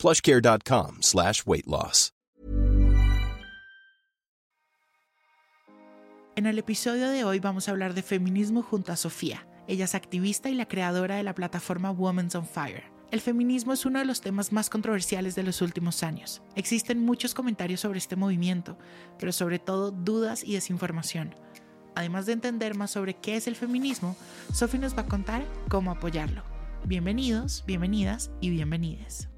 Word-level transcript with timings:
plushcare.com 0.00 1.02
slash 1.02 1.42
weight 1.46 1.66
loss. 1.66 2.12
En 6.36 6.46
el 6.46 6.58
episodio 6.58 7.10
de 7.10 7.24
hoy 7.24 7.38
vamos 7.38 7.68
a 7.68 7.72
hablar 7.72 7.92
de 7.92 8.02
feminismo 8.02 8.62
junto 8.62 8.92
a 8.92 8.96
Sofía. 8.96 9.46
Ella 9.68 9.84
es 9.84 9.94
activista 9.94 10.48
y 10.48 10.54
la 10.54 10.66
creadora 10.66 11.16
de 11.16 11.22
la 11.22 11.34
plataforma 11.34 11.90
Women's 11.90 12.34
on 12.34 12.46
Fire. 12.46 12.84
El 13.10 13.20
feminismo 13.20 13.74
es 13.74 13.84
uno 13.84 13.98
de 13.98 14.06
los 14.06 14.22
temas 14.22 14.50
más 14.50 14.70
controversiales 14.70 15.34
de 15.34 15.42
los 15.42 15.60
últimos 15.60 16.02
años. 16.02 16.40
Existen 16.54 17.04
muchos 17.04 17.34
comentarios 17.34 17.80
sobre 17.80 17.98
este 17.98 18.16
movimiento, 18.16 18.78
pero 19.18 19.32
sobre 19.32 19.58
todo 19.58 19.90
dudas 19.90 20.42
y 20.44 20.54
desinformación. 20.54 21.34
Además 21.94 22.24
de 22.24 22.32
entender 22.32 22.74
más 22.74 22.92
sobre 22.92 23.14
qué 23.14 23.36
es 23.36 23.46
el 23.46 23.56
feminismo, 23.56 24.16
Sofía 24.54 24.80
nos 24.80 24.96
va 24.96 25.02
a 25.02 25.08
contar 25.08 25.44
cómo 25.68 25.90
apoyarlo. 25.90 26.42
Bienvenidos, 26.86 27.64
bienvenidas 27.66 28.30
y 28.40 28.48
bienvenides. 28.50 29.29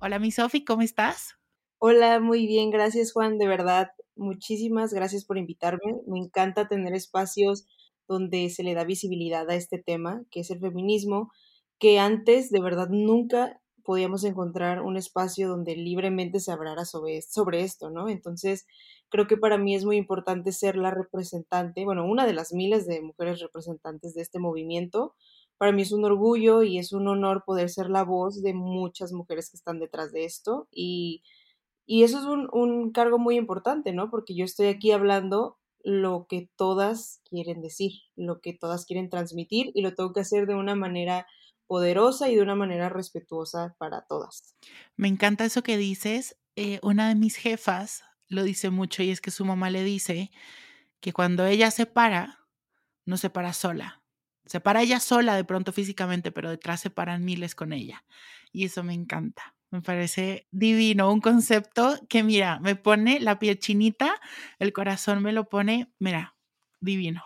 Hola, 0.00 0.18
mi 0.18 0.32
Sofi, 0.32 0.64
¿cómo 0.64 0.82
estás? 0.82 1.36
Hola, 1.78 2.20
muy 2.20 2.46
bien, 2.46 2.70
gracias 2.70 3.12
Juan, 3.12 3.38
de 3.38 3.46
verdad, 3.48 3.90
muchísimas 4.16 4.92
gracias 4.92 5.24
por 5.24 5.38
invitarme. 5.38 5.96
Me 6.06 6.18
encanta 6.18 6.68
tener 6.68 6.94
espacios 6.94 7.66
donde 8.08 8.50
se 8.50 8.62
le 8.62 8.74
da 8.74 8.84
visibilidad 8.84 9.48
a 9.48 9.54
este 9.54 9.78
tema, 9.78 10.22
que 10.30 10.40
es 10.40 10.50
el 10.50 10.60
feminismo, 10.60 11.30
que 11.78 11.98
antes 11.98 12.50
de 12.50 12.60
verdad 12.60 12.88
nunca 12.90 13.60
podíamos 13.82 14.24
encontrar 14.24 14.82
un 14.82 14.96
espacio 14.96 15.48
donde 15.48 15.74
libremente 15.76 16.38
se 16.40 16.52
hablara 16.52 16.84
sobre, 16.84 17.22
sobre 17.22 17.62
esto, 17.62 17.90
¿no? 17.90 18.08
Entonces, 18.08 18.66
creo 19.08 19.26
que 19.26 19.36
para 19.38 19.56
mí 19.58 19.74
es 19.74 19.84
muy 19.86 19.96
importante 19.96 20.52
ser 20.52 20.76
la 20.76 20.90
representante, 20.90 21.84
bueno, 21.84 22.04
una 22.06 22.26
de 22.26 22.34
las 22.34 22.52
miles 22.52 22.86
de 22.86 23.00
mujeres 23.00 23.40
representantes 23.40 24.14
de 24.14 24.22
este 24.22 24.38
movimiento, 24.38 25.14
para 25.60 25.72
mí 25.72 25.82
es 25.82 25.92
un 25.92 26.06
orgullo 26.06 26.62
y 26.62 26.78
es 26.78 26.94
un 26.94 27.06
honor 27.06 27.44
poder 27.44 27.68
ser 27.68 27.90
la 27.90 28.02
voz 28.02 28.42
de 28.42 28.54
muchas 28.54 29.12
mujeres 29.12 29.50
que 29.50 29.58
están 29.58 29.78
detrás 29.78 30.10
de 30.10 30.24
esto 30.24 30.68
y, 30.72 31.22
eso 31.86 32.18
es 32.18 32.24
un, 32.24 32.48
un, 32.52 32.92
cargo 32.92 33.18
muy 33.18 33.36
importante, 33.36 33.92
¿no? 33.92 34.10
Porque 34.10 34.34
yo 34.34 34.46
estoy 34.46 34.68
aquí 34.68 34.92
hablando 34.92 35.58
lo 35.82 36.26
que 36.30 36.48
todas 36.56 37.20
quieren 37.28 37.60
decir, 37.60 37.92
lo 38.16 38.40
que 38.40 38.54
todas 38.54 38.86
quieren 38.86 39.10
transmitir 39.10 39.70
y 39.74 39.82
lo 39.82 39.94
tengo 39.94 40.14
que 40.14 40.20
hacer 40.20 40.46
de 40.46 40.54
una 40.54 40.76
manera 40.76 41.26
poderosa 41.66 42.30
y 42.30 42.36
de 42.36 42.42
una 42.42 42.54
manera 42.54 42.88
respetuosa 42.88 43.74
para 43.76 44.06
todas. 44.06 44.54
Me 44.96 45.08
encanta 45.08 45.44
eso 45.44 45.62
que 45.62 45.76
dices. 45.76 46.38
Eh, 46.56 46.78
una 46.82 47.10
de 47.10 47.16
mis 47.16 47.36
jefas 47.36 48.02
lo 48.28 48.44
dice 48.44 48.70
mucho 48.70 49.02
y 49.02 49.10
es 49.10 49.20
que 49.20 49.30
su 49.30 49.44
mamá 49.44 49.68
le 49.68 49.84
dice 49.84 50.30
que 51.00 51.12
cuando 51.12 51.44
ella 51.44 51.70
se 51.70 51.84
para, 51.84 52.38
no 53.04 53.18
se 53.18 53.28
para 53.28 53.52
sola, 53.52 53.99
se 54.50 54.58
para 54.58 54.82
ella 54.82 54.98
sola 54.98 55.36
de 55.36 55.44
pronto 55.44 55.72
físicamente, 55.72 56.32
pero 56.32 56.50
detrás 56.50 56.80
se 56.80 56.90
paran 56.90 57.24
miles 57.24 57.54
con 57.54 57.72
ella. 57.72 58.04
Y 58.52 58.64
eso 58.64 58.82
me 58.82 58.94
encanta. 58.94 59.54
Me 59.70 59.80
parece 59.80 60.48
divino, 60.50 61.12
un 61.12 61.20
concepto 61.20 61.94
que, 62.08 62.24
mira, 62.24 62.58
me 62.58 62.74
pone 62.74 63.20
la 63.20 63.38
piel 63.38 63.60
chinita, 63.60 64.20
el 64.58 64.72
corazón 64.72 65.22
me 65.22 65.30
lo 65.30 65.48
pone, 65.48 65.92
mira, 66.00 66.34
divino. 66.80 67.22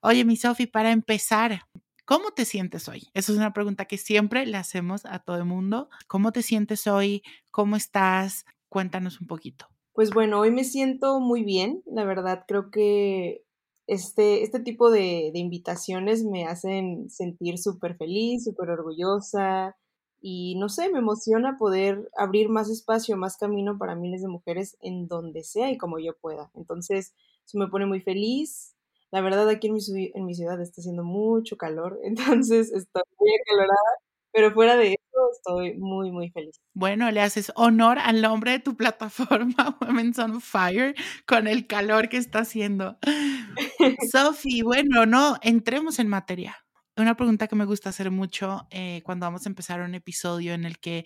Oye, 0.00 0.24
mi 0.24 0.36
Sofi, 0.36 0.68
para 0.68 0.92
empezar, 0.92 1.66
¿cómo 2.04 2.30
te 2.30 2.44
sientes 2.44 2.86
hoy? 2.86 3.08
Esa 3.14 3.32
es 3.32 3.38
una 3.38 3.52
pregunta 3.52 3.86
que 3.86 3.98
siempre 3.98 4.46
le 4.46 4.56
hacemos 4.56 5.04
a 5.06 5.18
todo 5.18 5.38
el 5.38 5.46
mundo. 5.46 5.90
¿Cómo 6.06 6.30
te 6.30 6.42
sientes 6.44 6.86
hoy? 6.86 7.24
¿Cómo 7.50 7.74
estás? 7.74 8.44
Cuéntanos 8.68 9.20
un 9.20 9.26
poquito. 9.26 9.66
Pues 9.92 10.10
bueno, 10.10 10.38
hoy 10.38 10.52
me 10.52 10.62
siento 10.62 11.18
muy 11.18 11.42
bien. 11.42 11.82
La 11.84 12.04
verdad, 12.04 12.44
creo 12.46 12.70
que 12.70 13.42
este, 13.90 14.44
este 14.44 14.60
tipo 14.60 14.88
de, 14.92 15.32
invitaciones 15.34 16.24
me 16.24 16.46
hacen 16.46 17.10
sentir 17.10 17.58
súper 17.58 17.96
feliz, 17.96 18.44
súper 18.44 18.70
orgullosa 18.70 19.76
y 20.20 20.54
no 20.60 20.68
sé, 20.68 20.92
me 20.92 21.00
emociona 21.00 21.56
poder 21.58 22.08
abrir 22.16 22.50
más 22.50 22.70
espacio, 22.70 23.16
más 23.16 23.36
camino 23.36 23.78
para 23.78 23.96
miles 23.96 24.22
de 24.22 24.28
mujeres 24.28 24.76
en 24.80 25.08
donde 25.08 25.42
sea 25.42 25.72
y 25.72 25.76
como 25.76 25.98
yo 25.98 26.16
pueda. 26.20 26.52
Entonces, 26.54 27.14
eso 27.44 27.58
me 27.58 27.66
pone 27.66 27.84
muy 27.86 28.00
feliz. 28.00 28.76
La 29.10 29.22
verdad, 29.22 29.48
aquí 29.48 29.66
en 29.66 29.74
mi, 29.74 30.12
en 30.14 30.24
mi 30.24 30.34
ciudad 30.36 30.60
está 30.60 30.80
haciendo 30.80 31.02
mucho 31.02 31.56
calor, 31.56 31.98
entonces 32.04 32.72
estoy 32.72 33.02
muy 33.18 33.30
acalorada, 33.42 33.90
pero 34.32 34.52
fuera 34.52 34.76
de 34.76 34.96
estoy 35.32 35.76
muy, 35.78 36.10
muy 36.10 36.30
feliz. 36.30 36.60
Bueno, 36.74 37.10
le 37.10 37.20
haces 37.20 37.52
honor 37.56 37.98
al 37.98 38.22
nombre 38.22 38.52
de 38.52 38.58
tu 38.60 38.76
plataforma, 38.76 39.78
Women's 39.80 40.18
on 40.18 40.40
Fire, 40.40 40.94
con 41.26 41.46
el 41.46 41.66
calor 41.66 42.08
que 42.08 42.16
está 42.16 42.40
haciendo. 42.40 42.98
Sophie, 44.12 44.62
bueno, 44.62 45.06
no, 45.06 45.38
entremos 45.42 45.98
en 45.98 46.08
materia. 46.08 46.56
Una 46.96 47.16
pregunta 47.16 47.46
que 47.46 47.56
me 47.56 47.64
gusta 47.64 47.90
hacer 47.90 48.10
mucho 48.10 48.66
eh, 48.70 49.02
cuando 49.04 49.26
vamos 49.26 49.46
a 49.46 49.48
empezar 49.48 49.80
un 49.80 49.94
episodio 49.94 50.52
en 50.52 50.64
el 50.64 50.78
que 50.78 51.04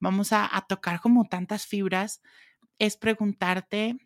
vamos 0.00 0.32
a, 0.32 0.48
a 0.54 0.66
tocar 0.66 1.00
como 1.00 1.24
tantas 1.24 1.66
fibras 1.66 2.20
es 2.78 2.96
preguntarte, 2.96 3.96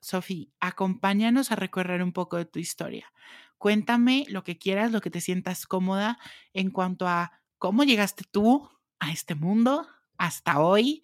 Sophie, 0.00 0.50
acompáñanos 0.60 1.52
a 1.52 1.56
recorrer 1.56 2.02
un 2.02 2.12
poco 2.12 2.36
de 2.36 2.46
tu 2.46 2.58
historia. 2.58 3.12
Cuéntame 3.58 4.24
lo 4.28 4.44
que 4.44 4.56
quieras, 4.56 4.92
lo 4.92 5.00
que 5.00 5.10
te 5.10 5.20
sientas 5.20 5.66
cómoda 5.66 6.18
en 6.52 6.70
cuanto 6.70 7.08
a 7.08 7.32
cómo 7.58 7.84
llegaste 7.84 8.24
tú 8.30 8.68
a 9.00 9.12
este 9.12 9.34
mundo 9.34 9.86
hasta 10.16 10.60
hoy, 10.60 11.02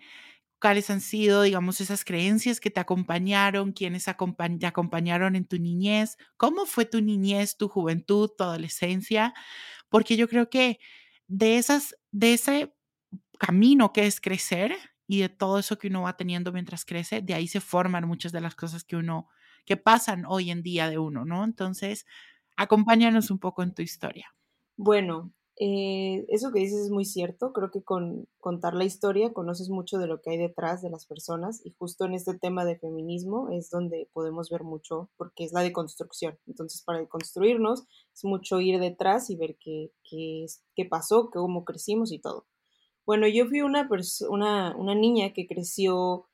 cuáles 0.60 0.88
han 0.90 1.00
sido, 1.00 1.42
digamos, 1.42 1.80
esas 1.80 2.04
creencias 2.04 2.58
que 2.60 2.70
te 2.70 2.80
acompañaron, 2.80 3.72
quiénes 3.72 4.04
te 4.04 4.66
acompañaron 4.66 5.36
en 5.36 5.44
tu 5.46 5.58
niñez, 5.58 6.16
cómo 6.36 6.66
fue 6.66 6.86
tu 6.86 7.00
niñez, 7.02 7.56
tu 7.56 7.68
juventud, 7.68 8.30
tu 8.36 8.44
adolescencia, 8.44 9.34
porque 9.88 10.16
yo 10.16 10.28
creo 10.28 10.48
que 10.48 10.78
de 11.26 11.58
esas, 11.58 11.96
de 12.12 12.34
ese 12.34 12.74
camino 13.38 13.92
que 13.92 14.06
es 14.06 14.20
crecer 14.20 14.76
y 15.06 15.20
de 15.20 15.28
todo 15.28 15.58
eso 15.58 15.78
que 15.78 15.88
uno 15.88 16.02
va 16.02 16.16
teniendo 16.16 16.52
mientras 16.52 16.84
crece, 16.84 17.20
de 17.20 17.34
ahí 17.34 17.46
se 17.46 17.60
forman 17.60 18.06
muchas 18.08 18.32
de 18.32 18.40
las 18.40 18.54
cosas 18.54 18.84
que 18.84 18.96
uno, 18.96 19.28
que 19.66 19.76
pasan 19.76 20.24
hoy 20.26 20.50
en 20.50 20.62
día 20.62 20.88
de 20.88 20.98
uno, 20.98 21.24
¿no? 21.24 21.44
Entonces, 21.44 22.06
acompáñanos 22.56 23.30
un 23.30 23.38
poco 23.38 23.62
en 23.62 23.74
tu 23.74 23.82
historia. 23.82 24.34
Bueno, 24.76 25.32
eh, 25.56 26.24
eso 26.28 26.50
que 26.52 26.60
dices 26.60 26.86
es 26.86 26.90
muy 26.90 27.04
cierto, 27.04 27.52
creo 27.52 27.70
que 27.70 27.82
con 27.82 28.26
contar 28.40 28.74
la 28.74 28.84
historia 28.84 29.32
conoces 29.32 29.70
mucho 29.70 29.98
de 29.98 30.08
lo 30.08 30.20
que 30.20 30.30
hay 30.30 30.36
detrás 30.36 30.82
de 30.82 30.90
las 30.90 31.06
personas 31.06 31.64
y 31.64 31.70
justo 31.78 32.04
en 32.04 32.14
este 32.14 32.36
tema 32.36 32.64
de 32.64 32.78
feminismo 32.78 33.48
es 33.50 33.70
donde 33.70 34.10
podemos 34.12 34.50
ver 34.50 34.64
mucho 34.64 35.10
porque 35.16 35.44
es 35.44 35.52
la 35.52 35.62
deconstrucción. 35.62 36.38
Entonces 36.48 36.82
para 36.82 36.98
deconstruirnos 36.98 37.84
es 38.12 38.24
mucho 38.24 38.60
ir 38.60 38.80
detrás 38.80 39.30
y 39.30 39.36
ver 39.36 39.56
qué, 39.60 39.92
qué, 40.10 40.46
qué 40.74 40.86
pasó, 40.86 41.30
cómo 41.32 41.64
crecimos 41.64 42.10
y 42.10 42.18
todo. 42.18 42.46
Bueno, 43.06 43.28
yo 43.28 43.46
fui 43.46 43.60
una, 43.60 43.88
una, 44.30 44.74
una 44.76 44.94
niña 44.94 45.32
que 45.32 45.46
creció 45.46 46.26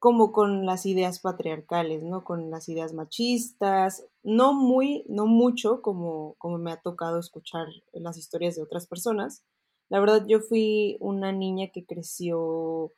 como 0.00 0.32
con 0.32 0.66
las 0.66 0.86
ideas 0.86 1.20
patriarcales, 1.20 2.02
¿no? 2.04 2.24
Con 2.24 2.50
las 2.50 2.68
ideas 2.70 2.94
machistas, 2.94 4.06
no 4.24 4.54
muy, 4.54 5.04
no 5.08 5.26
mucho 5.26 5.82
como, 5.82 6.34
como 6.38 6.58
me 6.58 6.72
ha 6.72 6.80
tocado 6.82 7.20
escuchar 7.20 7.68
las 7.92 8.18
historias 8.18 8.56
de 8.56 8.62
otras 8.62 8.88
personas. 8.88 9.44
La 9.90 10.00
verdad, 10.00 10.24
yo 10.26 10.40
fui 10.40 10.96
una 11.00 11.32
niña 11.32 11.68
que 11.72 11.86
creció 11.86 12.92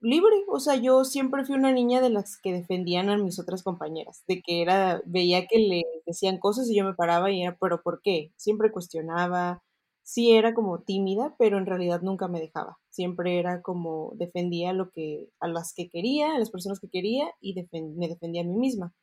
libre, 0.00 0.44
o 0.48 0.60
sea, 0.60 0.76
yo 0.76 1.04
siempre 1.04 1.44
fui 1.44 1.56
una 1.56 1.72
niña 1.72 2.00
de 2.00 2.10
las 2.10 2.36
que 2.38 2.52
defendían 2.52 3.08
a 3.10 3.16
mis 3.18 3.38
otras 3.40 3.62
compañeras, 3.62 4.22
de 4.28 4.42
que 4.42 4.62
era, 4.62 5.02
veía 5.06 5.46
que 5.46 5.58
le 5.58 5.82
decían 6.06 6.38
cosas 6.38 6.68
y 6.68 6.76
yo 6.76 6.84
me 6.84 6.94
paraba 6.94 7.30
y 7.30 7.42
era, 7.42 7.56
pero 7.60 7.82
¿por 7.82 8.00
qué? 8.02 8.32
Siempre 8.36 8.70
cuestionaba, 8.70 9.62
sí 10.04 10.32
era 10.32 10.54
como 10.54 10.82
tímida, 10.82 11.34
pero 11.38 11.58
en 11.58 11.66
realidad 11.66 12.02
nunca 12.02 12.28
me 12.28 12.40
dejaba. 12.40 12.78
Siempre 12.90 13.38
era 13.40 13.62
como 13.62 14.12
defendía 14.16 14.72
lo 14.72 14.90
que 14.90 15.30
a 15.40 15.48
las 15.48 15.72
que 15.74 15.88
quería, 15.88 16.34
a 16.34 16.38
las 16.38 16.50
personas 16.50 16.78
que 16.78 16.88
quería 16.90 17.32
y 17.40 17.54
me 17.72 18.08
defendía 18.08 18.42
a 18.42 18.44
mí 18.44 18.54
misma. 18.54 18.94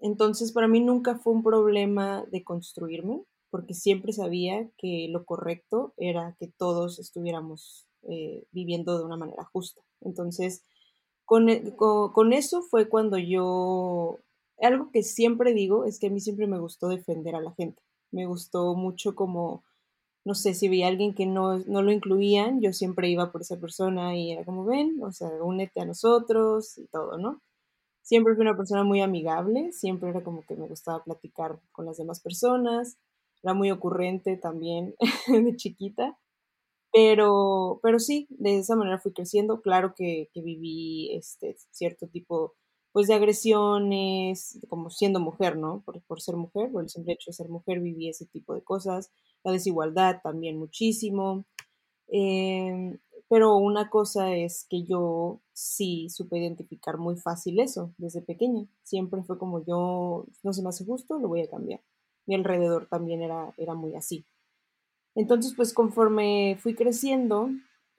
Entonces, 0.00 0.52
para 0.52 0.68
mí 0.68 0.80
nunca 0.80 1.16
fue 1.16 1.32
un 1.32 1.42
problema 1.42 2.24
de 2.30 2.44
construirme, 2.44 3.22
porque 3.50 3.72
siempre 3.72 4.12
sabía 4.12 4.68
que 4.76 5.06
lo 5.08 5.24
correcto 5.24 5.94
era 5.96 6.36
que 6.38 6.48
todos 6.48 6.98
estuviéramos 6.98 7.86
eh, 8.02 8.44
viviendo 8.50 8.98
de 8.98 9.04
una 9.04 9.16
manera 9.16 9.44
justa. 9.44 9.80
Entonces, 10.00 10.64
con, 11.24 11.48
e, 11.48 11.74
con 11.76 12.32
eso 12.32 12.62
fue 12.62 12.88
cuando 12.88 13.16
yo, 13.16 14.18
algo 14.60 14.90
que 14.90 15.04
siempre 15.04 15.54
digo 15.54 15.84
es 15.84 16.00
que 16.00 16.08
a 16.08 16.10
mí 16.10 16.20
siempre 16.20 16.48
me 16.48 16.58
gustó 16.58 16.88
defender 16.88 17.36
a 17.36 17.40
la 17.40 17.52
gente. 17.52 17.80
Me 18.10 18.26
gustó 18.26 18.74
mucho 18.74 19.14
como 19.14 19.64
no 20.26 20.34
sé, 20.34 20.54
si 20.54 20.68
veía 20.68 20.88
alguien 20.88 21.14
que 21.14 21.24
no, 21.24 21.58
no 21.60 21.82
lo 21.82 21.92
incluían, 21.92 22.60
yo 22.60 22.72
siempre 22.72 23.08
iba 23.08 23.30
por 23.30 23.42
esa 23.42 23.60
persona 23.60 24.16
y 24.16 24.32
era 24.32 24.44
como, 24.44 24.64
ven, 24.64 24.98
o 25.00 25.12
sea, 25.12 25.28
únete 25.40 25.80
a 25.80 25.84
nosotros 25.84 26.76
y 26.78 26.86
todo, 26.88 27.16
¿no? 27.16 27.40
Siempre 28.02 28.34
fui 28.34 28.42
una 28.42 28.56
persona 28.56 28.82
muy 28.84 29.00
amigable, 29.02 29.72
siempre 29.72 30.10
era 30.10 30.24
como 30.24 30.42
que 30.42 30.56
me 30.56 30.66
gustaba 30.66 31.04
platicar 31.04 31.60
con 31.70 31.86
las 31.86 31.98
demás 31.98 32.20
personas, 32.20 32.98
era 33.44 33.54
muy 33.54 33.70
ocurrente 33.70 34.36
también 34.36 34.96
de 35.28 35.54
chiquita, 35.54 36.18
pero, 36.92 37.78
pero 37.82 38.00
sí, 38.00 38.26
de 38.30 38.58
esa 38.58 38.74
manera 38.74 38.98
fui 38.98 39.12
creciendo, 39.12 39.60
claro 39.62 39.94
que, 39.94 40.28
que 40.34 40.42
viví 40.42 41.14
este 41.14 41.56
cierto 41.70 42.08
tipo 42.08 42.56
pues 42.96 43.08
de 43.08 43.14
agresiones, 43.14 44.58
como 44.70 44.88
siendo 44.88 45.20
mujer, 45.20 45.58
¿no? 45.58 45.82
Por, 45.84 46.00
por 46.04 46.22
ser 46.22 46.34
mujer, 46.36 46.72
por 46.72 46.82
el 46.82 46.88
simple 46.88 47.12
hecho 47.12 47.30
de 47.30 47.34
ser 47.34 47.50
mujer 47.50 47.80
viví 47.80 48.08
ese 48.08 48.24
tipo 48.24 48.54
de 48.54 48.62
cosas, 48.62 49.10
la 49.44 49.52
desigualdad 49.52 50.22
también 50.22 50.58
muchísimo. 50.58 51.44
Em, 52.08 52.98
pero 53.28 53.54
una 53.56 53.90
cosa 53.90 54.34
es 54.34 54.64
que 54.70 54.84
yo 54.84 55.42
sí 55.52 56.08
supe 56.08 56.38
identificar 56.38 56.96
muy 56.96 57.18
fácil 57.18 57.60
eso 57.60 57.92
desde 57.98 58.22
pequeña. 58.22 58.66
Siempre 58.82 59.22
fue 59.24 59.36
como 59.36 59.62
yo, 59.62 60.24
no 60.42 60.54
se 60.54 60.62
me 60.62 60.70
hace 60.70 60.86
justo, 60.86 61.18
lo 61.18 61.28
voy 61.28 61.42
a 61.42 61.50
cambiar. 61.50 61.82
Mi 62.24 62.34
alrededor 62.34 62.86
también 62.88 63.20
era, 63.20 63.52
era 63.58 63.74
muy 63.74 63.94
así. 63.94 64.24
Entonces, 65.14 65.52
pues 65.54 65.74
conforme 65.74 66.56
fui 66.62 66.74
creciendo, 66.74 67.50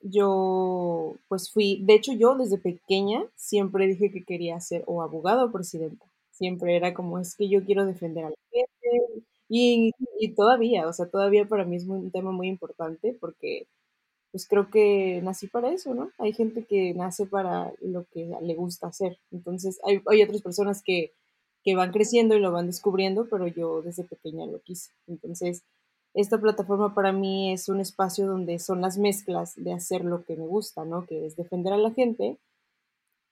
yo 0.02 1.16
pues 1.28 1.52
fui, 1.52 1.82
de 1.84 1.96
hecho 1.96 2.14
yo 2.14 2.36
desde 2.36 2.58
pequeña 2.58 3.26
siempre 3.36 3.88
dije 3.88 4.12
que 4.12 4.24
quería 4.24 4.60
ser 4.60 4.84
o 4.88 5.02
abogado 5.02 5.46
o 5.46 5.52
presidenta. 5.52 6.06
Siempre 6.32 6.76
era 6.76 6.94
como, 6.94 7.20
es 7.20 7.36
que 7.36 7.50
yo 7.50 7.66
quiero 7.66 7.86
defender 7.86 8.26
a 8.26 8.30
la 8.30 8.36
gente, 8.52 8.68
y, 9.50 9.92
todavía, 10.36 10.88
o 10.88 10.94
sea, 10.94 11.08
todavía 11.10 11.48
para 11.48 11.66
mí 11.66 11.78
es 11.78 11.86
un 11.88 12.12
tema 12.12 12.32
muy 12.32 12.48
importante 12.48 13.16
porque 13.20 13.68
pues 14.32 14.48
creo 14.48 14.70
que 14.70 15.22
nací 15.24 15.48
para 15.48 15.72
eso, 15.72 15.96
¿no? 15.96 16.12
Hay 16.20 16.34
gente 16.34 16.66
que 16.66 16.94
nace 16.94 17.26
para 17.26 17.74
lo 17.82 18.06
que 18.12 18.30
le 18.42 18.56
gusta 18.56 18.88
hacer. 18.88 19.18
Entonces, 19.32 19.80
hay, 19.86 20.02
hay 20.08 20.22
otras 20.24 20.42
personas 20.42 20.84
que, 20.84 21.14
que 21.64 21.76
van 21.76 21.92
creciendo 21.92 22.36
y 22.36 22.40
lo 22.40 22.52
van 22.52 22.68
descubriendo, 22.68 23.28
pero 23.30 23.48
yo 23.48 23.82
desde 23.82 24.04
pequeña 24.04 24.46
lo 24.46 24.60
quise. 24.62 24.92
Entonces, 25.08 25.64
esta 26.18 26.40
plataforma 26.40 26.94
para 26.96 27.12
mí 27.12 27.54
es 27.54 27.70
un 27.70 27.80
espacio 27.80 28.28
donde 28.28 28.60
son 28.60 28.82
las 28.82 28.98
mezclas 28.98 29.54
de 29.56 29.74
hacer 29.74 30.04
lo 30.04 30.24
que 30.26 30.36
me 30.36 30.48
gusta, 30.48 30.86
¿no? 30.86 31.06
Que 31.06 31.26
es 31.26 31.36
defender 31.36 31.74
a 31.74 31.78
la 31.78 31.92
gente, 31.92 32.38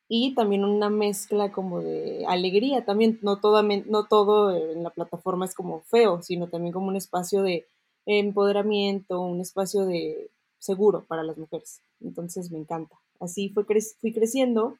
y 0.07 0.35
también 0.35 0.63
una 0.63 0.89
mezcla 0.89 1.51
como 1.51 1.81
de 1.81 2.25
alegría, 2.27 2.85
también 2.85 3.19
no, 3.23 3.39
todo 3.39 4.55
en 4.55 4.83
la 4.83 4.91
plataforma 4.91 5.45
es 5.45 5.55
como 5.55 5.81
feo, 5.81 6.21
sino 6.21 6.47
también 6.47 6.73
como 6.73 6.87
un 6.87 6.95
espacio 6.95 7.41
de 7.41 7.65
empoderamiento, 8.05 9.19
un 9.21 9.41
espacio 9.41 9.85
de 9.85 10.29
seguro 10.59 11.05
para 11.07 11.23
las 11.23 11.37
mujeres. 11.37 11.81
Entonces 12.01 12.51
me 12.51 12.59
encanta. 12.59 12.95
Así 13.19 13.49
fui 13.49 14.13
creciendo 14.13 14.77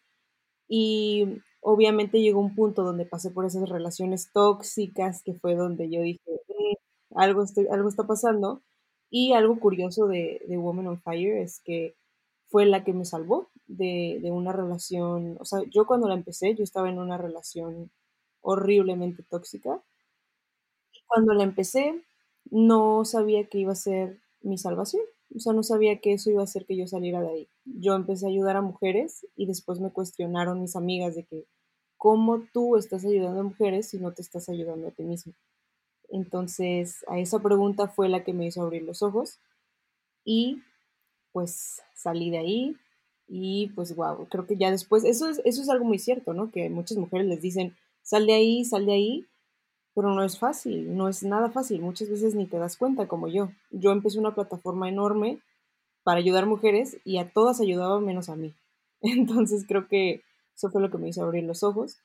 y 0.68 1.42
obviamente 1.62 2.22
llegó 2.22 2.40
un 2.40 2.56
punto 2.56 2.84
donde 2.84 3.06
pasé 3.06 3.32
por 3.32 3.46
esas 3.46 3.70
relaciones 3.70 4.32
tóxicas, 4.34 5.24
que 5.24 5.34
fue 5.34 5.56
donde 5.56 5.90
yo 5.90 6.02
dije, 6.02 6.22
mm, 6.28 6.76
algo, 7.16 7.44
algo 7.72 7.90
está 7.90 8.06
pasando. 8.08 8.62
Y 9.10 9.34
algo 9.34 9.60
curioso 9.60 10.08
de, 10.08 10.42
de 10.48 10.58
Woman 10.58 10.88
on 10.88 11.02
Fire 11.02 11.38
es 11.38 11.60
que 11.62 11.96
fue 12.48 12.66
la 12.66 12.84
que 12.84 12.94
me 12.94 13.06
salvó 13.06 13.50
de, 13.68 14.20
una 14.32 14.52
relación, 14.52 15.38
o 15.40 15.46
sea, 15.46 15.62
yo 15.70 15.86
cuando 15.86 16.08
la 16.08 16.14
empecé, 16.16 16.56
yo 16.56 16.64
estaba 16.64 16.90
en 16.90 17.00
una 17.00 17.18
relación 17.18 17.92
horriblemente 18.42 19.24
tóxica. 19.24 19.82
Y 20.94 21.00
cuando 21.08 21.34
la 21.34 21.44
empecé, 21.44 22.04
no 22.50 23.06
sabía 23.06 23.48
que 23.48 23.60
iba 23.60 23.72
a 23.74 23.76
ser 23.76 24.20
mi 24.42 24.58
salvación. 24.58 25.04
O 25.36 25.40
sea, 25.40 25.54
no 25.54 25.64
sabía 25.64 26.00
que 26.00 26.14
eso 26.14 26.30
iba 26.30 26.42
a 26.42 26.46
hacer 26.46 26.66
que 26.66 26.78
yo 26.78 26.88
saliera 26.88 27.22
de 27.22 27.30
ahí. 27.30 27.48
Yo 27.66 27.94
empecé 27.96 28.26
a 28.26 28.30
ayudar 28.30 28.56
a 28.58 28.62
mujeres 28.62 29.26
y 29.36 29.46
después 29.48 29.80
me 29.80 29.92
cuestionaron 29.92 30.62
mis 30.62 30.76
amigas 30.76 31.16
de 31.16 31.26
que, 31.26 31.46
¿cómo 31.98 32.44
tú 32.54 32.78
estás 32.78 33.06
ayudando 33.06 33.42
a 33.42 33.44
mujeres 33.44 33.90
si 33.90 34.00
no 34.00 34.14
te 34.14 34.22
estás 34.22 34.50
ayudando 34.50 34.88
a 34.88 34.92
ti 34.92 35.04
mismo? 35.04 35.34
Entonces, 36.16 37.04
a 37.10 37.20
esa 37.20 37.40
pregunta 37.40 37.90
fue 37.90 38.08
la 38.08 38.24
que 38.24 38.32
me 38.32 38.46
hizo 38.46 38.62
abrir 38.62 38.84
los 38.84 39.04
ojos 39.04 39.40
y 40.24 40.62
pues 41.34 41.82
salí 41.94 42.30
de 42.30 42.38
ahí 42.38 42.78
y 43.28 43.68
pues 43.76 43.94
wow, 43.94 44.26
creo 44.30 44.48
que 44.48 44.56
ya 44.56 44.72
después, 44.72 45.04
eso 45.04 45.30
es, 45.30 45.42
eso 45.44 45.62
es 45.62 45.68
algo 45.68 45.84
muy 45.84 46.00
cierto, 46.00 46.34
¿no? 46.34 46.52
Que 46.52 46.70
muchas 46.70 46.98
mujeres 46.98 47.28
les 47.28 47.42
dicen, 47.42 47.76
sal 48.02 48.26
de 48.28 48.34
ahí, 48.34 48.64
sal 48.64 48.86
de 48.86 48.94
ahí, 48.94 49.26
pero 49.94 50.16
no 50.16 50.24
es 50.24 50.40
fácil, 50.40 50.96
no 50.96 51.10
es 51.10 51.22
nada 51.24 51.50
fácil, 51.50 51.82
muchas 51.82 52.10
veces 52.10 52.34
ni 52.34 52.46
te 52.46 52.60
das 52.60 52.78
cuenta 52.78 53.10
como 53.10 53.28
yo. 53.28 53.50
Yo 53.72 53.92
empecé 53.92 54.18
una 54.18 54.34
plataforma 54.34 54.88
enorme 54.88 55.40
para 56.04 56.20
ayudar 56.20 56.46
mujeres 56.46 56.98
y 57.04 57.18
a 57.18 57.30
todas 57.30 57.60
ayudaba 57.60 58.00
menos 58.00 58.30
a 58.30 58.38
mí. 58.38 58.54
Entonces 59.02 59.66
creo 59.68 59.90
que 59.90 60.22
eso 60.56 60.70
fue 60.70 60.82
lo 60.82 60.90
que 60.90 60.98
me 60.98 61.10
hizo 61.10 61.24
abrir 61.24 61.44
los 61.44 61.62
ojos. 61.62 61.98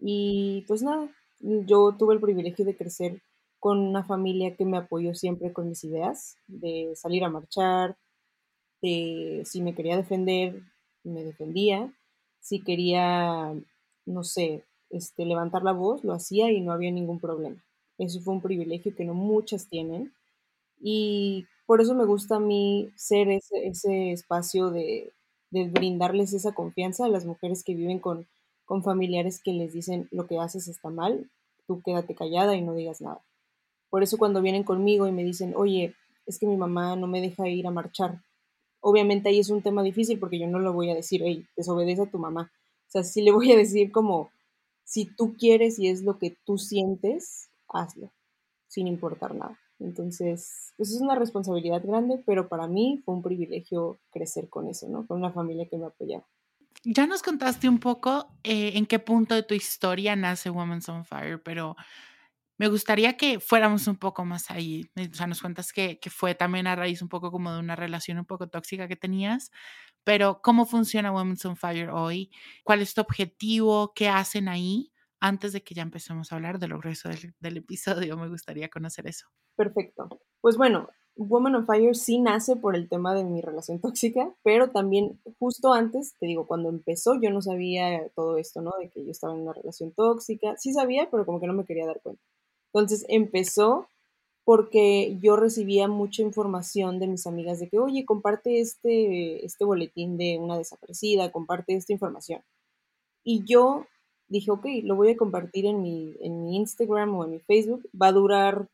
Y 0.00 0.64
pues 0.66 0.82
nada, 0.82 1.08
yo 1.38 1.94
tuve 1.96 2.14
el 2.14 2.20
privilegio 2.20 2.64
de 2.64 2.76
crecer 2.76 3.22
con 3.58 3.78
una 3.78 4.04
familia 4.04 4.56
que 4.56 4.64
me 4.64 4.78
apoyó 4.78 5.14
siempre 5.14 5.52
con 5.52 5.68
mis 5.68 5.84
ideas, 5.84 6.36
de 6.46 6.92
salir 6.94 7.24
a 7.24 7.30
marchar, 7.30 7.96
eh, 8.82 9.42
si 9.44 9.60
me 9.60 9.74
quería 9.74 9.96
defender, 9.96 10.62
me 11.04 11.24
defendía. 11.24 11.92
Si 12.40 12.60
quería, 12.62 13.54
no 14.06 14.24
sé, 14.24 14.64
este, 14.90 15.24
levantar 15.24 15.62
la 15.62 15.72
voz, 15.72 16.04
lo 16.04 16.14
hacía 16.14 16.50
y 16.52 16.60
no 16.60 16.72
había 16.72 16.90
ningún 16.90 17.20
problema. 17.20 17.62
Eso 17.98 18.20
fue 18.20 18.34
un 18.34 18.42
privilegio 18.42 18.94
que 18.94 19.04
no 19.04 19.14
muchas 19.14 19.68
tienen. 19.68 20.12
Y 20.80 21.46
por 21.66 21.80
eso 21.80 21.94
me 21.94 22.06
gusta 22.06 22.36
a 22.36 22.40
mí 22.40 22.90
ser 22.96 23.28
ese, 23.28 23.66
ese 23.66 24.12
espacio 24.12 24.70
de, 24.70 25.12
de, 25.50 25.68
brindarles 25.68 26.32
esa 26.32 26.52
confianza 26.54 27.06
a 27.06 27.08
las 27.08 27.26
mujeres 27.26 27.64
que 27.64 27.74
viven 27.74 27.98
con, 27.98 28.28
con 28.64 28.82
familiares 28.84 29.42
que 29.42 29.52
les 29.52 29.72
dicen 29.72 30.08
lo 30.12 30.26
que 30.26 30.38
haces 30.38 30.68
está 30.68 30.90
mal, 30.90 31.30
tú 31.66 31.82
quédate 31.82 32.14
callada 32.14 32.54
y 32.56 32.62
no 32.62 32.74
digas 32.74 33.00
nada. 33.00 33.22
Por 33.90 34.02
eso 34.02 34.18
cuando 34.18 34.42
vienen 34.42 34.64
conmigo 34.64 35.06
y 35.06 35.12
me 35.12 35.24
dicen, 35.24 35.54
oye, 35.56 35.94
es 36.26 36.38
que 36.38 36.46
mi 36.46 36.56
mamá 36.56 36.96
no 36.96 37.06
me 37.06 37.20
deja 37.20 37.48
ir 37.48 37.66
a 37.66 37.70
marchar, 37.70 38.20
obviamente 38.80 39.28
ahí 39.28 39.38
es 39.38 39.50
un 39.50 39.62
tema 39.62 39.82
difícil 39.82 40.18
porque 40.18 40.38
yo 40.38 40.46
no 40.46 40.58
lo 40.58 40.72
voy 40.72 40.90
a 40.90 40.94
decir, 40.94 41.22
hey, 41.24 41.46
desobedece 41.56 42.02
a 42.02 42.10
tu 42.10 42.18
mamá. 42.18 42.52
O 42.88 42.90
sea, 42.90 43.02
sí 43.02 43.22
le 43.22 43.32
voy 43.32 43.52
a 43.52 43.56
decir 43.56 43.90
como, 43.92 44.30
si 44.84 45.04
tú 45.04 45.34
quieres 45.36 45.78
y 45.78 45.88
es 45.88 46.02
lo 46.02 46.18
que 46.18 46.36
tú 46.44 46.58
sientes, 46.58 47.50
hazlo, 47.68 48.10
sin 48.66 48.86
importar 48.86 49.34
nada. 49.34 49.58
Entonces, 49.80 50.72
pues 50.76 50.90
es 50.90 51.00
una 51.00 51.14
responsabilidad 51.14 51.82
grande, 51.84 52.22
pero 52.26 52.48
para 52.48 52.66
mí 52.66 53.00
fue 53.04 53.14
un 53.14 53.22
privilegio 53.22 54.00
crecer 54.10 54.48
con 54.48 54.68
eso, 54.68 54.88
¿no? 54.88 55.06
Con 55.06 55.18
una 55.18 55.30
familia 55.30 55.68
que 55.68 55.78
me 55.78 55.86
apoyaba. 55.86 56.26
Ya 56.84 57.06
nos 57.06 57.22
contaste 57.22 57.68
un 57.68 57.78
poco 57.78 58.28
eh, 58.42 58.72
en 58.74 58.86
qué 58.86 58.98
punto 58.98 59.34
de 59.34 59.42
tu 59.42 59.54
historia 59.54 60.16
nace 60.16 60.50
Women's 60.50 60.88
on 60.88 61.04
Fire, 61.04 61.40
pero 61.42 61.76
me 62.58 62.68
gustaría 62.68 63.16
que 63.16 63.40
fuéramos 63.40 63.86
un 63.86 63.96
poco 63.96 64.24
más 64.24 64.50
ahí. 64.50 64.90
O 64.96 65.14
sea, 65.14 65.26
nos 65.26 65.40
cuentas 65.40 65.72
que, 65.72 65.98
que, 65.98 66.10
fue 66.10 66.34
también 66.34 66.66
a 66.66 66.76
raíz 66.76 67.00
un 67.00 67.08
poco 67.08 67.30
como 67.30 67.52
de 67.52 67.60
una 67.60 67.76
relación 67.76 68.18
un 68.18 68.26
poco 68.26 68.48
tóxica 68.48 68.88
que 68.88 68.96
tenías, 68.96 69.50
pero 70.04 70.40
¿cómo 70.42 70.66
funciona 70.66 71.12
Women's 71.12 71.44
on 71.44 71.56
Fire 71.56 71.90
hoy? 71.90 72.30
¿Cuál 72.64 72.82
es 72.82 72.94
tu 72.94 73.00
objetivo? 73.00 73.92
¿Qué 73.94 74.08
hacen 74.08 74.48
ahí? 74.48 74.92
Antes 75.20 75.52
de 75.52 75.62
que 75.62 75.74
ya 75.74 75.82
empecemos 75.82 76.32
a 76.32 76.36
hablar 76.36 76.58
de 76.58 76.68
lo 76.68 76.78
grueso 76.78 77.08
del, 77.08 77.34
del 77.40 77.56
episodio, 77.58 78.16
me 78.16 78.28
gustaría 78.28 78.68
conocer 78.68 79.06
eso. 79.06 79.26
Perfecto. 79.56 80.08
Pues 80.40 80.56
bueno, 80.56 80.88
Woman 81.18 81.56
on 81.56 81.66
Fire 81.66 81.96
sí 81.96 82.20
nace 82.20 82.54
por 82.54 82.76
el 82.76 82.88
tema 82.88 83.12
de 83.14 83.24
mi 83.24 83.40
relación 83.40 83.80
tóxica, 83.82 84.32
pero 84.42 84.70
también 84.70 85.20
justo 85.38 85.72
antes, 85.72 86.14
te 86.18 86.26
digo, 86.26 86.46
cuando 86.46 86.68
empezó 86.68 87.20
yo 87.20 87.30
no 87.30 87.42
sabía 87.42 88.08
todo 88.14 88.36
esto, 88.36 88.62
¿no? 88.62 88.72
De 88.78 88.88
que 88.88 89.04
yo 89.04 89.10
estaba 89.10 89.34
en 89.34 89.40
una 89.40 89.52
relación 89.52 89.92
tóxica. 89.92 90.56
Sí 90.56 90.72
sabía, 90.72 91.08
pero 91.10 91.26
como 91.26 91.40
que 91.40 91.46
no 91.48 91.54
me 91.54 91.64
quería 91.64 91.86
dar 91.86 92.00
cuenta. 92.00 92.22
Entonces 92.72 93.04
empezó 93.08 93.88
porque 94.44 95.18
yo 95.22 95.36
recibía 95.36 95.88
mucha 95.88 96.22
información 96.22 96.98
de 96.98 97.06
mis 97.06 97.26
amigas 97.26 97.60
de 97.60 97.68
que, 97.68 97.78
oye, 97.78 98.06
comparte 98.06 98.60
este, 98.60 99.44
este 99.44 99.64
boletín 99.66 100.16
de 100.16 100.38
una 100.38 100.56
desaparecida, 100.56 101.30
comparte 101.30 101.74
esta 101.74 101.92
información. 101.92 102.42
Y 103.24 103.44
yo 103.44 103.86
dije, 104.28 104.50
ok, 104.50 104.66
lo 104.84 104.96
voy 104.96 105.10
a 105.10 105.16
compartir 105.18 105.66
en 105.66 105.82
mi, 105.82 106.16
en 106.20 106.44
mi 106.44 106.56
Instagram 106.56 107.14
o 107.14 107.24
en 107.24 107.32
mi 107.32 107.40
Facebook. 107.40 107.88
Va 108.00 108.08
a 108.08 108.12
durar, 108.12 108.68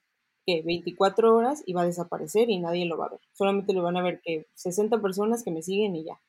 ¿qué? 0.47 0.63
24 0.63 1.35
horas 1.37 1.65
y 1.67 1.73
va 1.73 1.83
a 1.83 1.87
desaparecer 1.87 2.51
y 2.51 2.61
nadie 2.61 2.87
lo 2.87 2.97
va 2.97 3.07
a 3.07 3.11
ver. 3.11 3.21
Solamente 3.33 3.73
lo 3.73 3.83
van 3.83 3.97
a 3.97 4.03
ver 4.03 4.21
que 4.23 4.47
60 4.55 5.03
personas 5.03 5.43
que 5.43 5.51
me 5.51 5.63
siguen 5.63 5.97
y 5.97 6.05
ya. 6.05 6.21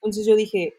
Entonces 0.00 0.26
yo 0.26 0.36
dije, 0.36 0.74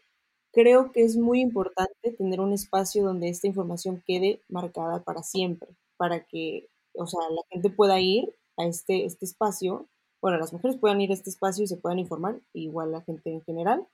creo 0.52 0.92
que 0.92 1.04
es 1.04 1.16
muy 1.16 1.40
importante 1.40 2.12
tener 2.18 2.40
un 2.40 2.52
espacio 2.52 3.04
donde 3.04 3.28
esta 3.28 3.46
información 3.46 4.02
quede 4.06 4.40
marcada 4.48 5.04
para 5.04 5.22
siempre 5.22 5.76
para 5.98 6.24
que, 6.24 6.70
o 6.94 7.06
sea, 7.06 7.20
la 7.28 7.42
gente 7.50 7.68
pueda 7.68 8.00
ir 8.00 8.34
a 8.56 8.64
este, 8.64 9.04
este 9.04 9.26
espacio, 9.26 9.86
bueno, 10.22 10.38
las 10.38 10.52
mujeres 10.52 10.78
puedan 10.78 11.00
ir 11.02 11.10
a 11.10 11.14
este 11.14 11.30
espacio 11.30 11.64
y 11.64 11.68
se 11.68 11.76
puedan 11.76 11.98
informar, 11.98 12.40
igual 12.54 12.92
la 12.92 13.02
gente 13.02 13.30
en 13.30 13.42
general, 13.42 13.86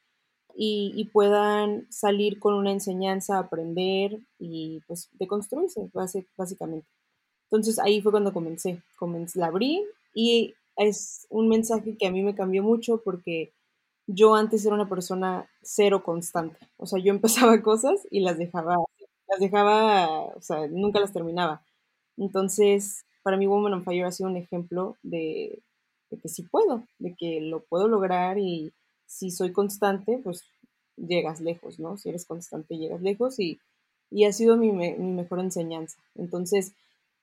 y, 0.56 1.10
puedan 1.12 1.86
salir 1.90 2.38
con 2.38 2.54
una 2.54 2.70
enseñanza, 2.70 3.38
aprender 3.38 4.20
y 4.38 4.80
pues 4.86 5.08
deconstruirse, 5.14 5.90
básicamente. 6.36 6.86
Entonces 7.50 7.78
ahí 7.78 8.00
fue 8.00 8.12
cuando 8.12 8.32
comencé, 8.32 8.82
comencé 8.96 9.38
la 9.40 9.46
abrí 9.46 9.84
y 10.14 10.54
es 10.76 11.26
un 11.30 11.48
mensaje 11.48 11.96
que 11.96 12.06
a 12.06 12.10
mí 12.10 12.22
me 12.22 12.34
cambió 12.34 12.62
mucho 12.62 13.00
porque 13.04 13.52
yo 14.06 14.34
antes 14.34 14.64
era 14.64 14.74
una 14.74 14.88
persona 14.88 15.48
cero 15.62 16.02
constante. 16.04 16.58
O 16.76 16.86
sea, 16.86 17.00
yo 17.02 17.10
empezaba 17.10 17.60
cosas 17.62 18.06
y 18.10 18.20
las 18.20 18.38
dejaba, 18.38 18.76
las 19.28 19.40
dejaba, 19.40 20.26
o 20.36 20.40
sea, 20.40 20.66
nunca 20.68 21.00
las 21.00 21.12
terminaba. 21.12 21.64
Entonces, 22.16 23.04
para 23.22 23.36
mí 23.36 23.46
Woman 23.46 23.74
on 23.74 23.84
Fire 23.84 24.04
ha 24.04 24.12
sido 24.12 24.28
un 24.30 24.36
ejemplo 24.36 24.96
de, 25.02 25.62
que 26.22 26.28
sí 26.28 26.42
puedo, 26.42 26.84
de 26.98 27.14
que 27.14 27.40
lo 27.40 27.60
puedo 27.64 27.88
lograr 27.88 28.38
y 28.38 28.72
si 29.06 29.30
soy 29.30 29.52
constante, 29.52 30.20
pues 30.22 30.44
llegas 30.96 31.40
lejos, 31.40 31.78
¿no? 31.80 31.96
Si 31.96 32.08
eres 32.08 32.24
constante, 32.26 32.76
llegas 32.76 33.02
lejos 33.02 33.38
y, 33.38 33.58
ha 34.24 34.32
sido 34.32 34.56
mi, 34.56 34.70
mi 34.70 34.92
mejor 35.12 35.40
enseñanza. 35.40 35.98
Entonces, 36.14 36.72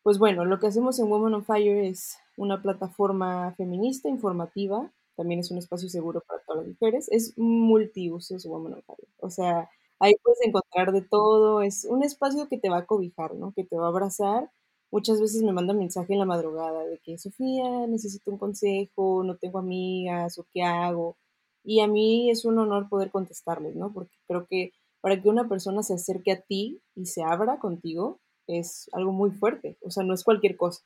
pues 0.04 0.18
bueno, 0.20 0.46
lo 0.46 0.60
que 0.60 0.68
hacemos 0.68 1.00
en 1.00 1.10
Woman 1.10 1.36
on 1.36 1.46
Fire 1.46 1.86
es 1.86 2.18
una 2.38 2.62
plataforma 2.62 3.54
feminista, 3.56 4.10
informativa, 4.10 4.92
también 5.16 5.40
es 5.40 5.52
un 5.52 5.58
espacio 5.60 5.90
seguro 5.90 6.22
para 6.28 6.42
todas 6.44 6.64
las 6.64 6.70
mujeres, 6.70 7.08
es 7.12 7.38
multiusos 7.38 8.46
Woman 8.46 8.74
on 8.74 8.84
Fire, 8.84 9.08
o 9.20 9.30
sea, 9.30 9.70
ahí 10.00 10.14
puedes 10.24 10.40
encontrar 10.46 10.92
de 10.92 11.02
todo, 11.02 11.62
es 11.62 11.86
un 11.86 12.04
espacio 12.04 12.48
que 12.50 12.58
te 12.58 12.70
va 12.70 12.80
a 12.80 12.86
cobijar, 12.86 13.36
¿no? 13.36 13.54
Que 13.54 13.64
te 13.64 13.78
va 13.78 13.86
a 13.86 13.90
abrazar. 13.90 14.50
Muchas 14.92 15.22
veces 15.22 15.42
me 15.44 15.54
mandan 15.54 15.78
mensaje 15.78 16.14
en 16.14 16.20
la 16.20 16.26
madrugada 16.26 16.86
de 16.86 17.00
que, 17.00 17.18
Sofía, 17.18 17.88
necesito 17.88 18.30
un 18.32 18.38
consejo, 18.38 19.24
no 19.24 19.38
tengo 19.38 19.60
amigas 19.60 20.38
o 20.38 20.46
qué 20.52 20.64
hago. 20.64 21.18
Y 21.64 21.80
a 21.80 21.88
mí 21.88 22.30
es 22.30 22.46
un 22.46 22.60
honor 22.60 22.90
poder 22.90 23.12
contestarles, 23.12 23.76
¿no? 23.76 23.94
Porque 23.94 24.16
creo 24.28 24.46
que 24.48 24.74
para 25.02 25.22
que 25.22 25.30
una 25.30 25.48
persona 25.48 25.84
se 25.84 25.94
acerque 25.94 26.32
a 26.32 26.42
ti 26.42 26.82
y 26.96 27.08
se 27.08 27.24
abra 27.24 27.60
contigo, 27.60 28.20
es 28.48 28.90
algo 28.94 29.12
muy 29.12 29.32
fuerte, 29.32 29.78
o 29.82 29.92
sea, 29.92 30.04
no 30.04 30.14
es 30.14 30.24
cualquier 30.24 30.58
cosa. 30.58 30.84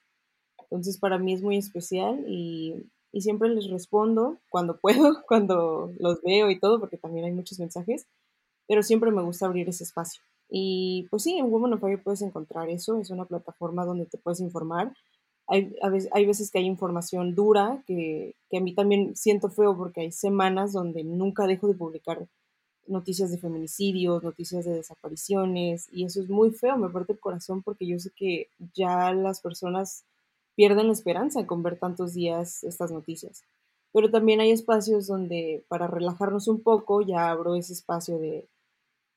Entonces 0.57 0.97
para 0.97 1.17
mí 1.17 1.33
es 1.33 1.41
muy 1.41 1.57
especial 1.57 2.25
y, 2.27 2.75
siempre 3.21 3.47
les 3.47 3.69
respondo 3.69 4.39
cuando 4.49 4.77
puedo, 4.81 5.23
cuando 5.27 5.93
los 5.99 6.21
veo 6.21 6.49
y 6.49 6.59
todo, 6.59 6.79
porque 6.79 6.97
también 6.97 7.25
hay 7.25 7.31
muchos 7.31 7.59
mensajes, 7.59 8.07
pero 8.67 8.83
siempre 8.83 9.11
me 9.11 9.23
gusta 9.23 9.45
abrir 9.45 9.69
ese 9.69 9.85
espacio. 9.85 10.21
Y 10.49 11.07
pues 11.09 11.23
sí, 11.23 11.37
en 11.37 11.49
Woman 11.49 11.73
of 11.73 11.81
Fire 11.81 12.01
puedes 12.01 12.21
encontrar 12.21 12.69
eso, 12.69 12.97
es 12.97 13.09
una 13.09 13.25
plataforma 13.25 13.85
donde 13.85 14.05
te 14.05 14.17
puedes 14.17 14.39
informar. 14.39 14.93
Hay, 15.47 15.73
veces, 15.91 16.09
hay 16.13 16.25
veces 16.25 16.51
que 16.51 16.59
hay 16.59 16.65
información 16.65 17.35
dura 17.35 17.83
que, 17.85 18.35
que 18.49 18.57
a 18.57 18.61
mí 18.61 18.73
también 18.73 19.15
siento 19.15 19.49
feo 19.49 19.77
porque 19.77 20.01
hay 20.01 20.11
semanas 20.11 20.73
donde 20.73 21.03
nunca 21.03 21.45
dejo 21.45 21.67
de 21.67 21.75
publicar 21.75 22.27
noticias 22.87 23.31
de 23.31 23.37
feminicidios, 23.37 24.23
noticias 24.23 24.65
de 24.65 24.73
desapariciones, 24.73 25.87
y 25.91 26.05
eso 26.05 26.21
es 26.21 26.29
muy 26.29 26.51
feo, 26.51 26.77
me 26.77 26.89
parte 26.89 27.13
el 27.13 27.19
corazón 27.19 27.63
porque 27.63 27.87
yo 27.87 27.99
sé 27.99 28.11
que 28.15 28.49
ya 28.73 29.11
las 29.13 29.41
personas 29.41 30.03
pierden 30.55 30.87
la 30.87 30.93
esperanza 30.93 31.45
con 31.45 31.63
ver 31.63 31.77
tantos 31.77 32.13
días 32.13 32.63
estas 32.63 32.91
noticias. 32.91 33.43
Pero 33.91 34.11
también 34.11 34.39
hay 34.39 34.51
espacios 34.51 35.07
donde 35.07 35.63
para 35.67 35.87
relajarnos 35.87 36.47
un 36.47 36.61
poco 36.61 37.01
ya 37.01 37.29
abro 37.29 37.55
ese 37.55 37.73
espacio 37.73 38.19
de, 38.19 38.47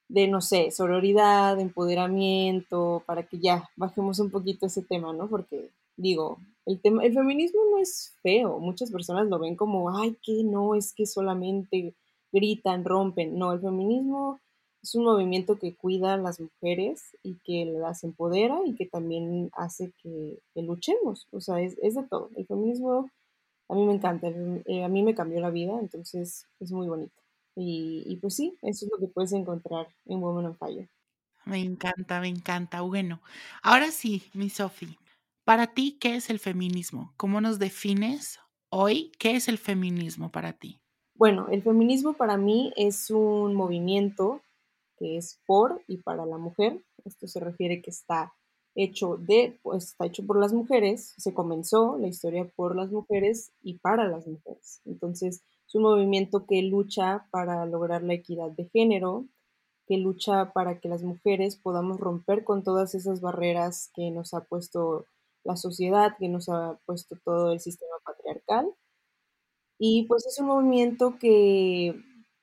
de 0.08 0.26
no 0.28 0.40
sé, 0.40 0.70
sororidad, 0.70 1.60
empoderamiento, 1.60 3.02
para 3.06 3.24
que 3.24 3.38
ya 3.38 3.68
bajemos 3.76 4.18
un 4.20 4.30
poquito 4.30 4.66
ese 4.66 4.82
tema, 4.82 5.12
¿no? 5.12 5.28
Porque 5.28 5.70
digo, 5.96 6.38
el 6.66 6.80
tema, 6.80 7.04
el 7.04 7.12
feminismo 7.12 7.60
no 7.70 7.78
es 7.78 8.14
feo, 8.22 8.58
muchas 8.58 8.90
personas 8.90 9.28
lo 9.28 9.38
ven 9.38 9.56
como, 9.56 9.96
ay, 9.96 10.16
que 10.22 10.42
no, 10.44 10.74
es 10.74 10.92
que 10.94 11.06
solamente 11.06 11.94
gritan, 12.32 12.84
rompen. 12.84 13.38
No, 13.38 13.52
el 13.52 13.60
feminismo 13.60 14.40
es 14.82 14.94
un 14.94 15.04
movimiento 15.04 15.58
que 15.58 15.74
cuida 15.74 16.14
a 16.14 16.18
las 16.18 16.40
mujeres 16.40 17.16
y 17.22 17.36
que 17.44 17.64
las 17.66 18.04
empodera 18.04 18.60
y 18.64 18.74
que 18.74 18.86
también 18.86 19.50
hace 19.54 19.92
que, 20.02 20.38
luchemos. 20.54 21.26
O 21.32 21.40
sea, 21.40 21.60
es, 21.60 21.76
de 21.76 22.02
todo. 22.08 22.30
El 22.36 22.46
feminismo 22.46 23.10
a 23.68 23.74
mí 23.74 23.84
me 23.84 23.94
encanta, 23.94 24.28
eh, 24.28 24.84
a 24.84 24.88
mí 24.88 25.02
me 25.02 25.14
cambió 25.14 25.40
la 25.40 25.50
vida, 25.50 25.78
entonces 25.78 26.46
es 26.60 26.72
muy 26.72 26.88
bonito. 26.88 27.12
Y, 27.60 28.16
pues 28.20 28.36
sí, 28.36 28.56
eso 28.62 28.86
es 28.86 28.92
lo 28.92 28.98
que 28.98 29.12
puedes 29.12 29.32
encontrar 29.32 29.88
en 30.06 30.22
Women 30.22 30.46
on 30.46 30.56
Fire. 30.56 30.88
Me 31.44 31.58
encanta, 31.58 32.20
me 32.20 32.28
encanta. 32.28 32.82
Bueno, 32.82 33.20
ahora 33.62 33.90
sí, 33.90 34.22
mi 34.34 34.48
Sofi, 34.48 34.96
para 35.44 35.68
ti, 35.68 35.96
¿qué 36.00 36.14
es 36.14 36.30
el 36.30 36.38
feminismo? 36.38 37.14
¿Cómo 37.16 37.40
nos 37.40 37.58
defines 37.58 38.38
hoy? 38.70 39.10
¿Qué 39.18 39.34
es 39.34 39.48
el 39.48 39.58
feminismo 39.58 40.30
para 40.30 40.52
ti? 40.52 40.78
Bueno, 41.14 41.48
el 41.50 41.62
feminismo 41.62 42.12
para 42.12 42.36
mí 42.36 42.72
es 42.76 43.10
un 43.10 43.54
movimiento 43.54 44.40
que 44.98 45.16
es 45.16 45.40
por 45.46 45.82
y 45.88 45.96
para 45.96 46.26
la 46.26 46.38
mujer. 46.38 46.80
Esto 47.04 47.26
se 47.26 47.40
refiere 47.40 47.82
que 47.82 47.90
está 47.90 48.34
hecho 48.74 49.16
de, 49.16 49.58
pues, 49.62 49.84
está 49.84 50.06
hecho 50.06 50.24
por 50.24 50.38
las 50.38 50.52
mujeres. 50.52 51.14
Se 51.16 51.34
comenzó 51.34 51.98
la 51.98 52.06
historia 52.06 52.44
por 52.54 52.76
las 52.76 52.92
mujeres 52.92 53.50
y 53.62 53.78
para 53.78 54.06
las 54.06 54.26
mujeres. 54.26 54.80
Entonces, 54.84 55.42
es 55.68 55.74
un 55.74 55.82
movimiento 55.82 56.46
que 56.46 56.62
lucha 56.62 57.28
para 57.30 57.64
lograr 57.66 58.02
la 58.02 58.14
equidad 58.14 58.50
de 58.50 58.68
género, 58.70 59.26
que 59.86 59.98
lucha 59.98 60.52
para 60.52 60.80
que 60.80 60.88
las 60.88 61.02
mujeres 61.02 61.56
podamos 61.56 62.00
romper 62.00 62.42
con 62.44 62.64
todas 62.64 62.94
esas 62.94 63.20
barreras 63.20 63.90
que 63.94 64.10
nos 64.10 64.34
ha 64.34 64.44
puesto 64.44 65.06
la 65.44 65.56
sociedad, 65.56 66.16
que 66.18 66.28
nos 66.28 66.48
ha 66.48 66.78
puesto 66.84 67.16
todo 67.24 67.52
el 67.52 67.60
sistema 67.60 67.94
patriarcal 68.04 68.74
y 69.78 70.04
pues 70.04 70.26
es 70.26 70.38
un 70.40 70.46
movimiento 70.46 71.18
que, 71.18 71.94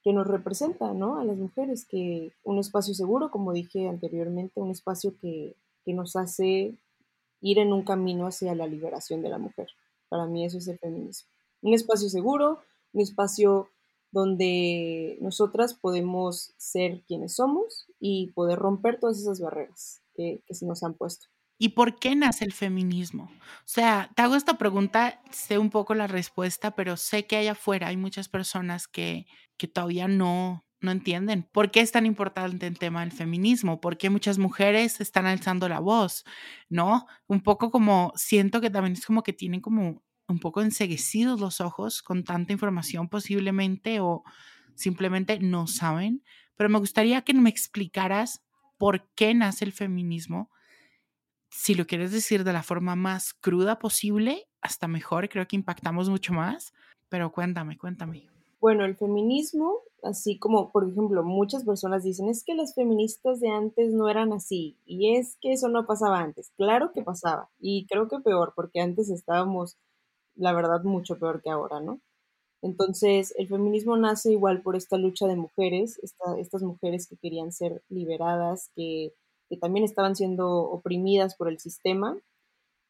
nos 0.06 0.28
representa, 0.28 0.94
¿no? 0.94 1.20
A 1.20 1.26
las 1.26 1.36
mujeres, 1.36 1.86
que 1.86 2.32
un 2.44 2.60
espacio 2.60 2.94
seguro, 2.94 3.32
como 3.32 3.54
dije 3.54 3.90
anteriormente, 3.90 4.62
un 4.62 4.70
espacio 4.72 5.16
que, 5.20 5.56
nos 5.88 6.16
hace 6.16 6.76
ir 7.42 7.60
en 7.60 7.72
un 7.72 7.84
camino 7.84 8.26
hacia 8.26 8.56
la 8.56 8.66
liberación 8.66 9.22
de 9.22 9.30
la 9.30 9.38
mujer. 9.38 9.68
Para 10.10 10.26
mí 10.26 10.44
eso 10.46 10.58
es 10.58 10.68
el 10.68 10.80
feminismo. 10.80 11.30
Un 11.62 11.76
espacio 11.76 12.10
seguro, 12.10 12.60
un 12.96 13.02
espacio 13.02 13.70
donde 14.12 15.18
nosotras 15.22 15.74
podemos 15.74 16.54
ser 16.58 17.04
quienes 17.06 17.36
somos 17.36 17.88
y 18.00 18.32
poder 18.32 18.58
romper 18.58 19.00
todas 19.00 19.20
esas 19.20 19.42
barreras 19.42 20.02
que, 20.16 20.42
que 20.48 20.54
se 20.54 20.66
nos 20.66 20.84
han 20.84 20.94
puesto. 20.94 21.28
¿Y 21.58 21.70
por 21.70 22.00
qué 22.00 22.16
nace 22.16 22.46
el 22.46 22.54
feminismo? 22.54 23.30
O 23.34 23.66
sea, 23.66 24.10
te 24.16 24.22
hago 24.22 24.36
esta 24.36 24.58
pregunta, 24.58 25.22
sé 25.32 25.58
un 25.58 25.70
poco 25.70 25.96
la 25.96 26.08
respuesta, 26.08 26.72
pero 26.72 26.98
sé 26.98 27.28
que 27.28 27.38
allá 27.38 27.54
afuera 27.54 27.88
hay 27.88 27.98
muchas 27.98 28.30
personas 28.30 28.88
que, 28.88 29.26
que 29.58 29.68
todavía 29.68 30.08
no, 30.08 30.66
no 30.82 30.92
entienden 30.92 31.44
por 31.52 31.72
qué 31.72 31.82
es 31.82 31.92
tan 31.92 32.06
importante 32.06 32.68
el 32.68 32.80
tema 32.80 33.02
del 33.02 33.12
feminismo, 33.12 33.82
por 33.82 33.98
qué 33.98 34.10
muchas 34.10 34.38
mujeres 34.38 35.02
están 35.02 35.26
alzando 35.26 35.68
la 35.70 35.80
voz, 35.80 36.26
¿no? 36.70 37.06
Un 37.28 37.42
poco 37.42 37.72
como, 37.72 38.14
siento 38.16 38.62
que 38.62 38.70
también 38.70 38.94
es 38.94 39.06
como 39.06 39.24
que 39.24 39.34
tienen 39.34 39.62
como 39.62 40.04
un 40.28 40.40
poco 40.40 40.62
enseguecidos 40.62 41.40
los 41.40 41.62
ojos 41.62 42.02
con 42.02 42.24
tanta 42.24 42.54
información 42.54 43.10
posiblemente 43.10 44.00
o 44.00 44.24
simplemente 44.76 45.40
no 45.40 45.68
saben, 45.68 46.24
pero 46.56 46.70
me 46.70 46.80
gustaría 46.80 47.22
que 47.22 47.34
me 47.34 47.50
explicaras 47.50 48.44
por 48.78 49.08
qué 49.16 49.34
nace 49.34 49.66
el 49.66 49.72
feminismo 49.72 50.50
si 51.56 51.74
lo 51.74 51.88
quieres 51.88 52.12
decir 52.12 52.44
de 52.44 52.52
la 52.52 52.64
forma 52.64 52.96
más 52.96 53.34
cruda 53.34 53.80
posible, 53.80 54.48
hasta 54.62 54.90
mejor, 54.90 55.30
creo 55.30 55.48
que 55.48 55.56
impactamos 55.56 56.10
mucho 56.10 56.34
más, 56.34 56.74
pero 57.08 57.32
cuéntame, 57.32 57.78
cuéntame. 57.78 58.28
Bueno, 58.60 58.84
el 58.84 58.98
feminismo, 58.98 59.80
así 60.04 60.38
como, 60.38 60.72
por 60.72 60.90
ejemplo, 60.90 61.24
muchas 61.24 61.64
personas 61.64 62.04
dicen, 62.04 62.28
es 62.28 62.44
que 62.44 62.56
las 62.56 62.76
feministas 62.76 63.40
de 63.40 63.50
antes 63.50 63.94
no 63.94 64.10
eran 64.10 64.34
así, 64.34 64.78
y 64.86 65.16
es 65.16 65.38
que 65.40 65.54
eso 65.54 65.70
no 65.70 65.86
pasaba 65.86 66.20
antes. 66.20 66.52
Claro 66.58 66.92
que 66.94 67.04
pasaba, 67.04 67.50
y 67.58 67.88
creo 67.88 68.10
que 68.10 68.20
peor, 68.20 68.52
porque 68.54 68.82
antes 68.82 69.10
estábamos, 69.10 69.78
la 70.36 70.54
verdad, 70.54 70.84
mucho 70.84 71.18
peor 71.18 71.42
que 71.42 71.50
ahora, 71.50 71.80
¿no? 71.80 72.00
Entonces, 72.62 73.34
el 73.38 73.48
feminismo 73.48 73.98
nace 73.98 74.32
igual 74.32 74.62
por 74.62 74.76
esta 74.76 74.98
lucha 74.98 75.28
de 75.28 75.36
mujeres, 75.36 76.00
estas 76.38 76.64
mujeres 76.64 77.08
que 77.08 77.18
querían 77.18 77.52
ser 77.52 77.84
liberadas, 77.90 78.72
que 78.76 79.14
también 79.62 79.86
estaban 79.86 80.16
siendo 80.16 80.48
oprimidas 80.70 81.36
por 81.36 81.48
el 81.48 81.60
sistema, 81.60 82.18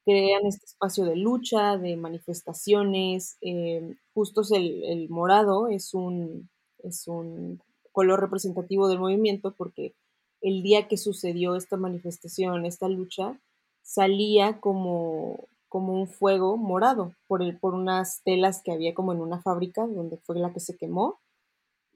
crean 0.05 0.45
este 0.45 0.65
espacio 0.65 1.03
de 1.05 1.15
lucha, 1.15 1.77
de 1.77 1.97
manifestaciones. 1.97 3.37
Eh, 3.41 3.95
justo 4.13 4.43
el, 4.51 4.83
el, 4.85 5.09
morado 5.09 5.67
es 5.67 5.93
un, 5.93 6.49
es 6.83 7.07
un 7.07 7.61
color 7.91 8.21
representativo 8.21 8.87
del 8.87 8.99
movimiento 8.99 9.51
porque 9.51 9.93
el 10.41 10.61
día 10.61 10.87
que 10.87 10.97
sucedió 10.97 11.55
esta 11.55 11.75
manifestación, 11.75 12.65
esta 12.65 12.87
lucha, 12.87 13.39
salía 13.81 14.59
como, 14.59 15.47
como 15.75 15.91
un 15.91 16.07
fuego 16.07 16.55
morado 16.55 17.13
por, 17.27 17.41
el, 17.41 17.57
por 17.57 17.73
unas 17.73 18.21
telas 18.23 18.61
que 18.63 18.71
había 18.71 18.93
como 18.93 19.11
en 19.11 19.19
una 19.19 19.41
fábrica 19.41 19.85
donde 19.85 20.15
fue 20.17 20.39
la 20.39 20.53
que 20.53 20.61
se 20.61 20.77
quemó 20.77 21.19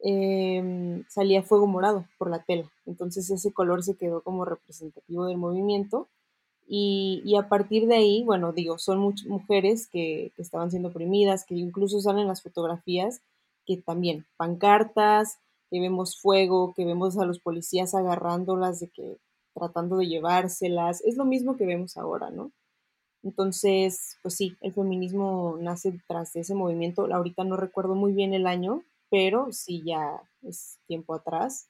Em, 0.01 1.03
salía 1.09 1.43
fuego 1.43 1.67
morado 1.67 2.05
por 2.17 2.29
la 2.29 2.43
tela. 2.43 2.71
Entonces 2.85 3.29
ese 3.29 3.51
color 3.51 3.83
se 3.83 3.97
quedó 3.97 4.21
como 4.21 4.45
representativo 4.45 5.25
del 5.25 5.37
movimiento. 5.37 6.07
Y, 6.71 7.35
a 7.35 7.49
partir 7.49 7.87
de 7.87 7.95
ahí, 7.95 8.23
bueno, 8.23 8.53
digo, 8.53 8.77
son 8.77 8.99
muchas 8.99 9.25
mujeres 9.27 9.87
que, 9.87 10.31
estaban 10.37 10.69
siendo 10.69 10.89
oprimidas, 10.89 11.43
que 11.43 11.55
incluso 11.55 11.99
salen 11.99 12.27
las 12.27 12.43
fotografías, 12.43 13.21
que 13.65 13.77
también, 13.77 14.27
pancartas, 14.37 15.39
que 15.71 15.79
vemos 15.79 16.19
fuego, 16.21 16.73
que 16.75 16.85
vemos 16.85 17.17
a 17.17 17.25
los 17.25 17.39
policías 17.39 17.95
agarrándolas, 17.95 18.79
de 18.79 18.89
que 18.89 19.17
tratando 19.55 19.97
de 19.97 20.07
llevárselas, 20.07 21.01
es 21.01 21.17
lo 21.17 21.25
mismo 21.25 21.57
que 21.57 21.65
vemos 21.65 21.97
ahora, 21.97 22.29
¿no? 22.29 22.51
Entonces, 23.23 24.17
pues 24.21 24.35
sí, 24.35 24.55
el 24.61 24.73
feminismo 24.73 25.57
nace 25.59 25.99
tras 26.07 26.35
ese 26.35 26.55
movimiento. 26.55 27.07
Ahorita 27.13 27.43
no 27.43 27.57
recuerdo 27.57 27.95
muy 27.95 28.13
bien 28.13 28.33
el 28.33 28.47
año, 28.47 28.83
pero 29.09 29.51
sí 29.51 29.81
ya 29.85 30.21
es 30.41 30.79
tiempo 30.87 31.13
atrás. 31.13 31.69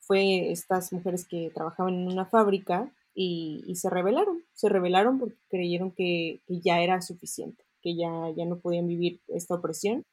Fue 0.00 0.50
estas 0.50 0.92
mujeres 0.92 1.26
que 1.26 1.50
trabajaban 1.54 1.94
en 1.94 2.08
una 2.08 2.26
fábrica 2.26 2.92
y, 3.14 3.64
se 3.76 3.88
rebelaron. 3.88 4.42
Se 4.52 4.68
rebelaron 4.68 5.18
porque 5.18 5.36
creyeron 5.48 5.90
que, 5.92 6.40
ya 6.48 6.80
era 6.80 7.00
suficiente, 7.00 7.64
que 7.80 7.96
ya, 7.96 8.30
ya 8.36 8.44
no 8.44 8.58
podían 8.58 8.86
vivir 8.86 9.20
esta 9.28 9.54
opresión. 9.54 10.04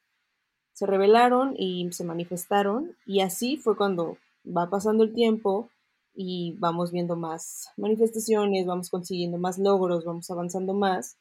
Se 0.74 0.86
rebelaron 0.86 1.54
y 1.58 1.92
se 1.92 2.06
manifestaron 2.06 2.96
y 3.06 3.20
así 3.20 3.58
fue 3.58 3.76
cuando 3.76 4.18
va 4.46 4.70
pasando 4.70 5.04
el 5.04 5.14
tiempo 5.14 5.70
y 6.14 6.56
vamos 6.60 6.92
viendo 6.92 7.16
más 7.16 7.70
manifestaciones, 7.78 8.66
vamos 8.66 8.90
consiguiendo 8.90 9.38
más 9.38 9.58
logros, 9.58 10.06
vamos 10.06 10.30
avanzando 10.30 10.74
más. 10.74 11.18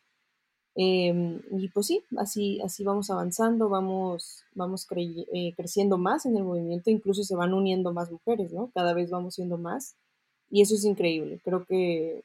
Em, 0.74 1.40
y 1.50 1.68
pues 1.68 1.86
sí, 1.86 2.02
así, 2.16 2.60
así 2.62 2.84
vamos 2.84 3.10
avanzando, 3.10 3.68
vamos, 3.68 4.44
vamos 4.54 4.86
eh, 4.96 5.52
creciendo 5.56 5.98
más 5.98 6.26
en 6.26 6.36
el 6.36 6.44
movimiento, 6.44 6.90
incluso 6.90 7.24
se 7.24 7.34
van 7.36 7.54
uniendo 7.54 7.92
más 7.92 8.10
mujeres, 8.10 8.52
¿no? 8.52 8.70
Cada 8.74 8.94
vez 8.94 9.10
vamos 9.10 9.34
siendo 9.34 9.58
más. 9.58 9.96
Y 10.48 10.62
eso 10.62 10.74
es 10.74 10.84
increíble. 10.84 11.40
Creo 11.44 11.64
que 11.64 12.24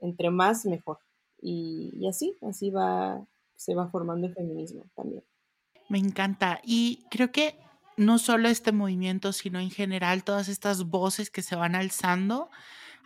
entre 0.00 0.30
más, 0.30 0.64
mejor. 0.64 0.98
Y, 1.40 1.90
y 1.94 2.08
así, 2.08 2.36
así 2.42 2.70
va, 2.70 3.26
se 3.56 3.74
va 3.74 3.88
formando 3.88 4.26
el 4.26 4.34
feminismo 4.34 4.84
también. 4.94 5.22
Me 5.88 5.98
encanta. 5.98 6.60
Y 6.64 7.04
creo 7.10 7.32
que 7.32 7.58
no 7.98 8.18
solo 8.18 8.48
este 8.48 8.72
movimiento, 8.72 9.32
sino 9.32 9.60
en 9.60 9.70
general 9.70 10.24
todas 10.24 10.48
estas 10.48 10.84
voces 10.84 11.30
que 11.30 11.42
se 11.42 11.56
van 11.56 11.74
alzando 11.74 12.50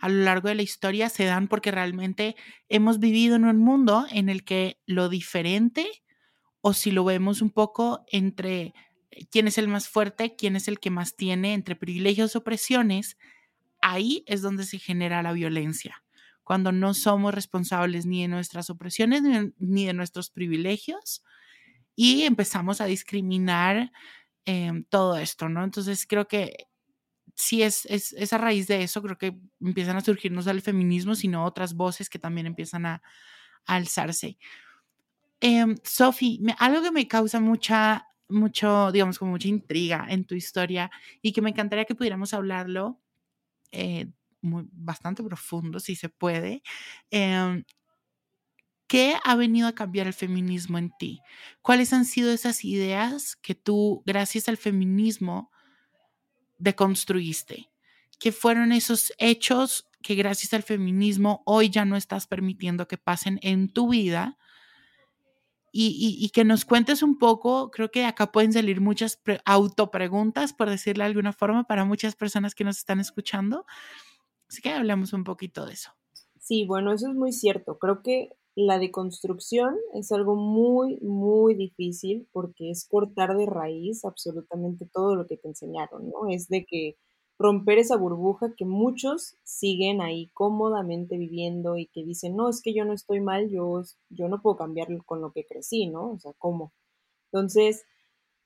a 0.03 0.09
lo 0.09 0.21
largo 0.23 0.49
de 0.49 0.55
la 0.55 0.63
historia 0.63 1.07
se 1.07 1.23
dan 1.23 1.47
porque 1.47 1.71
realmente 1.71 2.35
hemos 2.67 2.99
vivido 2.99 3.37
en 3.37 3.45
un 3.45 3.57
mundo 3.57 4.05
en 4.11 4.27
el 4.27 4.43
que 4.43 4.77
lo 4.85 5.07
diferente, 5.07 5.87
o 6.59 6.73
si 6.73 6.91
lo 6.91 7.05
vemos 7.05 7.41
un 7.41 7.51
poco 7.51 8.03
entre 8.11 8.73
quién 9.31 9.47
es 9.47 9.57
el 9.57 9.69
más 9.69 9.87
fuerte, 9.87 10.35
quién 10.35 10.57
es 10.57 10.67
el 10.67 10.81
que 10.81 10.89
más 10.89 11.15
tiene, 11.15 11.53
entre 11.53 11.77
privilegios 11.77 12.35
opresiones, 12.35 13.17
ahí 13.81 14.25
es 14.27 14.41
donde 14.41 14.65
se 14.65 14.77
genera 14.77 15.23
la 15.23 15.31
violencia, 15.31 16.03
cuando 16.43 16.73
no 16.73 16.93
somos 16.93 17.33
responsables 17.33 18.05
ni 18.05 18.23
de 18.23 18.27
nuestras 18.27 18.69
opresiones 18.69 19.21
ni 19.57 19.85
de 19.85 19.93
nuestros 19.93 20.29
privilegios 20.29 21.23
y 21.95 22.23
empezamos 22.23 22.81
a 22.81 22.85
discriminar 22.87 23.91
Em, 24.45 24.83
todo 24.85 25.17
esto, 25.17 25.47
¿no? 25.47 25.63
Entonces 25.63 26.05
creo 26.05 26.27
que 26.27 26.67
sí 27.35 27.63
es, 27.63 27.85
es, 27.85 28.33
a 28.33 28.37
raíz 28.37 28.67
de 28.67 28.83
eso, 28.83 29.01
creo 29.01 29.17
que 29.17 29.39
empiezan 29.61 29.95
a 29.97 30.01
surgir 30.01 30.31
no 30.31 30.41
solo 30.41 30.55
el 30.57 30.61
feminismo, 30.61 31.15
sino 31.15 31.45
otras 31.45 31.75
voces 31.75 32.09
que 32.09 32.19
también 32.19 32.47
empiezan 32.47 32.85
a, 32.85 33.01
alzarse. 33.65 34.37
Eh, 35.39 35.65
Sophie, 35.83 36.39
algo 36.59 36.81
que 36.81 36.91
me 36.91 37.07
causa 37.07 37.39
mucha, 37.39 38.07
mucho, 38.27 38.91
digamos, 38.91 39.17
como 39.19 39.31
mucha 39.31 39.47
intriga 39.47 40.05
en 40.09 40.25
tu 40.25 40.35
historia 40.35 40.91
y 41.21 41.31
que 41.31 41.41
me 41.41 41.51
encantaría 41.51 41.85
que 41.85 41.95
pudiéramos 41.95 42.33
hablarlo 42.33 42.99
eh, 43.71 44.07
bastante 44.41 45.23
profundo, 45.23 45.79
si 45.79 45.95
se 45.95 46.09
puede, 46.09 46.63
em, 47.11 47.63
¿Qué 48.87 49.15
ha 49.23 49.35
venido 49.35 49.67
a 49.67 49.75
cambiar 49.75 50.07
el 50.07 50.13
feminismo 50.13 50.77
en 50.77 50.91
ti? 50.97 51.21
¿Cuáles 51.61 51.93
han 51.93 52.05
sido 52.05 52.31
esas 52.31 52.63
ideas 52.63 53.35
que 53.35 53.55
tú, 53.55 54.03
gracias 54.05 54.49
al 54.49 54.57
feminismo, 54.57 55.51
deconstruiste? 56.57 57.71
¿Qué 58.19 58.31
fueron 58.31 58.71
esos 58.71 59.13
hechos 59.17 59.89
que 60.01 60.15
gracias 60.15 60.53
al 60.53 60.63
feminismo 60.63 61.43
hoy 61.45 61.69
ya 61.69 61.85
no 61.85 61.95
estás 61.95 62.27
permitiendo 62.27 62.87
que 62.87 62.97
pasen 62.97 63.39
en 63.41 63.71
tu 63.71 63.89
vida? 63.89 64.37
Y, 65.75 66.29
que 66.29 66.43
nos 66.43 66.65
cuentes 66.65 67.01
un 67.01 67.17
poco, 67.17 67.71
creo 67.71 67.89
que 67.89 68.05
acá 68.05 68.31
pueden 68.31 68.53
salir 68.53 68.79
muchas 68.79 69.19
autopreguntas, 69.43 70.53
por 70.53 70.69
decirlo 70.69 71.03
de 71.03 71.07
alguna 71.07 71.33
forma, 71.33 71.63
para 71.63 71.83
muchas 71.83 72.15
personas 72.15 72.53
que 72.53 72.63
nos 72.63 72.77
están 72.77 72.99
escuchando. 72.99 73.65
Así 74.47 74.61
que 74.61 74.69
hablemos 74.69 75.13
un 75.13 75.23
poquito 75.23 75.65
de 75.65 75.73
eso. 75.73 75.91
Sí, 76.39 76.65
bueno, 76.65 76.93
eso 76.93 77.09
es 77.09 77.15
muy 77.15 77.31
cierto. 77.31 77.79
Creo 77.79 78.03
que 78.03 78.29
la 78.55 78.79
deconstrucción 78.79 79.75
es 79.93 80.11
algo 80.11 80.35
muy, 80.35 80.97
muy 81.01 81.55
difícil 81.55 82.27
porque 82.31 82.69
es 82.71 82.87
cortar 82.87 83.35
de 83.35 83.45
raíz 83.45 84.05
absolutamente 84.05 84.87
todo 84.91 85.15
lo 85.15 85.27
que 85.27 85.37
te 85.37 85.47
enseñaron, 85.47 86.09
¿no? 86.09 86.29
Es 86.29 86.47
de 86.49 86.65
que 86.65 86.97
romper 87.39 87.79
esa 87.79 87.97
burbuja 87.97 88.53
que 88.55 88.65
muchos 88.65 89.37
siguen 89.43 90.01
ahí 90.01 90.29
cómodamente 90.33 91.17
viviendo 91.17 91.77
y 91.77 91.87
que 91.87 92.03
dicen, 92.03 92.35
no, 92.35 92.49
es 92.49 92.61
que 92.61 92.73
yo 92.73 92.85
no 92.85 92.93
estoy 92.93 93.21
mal, 93.21 93.49
yo, 93.49 93.81
yo 94.09 94.27
no 94.29 94.41
puedo 94.41 94.55
cambiar 94.55 94.87
con 95.05 95.21
lo 95.21 95.31
que 95.31 95.45
crecí, 95.45 95.87
¿no? 95.87 96.11
O 96.11 96.19
sea, 96.19 96.33
¿cómo? 96.37 96.73
Entonces, 97.31 97.83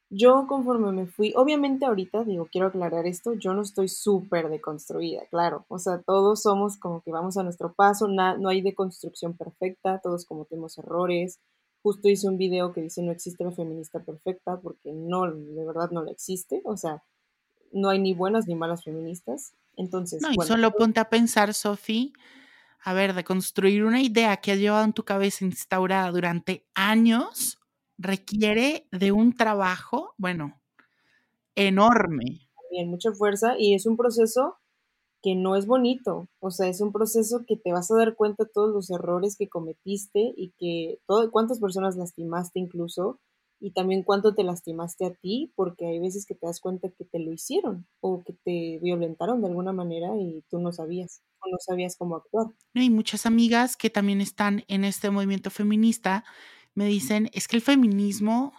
yo 0.10 0.46
conforme 0.48 0.92
me 0.92 1.06
fui, 1.06 1.34
obviamente 1.36 1.86
ahorita 1.86 2.24
digo, 2.24 2.48
quiero 2.50 2.68
aclarar 2.68 3.06
esto, 3.06 3.34
yo 3.34 3.54
no 3.54 3.62
estoy 3.62 3.90
súper 3.90 4.50
deconstruida, 4.50 5.24
claro, 5.30 5.66
o 5.68 5.80
sea, 5.80 6.02
todos 6.02 6.42
somos 6.42 6.78
como 6.78 7.02
que 7.02 7.12
vamos 7.12 7.38
a 7.38 7.44
nuestro 7.44 7.74
paso, 7.74 8.08
no 8.08 8.50
hay 8.50 8.62
deconstrucción 8.62 9.36
perfecta, 9.36 10.00
todos 10.02 10.26
cometemos 10.26 10.78
errores. 10.78 11.40
Justo 11.84 12.10
hice 12.10 12.28
un 12.28 12.38
video 12.38 12.74
que 12.74 12.82
dice 12.82 13.02
no 13.02 13.12
existe 13.12 13.44
la 13.44 13.52
feminista 13.52 14.00
perfecta 14.04 14.60
porque 14.60 14.92
no, 14.92 15.32
de 15.32 15.66
verdad 15.66 15.92
no 15.92 16.04
la 16.04 16.12
existe, 16.12 16.62
o 16.66 16.76
sea, 16.76 17.04
no 17.72 17.90
hay 17.90 18.00
ni 18.00 18.14
buenas 18.14 18.48
ni 18.48 18.56
malas 18.56 18.84
feministas. 18.84 19.54
Entonces, 19.76 20.22
no, 20.22 20.32
y 20.32 20.46
solo 20.46 20.72
ponte 20.72 21.00
a 21.00 21.10
pensar, 21.10 21.54
Sofi, 21.54 22.14
a 22.84 22.94
ver, 22.94 23.14
de 23.14 23.24
construir 23.24 23.84
una 23.84 24.02
idea 24.02 24.38
que 24.38 24.54
has 24.54 24.58
llevado 24.58 24.84
en 24.84 24.94
tu 24.94 25.04
cabeza 25.04 25.46
instaurada 25.46 26.12
durante 26.12 26.66
años 26.74 27.60
requiere 27.98 28.88
de 28.92 29.12
un 29.12 29.34
trabajo, 29.34 30.14
bueno, 30.18 30.62
enorme. 31.56 32.50
También 32.62 32.90
mucha 32.90 33.12
fuerza 33.12 33.56
y 33.58 33.74
es 33.74 33.86
un 33.86 33.98
proceso 33.98 34.58
que 35.24 35.36
no 35.36 35.56
es 35.56 35.66
bonito, 35.66 36.28
o 36.40 36.52
sea, 36.52 36.68
es 36.68 36.80
un 36.80 36.92
proceso 36.92 37.44
que 37.48 37.58
te 37.58 37.72
vas 37.72 37.90
a 37.92 37.98
dar 37.98 38.16
cuenta 38.16 38.44
de 38.44 38.52
todos 38.54 38.74
los 38.74 38.90
errores 38.92 39.36
que 39.38 39.50
cometiste 39.50 40.34
y 40.38 40.54
que 40.60 41.00
todo, 41.08 41.32
cuántas 41.32 41.60
personas 41.60 41.96
lastimaste 41.98 42.60
incluso 42.60 43.20
y 43.60 43.72
también 43.72 44.04
cuánto 44.04 44.36
te 44.36 44.44
lastimaste 44.44 45.06
a 45.06 45.14
ti, 45.16 45.52
porque 45.56 45.88
hay 45.88 46.00
veces 46.00 46.28
que 46.28 46.36
te 46.36 46.46
das 46.46 46.60
cuenta 46.60 46.90
que 46.90 47.06
te 47.06 47.20
lo 47.20 47.34
hicieron 47.34 47.88
o 48.00 48.24
que 48.24 48.34
te 48.34 48.80
violentaron 48.84 49.42
de 49.42 49.48
alguna 49.48 49.74
manera 49.74 50.10
y 50.16 50.44
tú 50.50 50.60
no 50.60 50.72
sabías 50.72 51.24
o 51.40 51.50
no 51.50 51.58
sabías 51.60 51.98
cómo 51.98 52.18
actuar. 52.18 52.48
Hay 52.76 52.92
muchas 52.92 53.26
amigas 53.26 53.76
que 53.76 53.90
también 53.90 54.22
están 54.22 54.64
en 54.68 54.84
este 54.84 55.10
movimiento 55.10 55.50
feminista 55.50 56.24
me 56.78 56.86
dicen, 56.88 57.30
es 57.34 57.48
que 57.50 57.58
el 57.58 57.64
feminismo, 57.64 58.54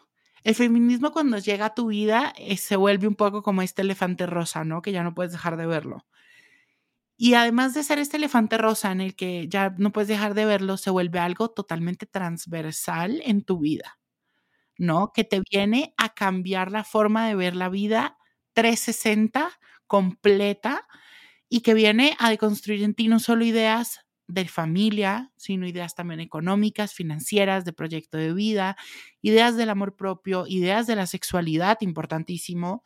el 0.45 0.55
feminismo 0.57 1.13
cuando 1.13 1.39
llega 1.39 1.67
a 1.67 1.75
tu 1.75 1.89
vida 1.89 2.33
eh, 2.37 2.57
se 2.59 2.77
vuelve 2.77 3.09
un 3.09 3.15
poco 3.17 3.43
como 3.45 3.63
este 3.63 3.83
elefante 3.83 4.27
rosa, 4.27 4.65
¿no? 4.65 4.83
Que 4.83 4.93
ya 4.93 5.05
no 5.05 5.15
puedes 5.15 5.33
dejar 5.33 5.57
de 5.57 5.67
verlo. 5.67 6.05
Y 7.17 7.35
además 7.35 7.75
de 7.75 7.83
ser 7.83 7.99
este 7.99 8.17
elefante 8.17 8.59
rosa 8.59 8.93
en 8.93 9.01
el 9.01 9.17
que 9.17 9.49
ya 9.49 9.75
no 9.79 9.91
puedes 9.93 10.09
dejar 10.09 10.35
de 10.35 10.45
verlo, 10.45 10.77
se 10.77 10.91
vuelve 10.91 11.19
algo 11.19 11.51
totalmente 11.51 12.07
transversal 12.07 13.21
en 13.25 13.43
tu 13.43 13.59
vida, 13.59 13.99
¿no? 14.79 15.13
Que 15.15 15.25
te 15.25 15.43
viene 15.51 15.95
a 15.99 16.11
cambiar 16.15 16.73
la 16.73 16.85
forma 16.85 17.29
de 17.29 17.37
ver 17.37 17.57
la 17.57 17.69
vida 17.71 18.19
360 18.55 19.51
completa 19.87 20.87
y 21.49 21.63
que 21.63 21.75
viene 21.75 22.17
a 22.21 22.31
deconstruir 22.31 22.83
en 22.85 22.95
ti 22.95 23.09
no 23.09 23.21
solo 23.21 23.45
ideas 23.45 24.01
de 24.29 24.47
familia, 24.47 25.33
sino 25.37 25.67
ideas 25.67 25.95
también 25.95 26.21
económicas, 26.21 26.93
financieras, 26.93 27.65
de 27.65 27.73
proyecto 27.73 28.19
de 28.19 28.33
vida, 28.35 28.77
ideas 29.23 29.57
del 29.57 29.71
amor 29.71 29.97
propio, 29.97 30.45
ideas 30.47 30.87
de 30.87 30.97
la 30.97 31.07
sexualidad, 31.07 31.79
importantísimo. 31.81 32.85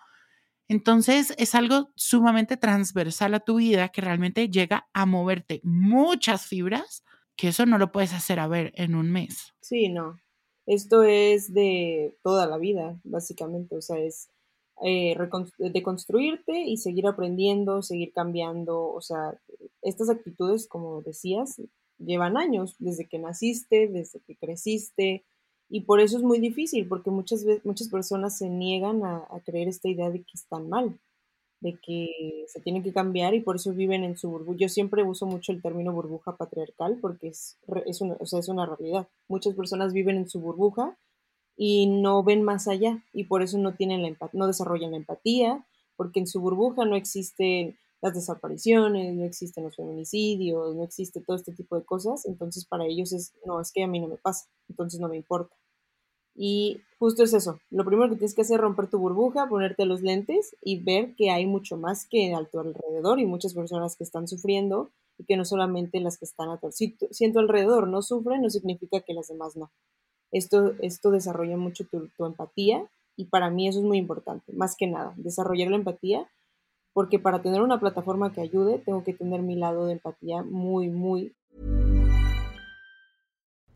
Entonces 0.68 1.34
es 1.36 1.54
algo 1.54 1.90
sumamente 1.96 2.56
transversal 2.56 3.34
a 3.34 3.40
tu 3.40 3.56
vida 3.56 3.88
que 3.90 4.00
realmente 4.00 4.48
llega 4.48 4.88
a 4.94 5.04
moverte 5.04 5.60
muchas 5.64 6.46
fibras, 6.46 7.04
que 7.36 7.48
eso 7.48 7.66
no 7.66 7.76
lo 7.76 7.90
puedes 7.92 8.14
hacer 8.14 8.38
a 8.38 8.46
ver 8.46 8.72
en 8.76 8.94
un 8.94 9.10
mes. 9.10 9.52
Sí, 9.60 9.88
no. 9.88 10.18
Esto 10.64 11.02
es 11.02 11.52
de 11.52 12.16
toda 12.22 12.46
la 12.46 12.56
vida, 12.56 13.00
básicamente. 13.02 13.76
O 13.76 13.82
sea, 13.82 13.98
es 13.98 14.30
eh, 14.84 15.16
deconstruirte 15.58 16.60
y 16.60 16.76
seguir 16.76 17.06
aprendiendo, 17.06 17.82
seguir 17.82 18.12
cambiando. 18.12 18.92
O 18.92 19.00
sea, 19.00 19.38
estas 19.82 20.10
actitudes, 20.10 20.66
como 20.66 21.02
decías, 21.02 21.60
llevan 21.98 22.36
años, 22.36 22.76
desde 22.78 23.06
que 23.06 23.18
naciste, 23.18 23.88
desde 23.88 24.20
que 24.20 24.36
creciste, 24.36 25.24
y 25.74 25.80
por 25.80 26.00
eso 26.00 26.18
es 26.18 26.22
muy 26.22 26.38
difícil, 26.38 26.86
porque 26.86 27.10
muchas 27.10 27.46
veces 27.46 27.64
muchas 27.64 27.88
personas 27.88 28.36
se 28.36 28.50
niegan 28.50 29.02
a, 29.04 29.26
creer 29.46 29.68
esta 29.68 29.88
idea 29.88 30.10
de 30.10 30.18
que 30.18 30.32
están 30.34 30.68
mal, 30.68 30.98
de 31.60 31.78
que 31.82 32.44
se 32.46 32.60
tienen 32.60 32.82
que 32.82 32.92
cambiar 32.92 33.32
y 33.32 33.40
por 33.40 33.56
eso 33.56 33.72
viven 33.72 34.04
en 34.04 34.18
su 34.18 34.28
burbuja. 34.28 34.58
Yo 34.58 34.68
siempre 34.68 35.02
uso 35.02 35.24
mucho 35.24 35.50
el 35.50 35.62
término 35.62 35.90
burbuja 35.94 36.36
patriarcal 36.36 36.98
porque 37.00 37.28
es, 37.28 37.58
es, 37.86 38.02
una, 38.02 38.16
o 38.20 38.26
sea, 38.26 38.40
es 38.40 38.48
una 38.48 38.66
realidad. 38.66 39.08
Muchas 39.28 39.54
personas 39.54 39.94
viven 39.94 40.18
en 40.18 40.28
su 40.28 40.40
burbuja 40.40 40.98
y 41.56 41.86
no 41.86 42.22
ven 42.22 42.42
más 42.42 42.68
allá 42.68 43.02
y 43.12 43.24
por 43.24 43.42
eso 43.42 43.58
no 43.58 43.74
tienen 43.74 44.02
la 44.02 44.30
no 44.32 44.46
desarrollan 44.46 44.92
la 44.92 44.96
empatía, 44.98 45.64
porque 45.96 46.20
en 46.20 46.26
su 46.26 46.40
burbuja 46.40 46.84
no 46.84 46.96
existen 46.96 47.76
las 48.00 48.14
desapariciones, 48.14 49.14
no 49.14 49.24
existen 49.24 49.64
los 49.64 49.76
feminicidios, 49.76 50.74
no 50.74 50.82
existe 50.82 51.20
todo 51.20 51.36
este 51.36 51.52
tipo 51.52 51.76
de 51.76 51.84
cosas, 51.84 52.26
entonces 52.26 52.64
para 52.64 52.84
ellos 52.84 53.12
es, 53.12 53.32
no, 53.46 53.60
es 53.60 53.70
que 53.72 53.84
a 53.84 53.86
mí 53.86 54.00
no 54.00 54.08
me 54.08 54.16
pasa, 54.16 54.48
entonces 54.68 54.98
no 55.00 55.08
me 55.08 55.16
importa. 55.16 55.54
Y 56.34 56.80
justo 56.98 57.22
es 57.22 57.34
eso, 57.34 57.60
lo 57.70 57.84
primero 57.84 58.08
que 58.08 58.16
tienes 58.16 58.34
que 58.34 58.42
hacer 58.42 58.56
es 58.56 58.60
romper 58.62 58.88
tu 58.88 58.98
burbuja, 58.98 59.48
ponerte 59.48 59.84
los 59.84 60.02
lentes 60.02 60.56
y 60.62 60.82
ver 60.82 61.14
que 61.14 61.30
hay 61.30 61.46
mucho 61.46 61.76
más 61.76 62.06
que 62.06 62.34
a 62.34 62.44
tu 62.44 62.58
alrededor 62.58 63.20
y 63.20 63.26
muchas 63.26 63.54
personas 63.54 63.96
que 63.96 64.04
están 64.04 64.26
sufriendo 64.26 64.90
y 65.18 65.24
que 65.24 65.36
no 65.36 65.44
solamente 65.44 66.00
las 66.00 66.18
que 66.18 66.24
están 66.24 66.48
a 66.48 66.58
tu, 66.58 66.72
si, 66.72 66.96
tu 66.96 67.38
alrededor 67.38 67.86
no 67.86 68.02
sufre, 68.02 68.38
no 68.38 68.50
significa 68.50 69.00
que 69.00 69.14
las 69.14 69.28
demás 69.28 69.56
no. 69.56 69.70
Esto, 70.32 70.72
esto 70.80 71.10
desarrolla 71.10 71.56
mucho 71.56 71.84
tu, 71.84 72.08
tu 72.16 72.24
empatía 72.26 72.84
y 73.16 73.26
para 73.26 73.50
mí 73.50 73.68
eso 73.68 73.78
es 73.78 73.84
muy 73.84 73.98
importante, 73.98 74.52
más 74.54 74.74
que 74.76 74.86
nada, 74.86 75.12
desarrollar 75.16 75.70
la 75.70 75.76
empatía 75.76 76.28
porque 76.92 77.18
para 77.18 77.40
tener 77.40 77.62
una 77.62 77.80
plataforma 77.80 78.32
que 78.32 78.40
ayude, 78.40 78.78
tengo 78.78 79.02
que 79.02 79.14
tener 79.14 79.42
mi 79.42 79.56
lado 79.56 79.86
de 79.86 79.92
empatía 79.92 80.42
muy, 80.42 80.88
muy. 80.88 81.34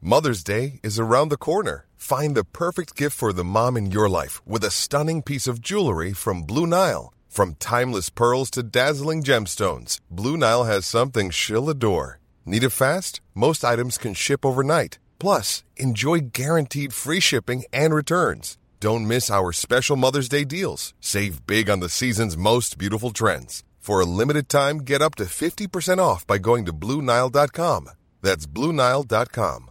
Mother's 0.01 0.45
Day 0.45 0.81
is 0.83 1.01
around 1.01 1.31
the 1.31 1.37
corner. 1.37 1.87
Find 1.97 2.37
the 2.37 2.45
perfect 2.45 2.95
gift 2.95 3.17
for 3.17 3.33
the 3.33 3.43
mom 3.43 3.77
in 3.77 3.91
your 3.91 4.09
life 4.09 4.41
with 4.47 4.63
a 4.63 4.71
stunning 4.71 5.23
piece 5.23 5.49
of 5.49 5.61
jewelry 5.61 6.13
from 6.13 6.43
Blue 6.43 6.67
Nile. 6.67 7.13
From 7.29 7.55
timeless 7.59 8.09
pearls 8.11 8.51
to 8.51 8.63
dazzling 8.63 9.23
gemstones, 9.23 9.99
Blue 10.11 10.37
Nile 10.37 10.65
has 10.65 10.87
something 10.87 11.31
she'll 11.31 11.69
adore. 11.69 12.21
Need 12.45 12.63
it 12.63 12.71
fast? 12.71 13.21
Most 13.35 13.65
items 13.65 13.99
can 13.99 14.15
ship 14.15 14.45
overnight. 14.45 14.99
Plus, 15.19 15.65
enjoy 15.77 16.31
guaranteed 16.33 16.93
free 16.93 17.21
shipping 17.21 17.65
and 17.73 17.95
returns. 17.95 18.57
Don't 18.81 19.09
miss 19.09 19.31
our 19.31 19.53
special 19.53 19.97
Mother's 19.97 20.29
Day 20.29 20.45
deals. 20.45 20.95
Save 21.01 21.47
big 21.47 21.69
on 21.71 21.81
the 21.81 21.89
season's 21.89 22.37
most 22.37 22.79
beautiful 22.79 23.11
trends. 23.11 23.65
For 23.79 24.01
a 24.01 24.07
limited 24.07 24.49
time, 24.49 24.79
get 24.79 25.01
up 25.01 25.15
to 25.17 25.25
50% 25.25 25.99
off 25.99 26.27
by 26.27 26.39
going 26.39 26.65
to 26.67 26.73
Bluenile.com. 26.73 27.91
That's 28.21 28.47
Bluenile.com. 28.47 29.71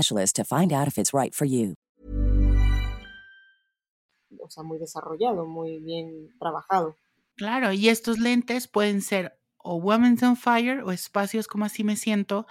specialist 0.01 0.35
to 0.35 0.43
find 0.43 0.73
out 0.73 0.87
if 0.87 0.97
it's 0.97 1.13
right 1.13 1.33
for 1.33 1.45
you. 1.45 1.75
O 4.39 4.49
sea, 4.49 4.63
muy 4.63 4.79
desarrollado, 4.79 5.45
muy 5.45 5.79
bien 5.79 6.29
trabajado. 6.39 6.95
Claro, 7.35 7.71
y 7.73 7.89
estos 7.89 8.19
lentes 8.19 8.67
pueden 8.67 9.01
ser 9.01 9.37
o 9.57 9.75
Women's 9.75 10.23
on 10.23 10.35
Fire 10.35 10.81
o 10.83 10.91
espacios 10.91 11.47
como 11.47 11.65
así 11.65 11.83
me 11.83 11.95
siento, 11.95 12.47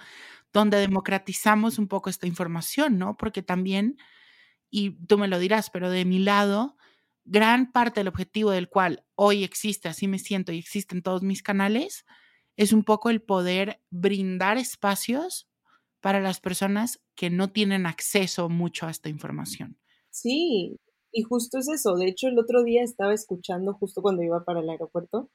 donde 0.53 0.77
democratizamos 0.77 1.77
un 1.77 1.87
poco 1.87 2.09
esta 2.09 2.27
información, 2.27 2.97
¿no? 2.97 3.17
Porque 3.17 3.41
también, 3.41 3.97
y 4.69 4.91
tú 5.05 5.17
me 5.17 5.27
lo 5.27 5.37
dirás, 5.39 5.69
pero 5.69 5.89
de 5.89 6.05
mi 6.05 6.19
lado, 6.19 6.77
gran 7.25 7.71
parte 7.71 7.99
del 7.99 8.07
objetivo 8.07 8.51
del 8.51 8.69
cual 8.69 9.03
hoy 9.15 9.43
existe, 9.43 9.89
así 9.89 10.07
me 10.07 10.19
siento 10.19 10.51
y 10.51 10.59
existe 10.59 10.95
en 10.95 11.03
todos 11.03 11.21
mis 11.21 11.43
canales, 11.43 12.05
es 12.55 12.71
un 12.73 12.83
poco 12.83 13.09
el 13.09 13.21
poder 13.21 13.81
brindar 13.89 14.57
espacios 14.57 15.50
para 16.01 16.19
las 16.19 16.39
personas 16.39 16.99
que 17.15 17.29
no 17.29 17.51
tienen 17.51 17.85
acceso 17.85 18.49
mucho 18.49 18.87
a 18.87 18.91
esta 18.91 19.09
información. 19.09 19.77
Sí, 20.09 20.77
y 21.11 21.23
justo 21.23 21.57
es 21.57 21.69
eso. 21.69 21.95
De 21.95 22.07
hecho, 22.07 22.27
el 22.27 22.39
otro 22.39 22.63
día 22.63 22.83
estaba 22.83 23.13
escuchando, 23.13 23.73
justo 23.73 24.01
cuando 24.01 24.23
iba 24.23 24.43
para 24.43 24.59
el 24.59 24.69
aeropuerto, 24.69 25.29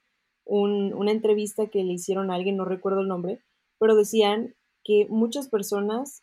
una 0.44 1.10
entrevista 1.10 1.68
que 1.68 1.82
le 1.82 1.94
hicieron 1.94 2.30
a 2.30 2.34
alguien, 2.34 2.56
no 2.56 2.64
recuerdo 2.64 3.00
el 3.00 3.08
nombre, 3.08 3.40
pero 3.78 3.96
decían 3.96 4.54
que 4.84 5.06
muchas 5.08 5.48
personas, 5.48 6.22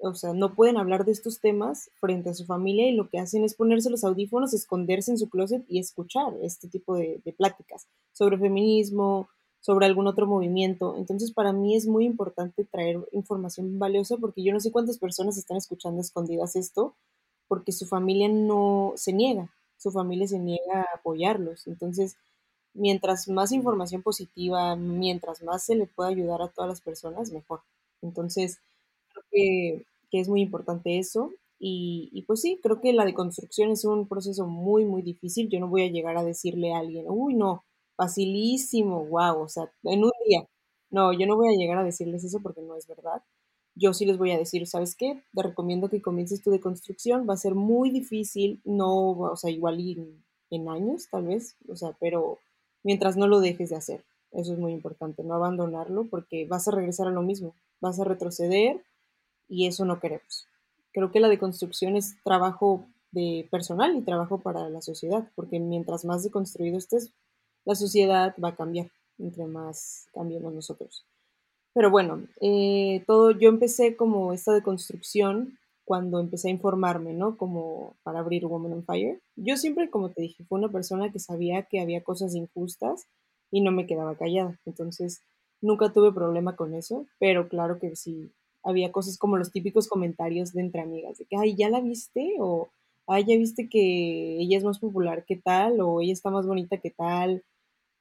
o 0.00 0.14
sea, 0.14 0.32
no 0.32 0.54
pueden 0.54 0.76
hablar 0.76 1.04
de 1.04 1.12
estos 1.12 1.40
temas 1.40 1.90
frente 2.00 2.30
a 2.30 2.34
su 2.34 2.46
familia 2.46 2.88
y 2.88 2.94
lo 2.94 3.08
que 3.08 3.18
hacen 3.18 3.42
es 3.42 3.54
ponerse 3.54 3.90
los 3.90 4.04
audífonos, 4.04 4.54
esconderse 4.54 5.10
en 5.10 5.18
su 5.18 5.28
closet 5.28 5.64
y 5.68 5.80
escuchar 5.80 6.34
este 6.42 6.68
tipo 6.68 6.96
de 6.96 7.34
pláticas 7.36 7.88
sobre 8.12 8.38
feminismo, 8.38 9.28
sobre 9.68 9.84
algún 9.84 10.06
otro 10.06 10.26
movimiento. 10.26 10.96
Entonces, 10.96 11.30
para 11.30 11.52
mí 11.52 11.76
es 11.76 11.86
muy 11.86 12.06
importante 12.06 12.64
traer 12.64 13.06
información 13.12 13.78
valiosa 13.78 14.16
porque 14.16 14.42
yo 14.42 14.50
no 14.54 14.60
sé 14.60 14.72
cuántas 14.72 14.96
personas 14.96 15.36
están 15.36 15.58
escuchando 15.58 16.00
escondidas 16.00 16.56
esto 16.56 16.94
porque 17.48 17.72
su 17.72 17.84
familia 17.84 18.30
no 18.30 18.94
se 18.96 19.12
niega, 19.12 19.52
su 19.76 19.90
familia 19.90 20.26
se 20.26 20.38
niega 20.38 20.80
a 20.80 20.96
apoyarlos. 20.96 21.66
Entonces, 21.66 22.16
mientras 22.72 23.28
más 23.28 23.52
información 23.52 24.00
positiva, 24.00 24.74
mientras 24.74 25.42
más 25.42 25.64
se 25.64 25.74
le 25.74 25.84
pueda 25.84 26.08
ayudar 26.08 26.40
a 26.40 26.48
todas 26.48 26.70
las 26.70 26.80
personas, 26.80 27.30
mejor. 27.30 27.60
Entonces, 28.00 28.60
creo 29.12 29.24
que, 29.30 30.18
es 30.18 30.30
muy 30.30 30.40
importante 30.40 30.98
eso. 30.98 31.30
Y, 31.58 32.08
y, 32.14 32.22
pues 32.22 32.40
sí, 32.40 32.58
creo 32.62 32.80
que 32.80 32.94
la 32.94 33.04
deconstrucción 33.04 33.70
es 33.70 33.84
un 33.84 34.08
proceso 34.08 34.46
muy, 34.46 34.86
muy 34.86 35.02
difícil. 35.02 35.50
Yo 35.50 35.60
no 35.60 35.68
voy 35.68 35.82
a 35.82 35.90
llegar 35.90 36.16
a 36.16 36.24
decirle 36.24 36.72
a 36.72 36.78
alguien, 36.78 37.04
uy, 37.08 37.34
no, 37.34 37.64
facilísimo, 37.98 39.06
wow, 39.06 39.42
o 39.42 39.48
sea, 39.50 39.72
en 39.84 40.04
un 40.04 40.12
día. 40.26 40.48
No, 40.90 41.12
yo 41.14 41.26
no 41.28 41.36
voy 41.36 41.50
a 41.54 41.58
llegar 41.58 41.78
a 41.78 41.84
decirles 41.84 42.24
eso 42.24 42.40
porque 42.42 42.62
no 42.62 42.76
es 42.76 42.88
verdad. 42.88 43.22
Yo 43.76 43.94
sí 43.94 44.06
les 44.06 44.18
voy 44.18 44.32
a 44.32 44.38
decir, 44.38 44.66
¿sabes 44.68 44.96
qué? 44.96 45.22
Te 45.34 45.42
recomiendo 45.42 45.90
que 45.90 46.02
comiences 46.02 46.42
tu 46.42 46.50
deconstrucción, 46.50 47.26
va 47.28 47.34
a 47.34 47.38
ser 47.38 47.54
muy 47.56 47.90
difícil, 47.90 48.60
no, 48.64 49.10
o 49.12 49.36
sea, 49.36 49.50
igual 49.50 49.80
en, 49.80 50.24
en 50.50 50.68
años 50.70 51.08
tal 51.10 51.26
vez, 51.26 51.56
o 51.68 51.76
sea, 51.76 51.96
pero 52.00 52.38
mientras 52.84 53.16
no 53.18 53.28
lo 53.28 53.40
dejes 53.40 53.70
de 53.70 53.76
hacer, 53.76 54.04
eso 54.32 54.54
es 54.54 54.58
muy 54.58 54.72
importante, 54.72 55.24
no 55.24 55.34
abandonarlo 55.34 56.06
porque 56.10 56.46
vas 56.46 56.68
a 56.68 56.72
regresar 56.72 57.08
a 57.08 57.12
lo 57.12 57.22
mismo, 57.22 57.54
vas 57.80 58.00
a 58.00 58.04
retroceder 58.04 58.82
y 59.48 59.66
eso 59.66 59.84
no 59.84 60.00
queremos. 60.00 60.46
Creo 60.92 61.10
que 61.10 61.20
la 61.20 61.28
deconstrucción 61.28 61.96
es 61.96 62.16
trabajo 62.24 62.86
de 63.12 63.48
personal 63.50 63.96
y 63.96 64.02
trabajo 64.02 64.40
para 64.40 64.68
la 64.68 64.82
sociedad, 64.82 65.30
porque 65.34 65.60
mientras 65.60 66.04
más 66.04 66.22
deconstruido 66.24 66.76
estés, 66.78 67.12
la 67.64 67.74
sociedad 67.74 68.34
va 68.42 68.50
a 68.50 68.56
cambiar 68.56 68.90
entre 69.18 69.46
más 69.46 70.06
cambiemos 70.12 70.52
nosotros. 70.52 71.04
Pero 71.74 71.90
bueno, 71.90 72.26
eh, 72.40 73.04
todo, 73.06 73.30
yo 73.32 73.48
empecé 73.48 73.96
como 73.96 74.32
esta 74.32 74.52
deconstrucción 74.52 75.58
cuando 75.84 76.20
empecé 76.20 76.48
a 76.48 76.52
informarme, 76.52 77.14
¿no? 77.14 77.36
Como 77.36 77.96
para 78.02 78.20
abrir 78.20 78.46
Woman 78.46 78.72
on 78.72 78.84
Fire. 78.84 79.20
Yo 79.36 79.56
siempre, 79.56 79.90
como 79.90 80.10
te 80.10 80.22
dije, 80.22 80.44
fue 80.44 80.58
una 80.58 80.70
persona 80.70 81.10
que 81.10 81.18
sabía 81.18 81.62
que 81.62 81.80
había 81.80 82.02
cosas 82.02 82.34
injustas 82.34 83.06
y 83.50 83.60
no 83.60 83.72
me 83.72 83.86
quedaba 83.86 84.16
callada. 84.16 84.58
Entonces, 84.66 85.22
nunca 85.60 85.92
tuve 85.92 86.12
problema 86.12 86.56
con 86.56 86.74
eso, 86.74 87.06
pero 87.18 87.48
claro 87.48 87.78
que 87.78 87.96
sí, 87.96 88.32
había 88.62 88.92
cosas 88.92 89.16
como 89.16 89.36
los 89.36 89.50
típicos 89.50 89.88
comentarios 89.88 90.52
de 90.52 90.60
entre 90.60 90.82
amigas, 90.82 91.18
de 91.18 91.24
que, 91.24 91.36
ay, 91.36 91.56
¿ya 91.56 91.70
la 91.70 91.80
viste? 91.80 92.36
O, 92.38 92.68
ay, 93.08 93.24
¿ya 93.26 93.36
viste 93.36 93.68
que 93.68 94.38
ella 94.40 94.58
es 94.58 94.64
más 94.64 94.78
popular 94.78 95.24
que 95.24 95.36
tal? 95.36 95.80
O 95.80 96.00
ella 96.00 96.12
está 96.12 96.30
más 96.30 96.46
bonita 96.46 96.78
que 96.78 96.90
tal 96.90 97.42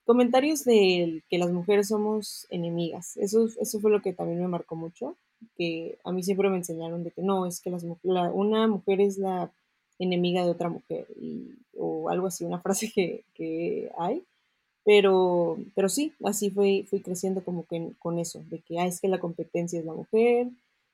comentarios 0.08 0.64
de 0.64 1.22
que 1.30 1.38
las 1.38 1.52
mujeres 1.52 1.90
somos 1.90 2.48
enemigas. 2.50 3.18
Eso, 3.18 3.50
eso 3.60 3.80
fue 3.82 3.92
lo 3.92 4.02
que 4.02 4.14
también 4.14 4.40
me 4.40 4.48
marcó 4.48 4.76
mucho, 4.78 5.18
que 5.58 6.00
a 6.06 6.14
mí 6.14 6.24
siempre 6.24 6.50
me 6.50 6.56
enseñaron 6.56 7.04
de 7.04 7.12
que 7.12 7.22
no, 7.22 7.46
es 7.46 7.60
que 7.60 7.70
las, 7.70 7.86
una 8.04 8.68
mujer 8.68 9.02
es 9.02 9.18
la 9.18 9.52
enemiga 10.00 10.46
de 10.46 10.52
otra 10.52 10.70
mujer, 10.70 11.08
y, 11.20 11.50
o 11.78 12.10
algo 12.10 12.28
así, 12.28 12.46
una 12.46 12.60
frase 12.64 12.90
que, 12.90 13.92
hay. 14.00 14.24
Pero, 14.86 15.58
pero 15.76 15.90
sí, 15.90 16.14
así 16.24 16.50
fui, 16.50 16.84
fui 16.90 17.02
creciendo 17.02 17.44
como 17.44 17.66
que 17.66 17.92
con 18.00 18.18
eso, 18.18 18.42
de 18.50 18.60
que 18.62 18.78
es 18.86 19.02
que 19.02 19.10
la 19.10 19.20
competencia 19.20 19.78
es 19.78 19.86
la 19.86 19.94
mujer 19.94 20.48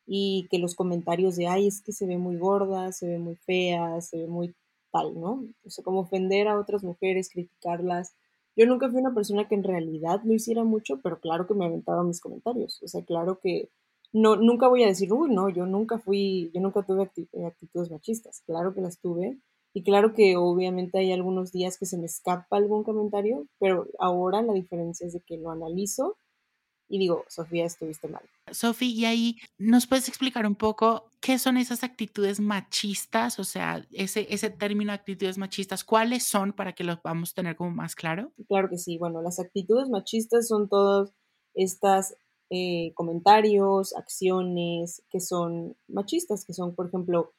y 0.06 0.48
que 0.52 0.60
los 0.60 0.76
comentarios 0.76 1.36
de, 1.36 1.48
ay, 1.48 1.68
es 1.68 1.82
que 1.82 1.92
se 1.94 2.06
ve 2.08 2.18
muy 2.18 2.38
gorda, 2.38 2.92
se 2.92 3.08
ve 3.08 3.20
muy 3.20 3.36
fea, 3.36 4.02
se 4.02 4.18
ve 4.18 4.28
muy 4.28 4.56
tal, 4.92 5.20
¿no? 5.20 5.46
O 5.66 5.70
sea, 5.70 5.84
como 5.84 6.02
ofender 6.02 6.48
a 6.48 6.60
otras 6.60 6.84
mujeres, 6.84 7.30
criticarlas, 7.30 8.13
Yo 8.56 8.68
nunca 8.68 8.89
fui 8.89 9.00
una 9.02 9.13
persona 9.16 9.48
que 9.48 9.56
en 9.56 9.63
realidad 9.63 10.22
lo 10.24 10.34
hiciera 10.34 10.63
mucho, 10.63 11.02
pero 11.02 11.20
claro 11.20 11.48
que 11.48 11.56
me 11.56 11.66
aventaba 11.66 12.04
mis 12.04 12.22
comentarios. 12.22 12.82
O 12.84 12.88
sea, 12.88 13.04
claro 13.04 13.39
que 13.39 13.70
no, 14.13 14.36
nunca 14.36 14.68
voy 14.68 14.84
a 14.84 14.88
decir, 14.88 15.12
uy, 15.13 15.34
no, 15.34 15.50
yo 15.50 15.66
nunca 15.66 15.98
fui, 16.00 16.52
yo 16.54 16.62
nunca 16.62 16.84
tuve 16.84 17.10
eh, 17.34 17.46
actitudes 17.46 17.89
machistas. 17.92 18.42
Claro 18.46 18.74
que 18.76 18.82
las 18.82 19.00
tuve. 19.00 19.39
Y 19.74 19.84
claro 19.84 20.13
que 20.13 20.38
obviamente 20.38 21.00
hay 21.00 21.12
algunos 21.12 21.52
días 21.52 21.78
que 21.80 21.88
se 21.88 21.98
me 21.98 22.06
escapa 22.06 22.58
algún 22.58 22.84
comentario, 22.84 23.48
pero 23.60 23.88
ahora 24.00 24.44
la 24.44 24.54
diferencia 24.54 25.08
es 25.08 25.13
de 25.13 25.22
que 25.22 25.38
lo 25.38 25.50
analizo 25.50 26.16
y 26.93 26.99
digo, 26.99 27.25
Sofía, 27.27 27.65
estuviste 27.65 28.08
mal. 28.08 28.21
Sofía, 28.51 28.88
y 28.88 29.06
ahí 29.06 29.38
nos 29.58 29.88
puedes 29.88 30.08
explicar 30.08 30.45
un 30.45 30.53
poco 30.53 31.10
qué 31.21 31.39
son 31.39 31.58
esas 31.58 31.84
actitudes 31.84 32.39
machistas, 32.39 33.39
o 33.39 33.43
sea, 33.43 33.84
ese, 33.89 34.27
ese 34.29 34.51
término 34.51 34.93
actitudes 34.93 35.39
machistas, 35.39 35.84
¿cuáles 35.84 36.23
son 36.23 36.53
para 36.53 36.73
que 36.73 36.84
los 36.84 37.01
vamos 37.01 37.32
a 37.32 37.34
tener 37.34 37.56
como 37.56 37.71
más 37.71 37.95
claro? 37.95 38.32
Claro 38.47 38.69
que 38.69 38.77
sí, 38.77 38.99
bueno, 38.99 39.23
las 39.23 39.39
actitudes 39.39 39.89
machistas 39.89 40.47
son 40.47 40.69
todos 40.69 41.13
estas 41.56 42.15
eh, 42.51 42.93
comentarios, 42.93 43.95
acciones 43.95 45.01
que 45.10 45.19
son 45.19 45.75
machistas, 45.88 46.45
que 46.45 46.53
son, 46.53 46.75
por 46.75 46.89
ejemplo, 46.89 47.34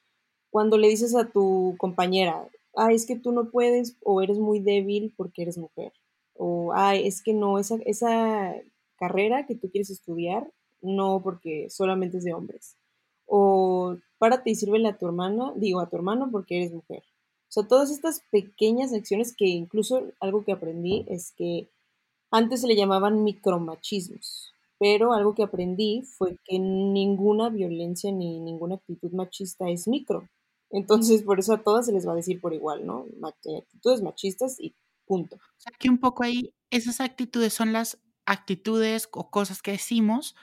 cuando 0.51 0.79
le 0.79 0.89
dices 0.89 1.15
a 1.15 1.31
tu 1.31 1.77
compañera, 1.79 2.49
ah, 2.75 2.93
es 2.93 3.07
que 3.07 3.17
tú 3.17 3.31
no 3.31 3.53
puedes 3.53 3.97
o 4.03 4.21
eres 4.21 4.41
muy 4.41 4.59
débil 4.59 5.15
porque 5.17 5.43
eres 5.43 5.59
mujer, 5.59 5.93
o, 6.33 6.73
ay, 6.75 7.07
es 7.07 7.23
que 7.23 7.35
no, 7.35 7.61
esa, 7.61 7.77
esa 7.87 8.57
carrera 9.05 9.47
que 9.47 9.55
tú 9.55 9.71
quieres 9.71 9.91
estudiar, 9.91 10.51
no 10.81 11.21
porque 11.23 11.69
solamente 11.69 12.19
es 12.19 12.25
de 12.25 12.33
hombres. 12.33 12.77
O 13.27 13.97
párate 14.19 14.51
y 14.51 14.55
sírvele 14.55 14.89
a 14.89 14.97
tu 14.97 15.07
hermana, 15.07 15.53
digo 15.57 15.81
a 15.81 15.89
tu 15.91 15.97
hermano 15.97 16.31
porque 16.31 16.57
eres 16.57 16.73
mujer. 16.73 17.03
O 17.03 17.53
sea, 17.55 17.69
todas 17.69 17.91
estas 17.91 18.23
pequeñas 18.31 18.93
acciones 18.95 19.35
que 19.37 19.47
incluso 19.47 20.03
algo 20.21 20.43
que 20.45 20.53
aprendí 20.53 21.05
es 21.09 21.33
que 21.33 21.69
antes 22.31 22.63
se 22.63 22.67
le 22.67 22.77
llamaban 22.77 23.23
micromachismos, 23.25 24.53
pero 24.79 25.13
algo 25.13 25.35
que 25.35 25.43
aprendí 25.43 26.03
fue 26.03 26.39
que 26.45 26.59
ninguna 26.59 27.51
violencia 27.51 28.11
ni 28.11 28.41
ninguna 28.41 28.77
actitud 28.77 29.13
machista 29.13 29.69
es 29.69 29.87
micro. 29.87 30.29
Entonces, 30.71 31.23
por 31.23 31.39
eso 31.39 31.53
a 31.53 31.63
todas 31.63 31.87
se 31.87 31.93
les 31.93 32.09
va 32.09 32.13
a 32.13 32.17
decir 32.17 32.41
por 32.41 32.55
igual, 32.55 32.87
¿no? 32.87 33.07
Actitudes 33.23 34.03
machistas 34.03 34.59
y 34.59 34.75
punto. 35.07 35.37
O 35.37 35.61
sea, 35.61 35.73
que 35.79 35.91
un 35.91 35.99
poco 35.99 36.25
ahí 36.25 36.55
esas 36.71 37.01
actitudes 37.01 37.53
son 37.53 37.73
las 37.73 37.99
actitudes 38.27 39.09
o 39.13 39.31
cosas 39.31 39.63
que 39.63 39.73
decimos 39.73 40.35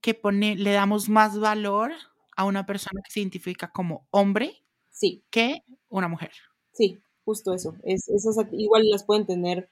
que 0.00 0.14
pone, 0.14 0.56
le 0.56 0.72
damos 0.72 1.08
más 1.08 1.38
valor 1.38 1.92
a 2.36 2.44
una 2.44 2.66
persona 2.66 3.00
que 3.02 3.10
se 3.10 3.20
identifica 3.20 3.70
como 3.72 4.06
hombre 4.10 4.64
sí. 4.90 5.24
que 5.30 5.62
una 5.88 6.08
mujer. 6.08 6.32
Sí, 6.72 6.98
justo 7.24 7.54
eso. 7.54 7.74
Es, 7.84 8.08
esas, 8.08 8.36
igual 8.52 8.82
las 8.90 9.04
pueden 9.04 9.26
tener 9.26 9.70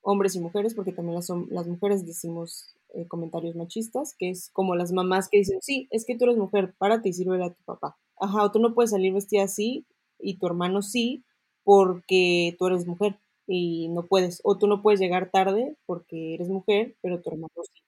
hombres 0.00 0.36
y 0.36 0.40
mujeres, 0.40 0.74
porque 0.74 0.92
también 0.92 1.16
las, 1.16 1.28
las 1.50 1.66
mujeres 1.66 2.06
decimos 2.06 2.76
eh, 2.94 3.06
comentarios 3.08 3.56
machistas, 3.56 4.14
que 4.16 4.30
es 4.30 4.50
como 4.52 4.76
las 4.76 4.92
mamás 4.92 5.28
que 5.28 5.38
dicen, 5.38 5.58
sí, 5.60 5.88
es 5.90 6.04
que 6.06 6.16
tú 6.16 6.24
eres 6.24 6.36
mujer, 6.36 6.74
párate 6.78 7.08
y 7.08 7.12
sirve 7.12 7.44
a 7.44 7.52
tu 7.52 7.62
papá. 7.64 7.98
Ajá, 8.18 8.44
o 8.44 8.52
tú 8.52 8.60
no 8.60 8.72
puedes 8.72 8.92
salir 8.92 9.12
vestida 9.12 9.44
así 9.44 9.84
y 10.18 10.38
tu 10.38 10.46
hermano 10.46 10.80
sí, 10.80 11.24
porque 11.64 12.54
tú 12.58 12.68
eres 12.68 12.86
mujer 12.86 13.18
y 13.46 13.88
no 13.88 14.06
puedes, 14.06 14.40
o 14.44 14.58
tú 14.58 14.66
no 14.66 14.82
puedes 14.82 15.00
llegar 15.00 15.30
tarde 15.30 15.76
porque 15.86 16.34
eres 16.34 16.48
mujer, 16.48 16.96
pero 17.02 17.20
tu 17.22 17.30
hermano 17.30 17.50
sí. 17.62 17.82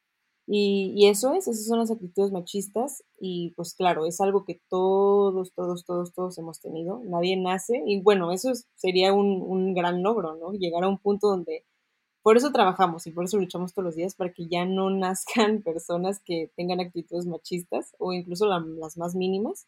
Y, 0.51 0.95
y, 0.97 1.09
eso 1.09 1.35
es, 1.35 1.47
esas 1.47 1.67
son 1.67 1.79
las 1.79 1.91
actitudes 1.91 2.33
machistas 2.33 3.05
y 3.21 3.53
pues 3.55 3.75
claro, 3.75 4.07
es 4.07 4.19
algo 4.23 4.47
que 4.47 4.63
todos, 4.71 5.53
todos, 5.53 5.85
todos, 5.85 6.15
todos 6.15 6.39
hemos 6.39 6.59
tenido, 6.61 7.03
nadie 7.05 7.37
nace 7.37 7.83
y 7.87 8.01
bueno, 8.01 8.33
eso 8.33 8.53
sería 8.75 9.13
un, 9.13 9.43
un, 9.43 9.75
gran 9.75 10.03
logro, 10.03 10.37
¿no? 10.37 10.53
Llegar 10.53 10.85
a 10.85 10.89
un 10.89 10.97
punto 10.99 11.29
donde, 11.29 11.67
por 12.23 12.39
eso 12.39 12.51
trabajamos 12.53 13.07
y 13.07 13.11
por 13.13 13.25
eso 13.25 13.39
luchamos 13.39 13.75
todos 13.75 13.85
los 13.85 13.97
días, 13.97 14.15
para 14.15 14.33
que 14.33 14.49
ya 14.49 14.65
no 14.65 14.91
nazcan 14.91 15.63
personas 15.63 16.21
que 16.25 16.51
tengan 16.57 16.81
actitudes 16.81 17.27
machistas 17.27 17.95
o 17.99 18.15
incluso 18.15 18.47
las 18.47 18.97
más 18.97 19.15
mínimas, 19.15 19.67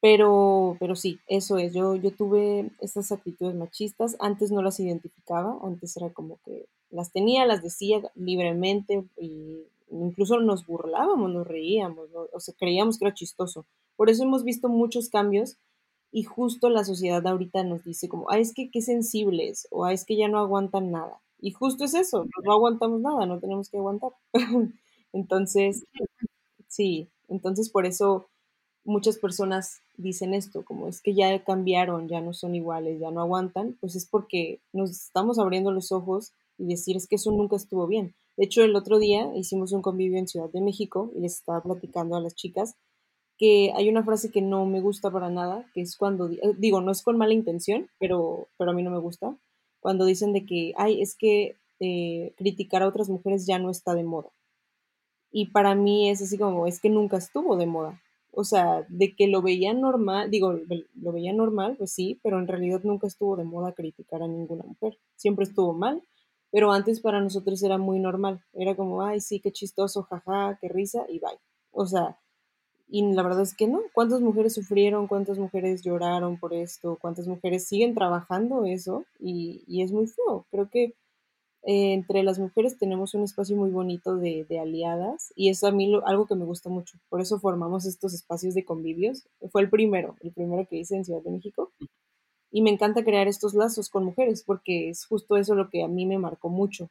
pero, 0.00 0.76
pero 0.78 0.94
sí, 0.96 1.18
eso 1.26 1.58
es. 1.58 1.74
Yo, 1.74 1.96
yo 1.96 2.12
tuve 2.12 2.70
esas 2.80 3.10
actitudes 3.12 3.54
machistas. 3.54 4.16
Antes 4.20 4.52
no 4.52 4.62
las 4.62 4.78
identificaba. 4.80 5.58
Antes 5.62 5.96
era 5.96 6.10
como 6.10 6.38
que 6.44 6.66
las 6.90 7.12
tenía, 7.12 7.46
las 7.46 7.62
decía 7.62 8.00
libremente 8.14 9.04
y 9.20 9.64
incluso 9.90 10.38
nos 10.40 10.66
burlábamos, 10.66 11.30
nos 11.30 11.46
reíamos, 11.46 12.08
o 12.32 12.40
sea, 12.40 12.54
creíamos 12.58 12.98
que 12.98 13.06
era 13.06 13.14
chistoso. 13.14 13.66
Por 13.96 14.10
eso 14.10 14.24
hemos 14.24 14.44
visto 14.44 14.68
muchos 14.68 15.08
cambios 15.08 15.56
y 16.10 16.24
justo 16.24 16.70
la 16.70 16.84
sociedad 16.84 17.26
ahorita 17.26 17.64
nos 17.64 17.84
dice 17.84 18.08
como, 18.08 18.30
ah, 18.30 18.38
es 18.38 18.54
que 18.54 18.70
qué 18.70 18.80
sensibles 18.82 19.68
o 19.70 19.84
ah, 19.84 19.92
es 19.92 20.04
que 20.04 20.16
ya 20.16 20.28
no 20.28 20.38
aguantan 20.38 20.90
nada. 20.90 21.20
Y 21.40 21.52
justo 21.52 21.84
es 21.84 21.94
eso, 21.94 22.26
no 22.44 22.52
aguantamos 22.52 23.00
nada, 23.00 23.26
no 23.26 23.38
tenemos 23.38 23.68
que 23.70 23.78
aguantar. 23.78 24.12
entonces, 25.12 25.84
sí, 26.68 27.08
entonces 27.28 27.70
por 27.70 27.86
eso 27.86 28.28
muchas 28.88 29.18
personas 29.18 29.82
dicen 29.96 30.34
esto, 30.34 30.64
como 30.64 30.88
es 30.88 31.02
que 31.02 31.14
ya 31.14 31.44
cambiaron, 31.44 32.08
ya 32.08 32.20
no 32.20 32.32
son 32.32 32.54
iguales, 32.54 32.98
ya 32.98 33.10
no 33.10 33.20
aguantan, 33.20 33.76
pues 33.80 33.94
es 33.94 34.06
porque 34.06 34.60
nos 34.72 34.90
estamos 34.90 35.38
abriendo 35.38 35.70
los 35.70 35.92
ojos 35.92 36.32
y 36.56 36.66
decir 36.66 36.96
es 36.96 37.06
que 37.06 37.16
eso 37.16 37.30
nunca 37.30 37.56
estuvo 37.56 37.86
bien. 37.86 38.14
De 38.36 38.46
hecho, 38.46 38.64
el 38.64 38.74
otro 38.74 38.98
día 38.98 39.30
hicimos 39.36 39.72
un 39.72 39.82
convivio 39.82 40.18
en 40.18 40.26
Ciudad 40.26 40.48
de 40.50 40.62
México 40.62 41.12
y 41.14 41.20
les 41.20 41.34
estaba 41.34 41.62
platicando 41.62 42.16
a 42.16 42.20
las 42.20 42.34
chicas 42.34 42.76
que 43.36 43.72
hay 43.76 43.88
una 43.88 44.02
frase 44.02 44.30
que 44.30 44.42
no 44.42 44.66
me 44.66 44.80
gusta 44.80 45.10
para 45.10 45.30
nada, 45.30 45.70
que 45.74 45.82
es 45.82 45.96
cuando, 45.96 46.28
eh, 46.28 46.40
digo, 46.56 46.80
no 46.80 46.90
es 46.90 47.02
con 47.02 47.18
mala 47.18 47.34
intención, 47.34 47.88
pero, 48.00 48.48
pero 48.56 48.72
a 48.72 48.74
mí 48.74 48.82
no 48.82 48.90
me 48.90 48.98
gusta, 48.98 49.36
cuando 49.80 50.06
dicen 50.06 50.32
de 50.32 50.44
que, 50.44 50.72
ay, 50.76 51.00
es 51.00 51.14
que 51.14 51.54
eh, 51.78 52.32
criticar 52.36 52.82
a 52.82 52.88
otras 52.88 53.08
mujeres 53.08 53.46
ya 53.46 53.60
no 53.60 53.70
está 53.70 53.94
de 53.94 54.02
moda. 54.02 54.30
Y 55.30 55.50
para 55.50 55.74
mí 55.76 56.10
es 56.10 56.20
así 56.22 56.36
como, 56.38 56.66
es 56.66 56.80
que 56.80 56.90
nunca 56.90 57.18
estuvo 57.18 57.56
de 57.56 57.66
moda 57.66 58.02
o 58.38 58.44
sea, 58.44 58.86
de 58.88 59.16
que 59.16 59.26
lo 59.26 59.42
veía 59.42 59.74
normal, 59.74 60.30
digo, 60.30 60.52
lo 60.52 61.12
veía 61.12 61.32
normal, 61.32 61.74
pues 61.76 61.90
sí, 61.90 62.20
pero 62.22 62.38
en 62.38 62.46
realidad 62.46 62.82
nunca 62.84 63.08
estuvo 63.08 63.34
de 63.34 63.42
moda 63.42 63.72
criticar 63.72 64.22
a 64.22 64.28
ninguna 64.28 64.62
mujer. 64.62 64.96
Siempre 65.16 65.42
estuvo 65.42 65.72
mal, 65.72 66.04
pero 66.52 66.70
antes 66.70 67.00
para 67.00 67.20
nosotros 67.20 67.60
era 67.64 67.78
muy 67.78 67.98
normal. 67.98 68.40
Era 68.52 68.76
como, 68.76 69.02
ay, 69.02 69.20
sí, 69.20 69.40
qué 69.40 69.50
chistoso, 69.50 70.04
jaja, 70.04 70.56
qué 70.60 70.68
risa, 70.68 71.04
y 71.08 71.18
bye. 71.18 71.40
O 71.72 71.84
sea, 71.84 72.16
y 72.86 73.12
la 73.12 73.24
verdad 73.24 73.42
es 73.42 73.56
que 73.56 73.66
no. 73.66 73.80
¿Cuántas 73.92 74.20
mujeres 74.20 74.54
sufrieron? 74.54 75.08
¿Cuántas 75.08 75.36
mujeres 75.36 75.82
lloraron 75.82 76.38
por 76.38 76.54
esto? 76.54 76.96
¿Cuántas 77.00 77.26
mujeres 77.26 77.66
siguen 77.66 77.96
trabajando 77.96 78.66
eso? 78.66 79.04
Y, 79.18 79.64
y 79.66 79.82
es 79.82 79.90
muy 79.90 80.06
feo. 80.06 80.46
Creo 80.52 80.70
que 80.70 80.94
eh, 81.70 81.92
entre 81.92 82.22
las 82.22 82.38
mujeres 82.38 82.78
tenemos 82.78 83.12
un 83.12 83.24
espacio 83.24 83.54
muy 83.54 83.68
bonito 83.68 84.16
de, 84.16 84.46
aliadas 84.58 85.34
y 85.36 85.50
eso 85.50 85.66
a 85.66 85.70
mí 85.70 85.92
algo 86.06 86.26
que 86.26 86.34
me 86.34 86.46
gusta 86.46 86.70
mucho. 86.70 86.96
Por 87.10 87.20
eso 87.20 87.38
formamos 87.40 87.84
estos 87.84 88.14
espacios 88.14 88.54
de 88.54 88.64
convivios. 88.64 89.28
Fue 89.50 89.60
el 89.60 89.68
primero, 89.68 90.16
el 90.22 90.32
primero 90.32 90.66
que 90.66 90.78
hice 90.78 90.96
en 90.96 91.04
Ciudad 91.04 91.20
de 91.20 91.30
México. 91.30 91.70
Y 92.50 92.62
me 92.62 92.70
encanta 92.70 93.04
crear 93.04 93.28
estos 93.28 93.52
lazos 93.52 93.90
con 93.90 94.02
mujeres 94.02 94.42
porque 94.42 94.88
es 94.88 95.04
justo 95.04 95.36
eso 95.36 95.54
lo 95.54 95.68
que 95.68 95.82
a 95.82 95.88
mí 95.88 96.06
me 96.06 96.16
marcó 96.16 96.48
mucho, 96.48 96.88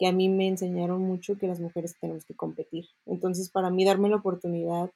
que 0.00 0.08
a 0.08 0.12
mí 0.12 0.28
me 0.28 0.48
enseñaron 0.48 1.00
mucho 1.00 1.38
que 1.38 1.46
las 1.46 1.60
mujeres 1.60 1.94
tenemos 2.00 2.24
que 2.24 2.34
competir. 2.34 2.86
Entonces, 3.06 3.50
para 3.50 3.70
mí 3.70 3.84
darme 3.84 4.08
la 4.08 4.16
oportunidad 4.16 4.90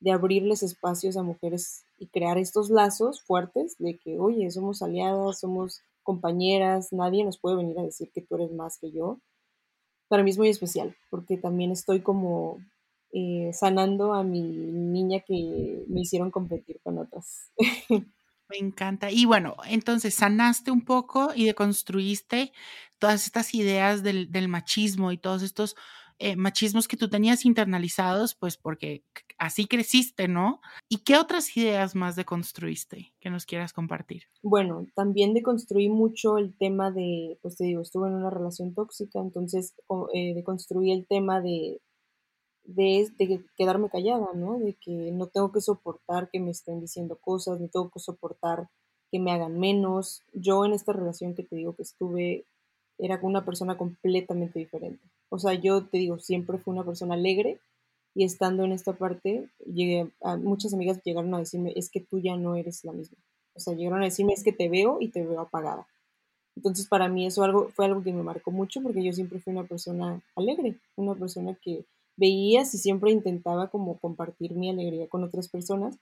de 0.00 0.10
abrirles 0.10 0.62
espacios 0.62 1.18
a 1.18 1.22
mujeres 1.22 1.84
y 1.98 2.06
crear 2.06 2.38
estos 2.38 2.70
lazos 2.70 3.20
fuertes 3.20 3.76
de 3.78 3.98
que, 3.98 4.18
oye, 4.18 4.50
somos 4.50 4.80
aliadas, 4.80 5.40
somos 5.40 5.82
compañeras, 6.04 6.92
nadie 6.92 7.24
nos 7.24 7.38
puede 7.38 7.56
venir 7.56 7.78
a 7.78 7.82
decir 7.82 8.12
que 8.12 8.22
tú 8.22 8.36
eres 8.36 8.52
más 8.52 8.78
que 8.78 8.92
yo. 8.92 9.18
Para 10.08 10.22
mí 10.22 10.30
es 10.30 10.38
muy 10.38 10.48
especial 10.48 10.96
porque 11.10 11.36
también 11.36 11.72
estoy 11.72 12.00
como 12.02 12.58
eh, 13.12 13.50
sanando 13.52 14.12
a 14.14 14.22
mi 14.22 14.42
niña 14.42 15.20
que 15.20 15.84
me 15.88 16.02
hicieron 16.02 16.30
competir 16.30 16.80
con 16.82 16.98
otras. 16.98 17.52
Me 18.50 18.58
encanta. 18.58 19.10
Y 19.10 19.24
bueno, 19.24 19.56
entonces 19.66 20.14
sanaste 20.14 20.70
un 20.70 20.84
poco 20.84 21.32
y 21.34 21.46
deconstruiste 21.46 22.52
todas 22.98 23.24
estas 23.24 23.54
ideas 23.54 24.02
del, 24.02 24.30
del 24.30 24.48
machismo 24.48 25.12
y 25.12 25.18
todos 25.18 25.42
estos 25.42 25.76
eh, 26.18 26.36
machismos 26.36 26.86
que 26.86 26.96
tú 26.96 27.08
tenías 27.08 27.44
internalizados, 27.44 28.34
pues 28.34 28.56
porque 28.56 29.02
así 29.38 29.66
creciste, 29.66 30.28
¿no? 30.28 30.60
¿Y 30.88 30.98
qué 30.98 31.16
otras 31.16 31.56
ideas 31.56 31.94
más 31.94 32.14
deconstruiste 32.14 33.12
que 33.20 33.30
nos 33.30 33.46
quieras 33.46 33.72
compartir? 33.72 34.24
Bueno, 34.42 34.86
también 34.94 35.34
deconstruí 35.34 35.88
mucho 35.88 36.38
el 36.38 36.56
tema 36.56 36.90
de, 36.92 37.38
pues 37.42 37.56
te 37.56 37.64
digo, 37.64 37.82
estuve 37.82 38.08
en 38.08 38.14
una 38.14 38.30
relación 38.30 38.74
tóxica, 38.74 39.18
entonces 39.18 39.74
eh, 40.14 40.34
deconstruí 40.34 40.92
el 40.92 41.06
tema 41.06 41.40
de, 41.40 41.80
de, 42.64 43.44
quedarme 43.56 43.90
callada, 43.90 44.28
¿no? 44.34 44.58
De 44.58 44.74
que 44.74 45.10
no 45.12 45.26
tengo 45.26 45.50
que 45.52 45.60
soportar 45.60 46.30
que 46.30 46.40
me 46.40 46.50
estén 46.50 46.80
diciendo 46.80 47.18
cosas, 47.20 47.60
no 47.60 47.68
tengo 47.68 47.90
que 47.90 48.00
soportar 48.00 48.68
que 49.10 49.18
me 49.18 49.32
hagan 49.32 49.58
menos. 49.58 50.22
Yo 50.32 50.64
en 50.64 50.72
esta 50.72 50.92
relación 50.92 51.34
que 51.34 51.42
te 51.42 51.56
digo 51.56 51.74
que 51.74 51.82
estuve, 51.82 52.46
era 52.98 53.18
una 53.22 53.44
persona 53.44 53.76
completamente 53.76 54.58
diferente. 54.58 55.02
O 55.34 55.38
sea, 55.40 55.54
yo 55.54 55.84
te 55.84 55.98
digo, 55.98 56.20
siempre 56.20 56.58
fui 56.58 56.72
una 56.72 56.84
persona 56.84 57.14
alegre 57.14 57.58
y 58.14 58.22
estando 58.22 58.62
en 58.62 58.70
esta 58.70 58.92
parte, 58.92 59.48
llegué 59.66 60.08
a, 60.22 60.36
muchas 60.36 60.72
amigas 60.72 61.02
llegaron 61.02 61.34
a 61.34 61.40
decirme, 61.40 61.72
es 61.74 61.90
que 61.90 61.98
tú 61.98 62.20
ya 62.20 62.36
no 62.36 62.54
eres 62.54 62.84
la 62.84 62.92
misma. 62.92 63.18
O 63.52 63.58
sea, 63.58 63.74
llegaron 63.74 64.00
a 64.00 64.04
decirme, 64.04 64.32
es 64.32 64.44
que 64.44 64.52
te 64.52 64.68
veo 64.68 64.98
y 65.00 65.08
te 65.08 65.26
veo 65.26 65.40
apagada. 65.40 65.88
Entonces 66.54 66.86
para 66.86 67.08
mí 67.08 67.26
eso 67.26 67.42
algo, 67.42 67.68
fue 67.70 67.86
algo 67.86 68.04
que 68.04 68.12
me 68.12 68.22
marcó 68.22 68.52
mucho 68.52 68.80
porque 68.80 69.02
yo 69.02 69.12
siempre 69.12 69.40
fui 69.40 69.52
una 69.52 69.64
persona 69.64 70.22
alegre, 70.36 70.78
una 70.94 71.16
persona 71.16 71.58
que 71.60 71.84
veías 72.16 72.72
y 72.72 72.78
siempre 72.78 73.10
intentaba 73.10 73.66
como 73.70 73.98
compartir 73.98 74.54
mi 74.54 74.70
alegría 74.70 75.08
con 75.08 75.24
otras 75.24 75.48
personas. 75.48 75.98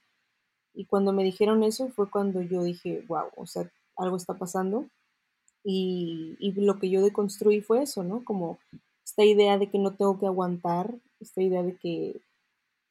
Y 0.75 0.85
cuando 0.85 1.11
me 1.11 1.23
dijeron 1.23 1.63
eso 1.63 1.89
fue 1.89 2.07
cuando 2.11 2.43
yo 2.43 2.61
dije, 2.61 3.03
wow, 3.07 3.29
o 3.35 3.47
sea, 3.47 3.67
algo 3.97 4.15
está 4.15 4.35
pasando. 4.35 4.85
Y, 5.63 6.35
y 6.39 6.51
lo 6.51 6.77
que 6.77 6.91
yo 6.91 7.01
deconstruí 7.01 7.61
fue 7.61 7.81
eso, 7.81 8.03
¿no? 8.03 8.23
Como 8.23 8.59
esta 9.05 9.23
idea 9.25 9.57
de 9.57 9.69
que 9.69 9.79
no 9.79 9.95
tengo 9.95 10.19
que 10.19 10.25
aguantar, 10.25 10.99
esta 11.19 11.41
idea 11.41 11.63
de 11.63 11.77
que, 11.77 12.21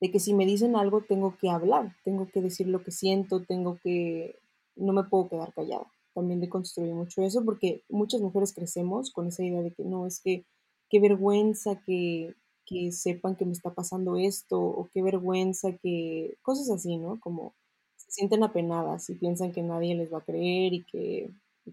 de 0.00 0.10
que 0.10 0.20
si 0.20 0.34
me 0.34 0.46
dicen 0.46 0.76
algo 0.76 1.02
tengo 1.02 1.36
que 1.38 1.50
hablar, 1.50 1.96
tengo 2.04 2.28
que 2.28 2.40
decir 2.42 2.68
lo 2.68 2.82
que 2.82 2.90
siento, 2.90 3.42
tengo 3.42 3.78
que, 3.82 4.38
no 4.76 4.92
me 4.92 5.04
puedo 5.04 5.28
quedar 5.28 5.52
callada. 5.54 5.90
También 6.14 6.40
deconstruí 6.40 6.92
mucho 6.92 7.22
eso 7.22 7.44
porque 7.44 7.84
muchas 7.88 8.20
mujeres 8.20 8.52
crecemos 8.54 9.10
con 9.12 9.28
esa 9.28 9.44
idea 9.44 9.62
de 9.62 9.72
que 9.72 9.84
no, 9.84 10.06
es 10.06 10.20
que 10.20 10.44
qué 10.90 11.00
vergüenza 11.00 11.80
que, 11.86 12.34
que 12.66 12.92
sepan 12.92 13.36
que 13.36 13.46
me 13.46 13.52
está 13.52 13.74
pasando 13.74 14.16
esto 14.16 14.60
o 14.60 14.88
qué 14.92 15.02
vergüenza 15.02 15.76
que 15.78 16.36
cosas 16.42 16.70
así, 16.70 16.98
¿no? 16.98 17.18
Como 17.20 17.54
se 17.96 18.12
sienten 18.12 18.42
apenadas 18.44 19.08
y 19.08 19.14
piensan 19.14 19.52
que 19.52 19.62
nadie 19.62 19.94
les 19.94 20.12
va 20.12 20.18
a 20.18 20.24
creer 20.24 20.74
y 20.74 20.84
que, 20.84 21.30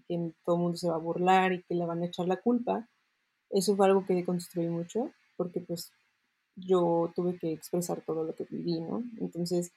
que 0.08 0.32
todo 0.44 0.56
el 0.56 0.62
mundo 0.62 0.78
se 0.78 0.88
va 0.88 0.94
a 0.96 0.98
burlar 0.98 1.52
y 1.52 1.62
que 1.64 1.74
le 1.74 1.84
van 1.86 2.02
a 2.02 2.06
echar 2.06 2.26
la 2.26 2.40
culpa. 2.40 2.88
Eso 3.50 3.76
fue 3.76 3.86
algo 3.86 4.04
que 4.06 4.14
deconstruí 4.14 4.68
mucho 4.68 5.10
porque 5.36 5.60
pues 5.60 5.92
yo 6.56 7.12
tuve 7.14 7.38
que 7.38 7.52
expresar 7.52 8.02
todo 8.02 8.24
lo 8.24 8.34
que 8.34 8.46
viví, 8.50 8.80
¿no? 8.80 9.02
Entonces, 9.20 9.72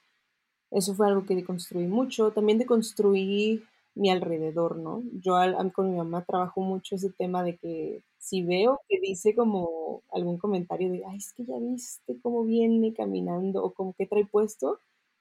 eso 0.70 0.94
fue 0.94 1.08
algo 1.08 1.24
que 1.24 1.34
deconstruí 1.34 1.86
mucho. 1.86 2.32
También 2.32 2.58
deconstruí 2.58 3.64
mi 3.94 4.10
alrededor, 4.10 4.76
¿no? 4.76 5.02
Yo 5.12 5.36
con 5.72 5.90
mi 5.90 5.96
mamá 5.96 6.24
trabajo 6.24 6.60
mucho 6.60 6.96
ese 6.96 7.10
tema 7.10 7.42
de 7.44 7.56
que 7.56 8.02
si 8.18 8.42
veo 8.42 8.80
que 8.88 9.00
dice 9.00 9.34
como 9.34 10.02
algún 10.12 10.38
comentario 10.38 10.90
de, 10.90 11.04
ay, 11.06 11.18
es 11.18 11.32
que 11.32 11.44
ya 11.44 11.58
viste 11.58 12.18
cómo 12.22 12.44
viene 12.44 12.92
caminando 12.92 13.62
o 13.62 13.72
como 13.72 13.94
que 13.94 14.06
trae 14.06 14.26
puesto, 14.26 14.80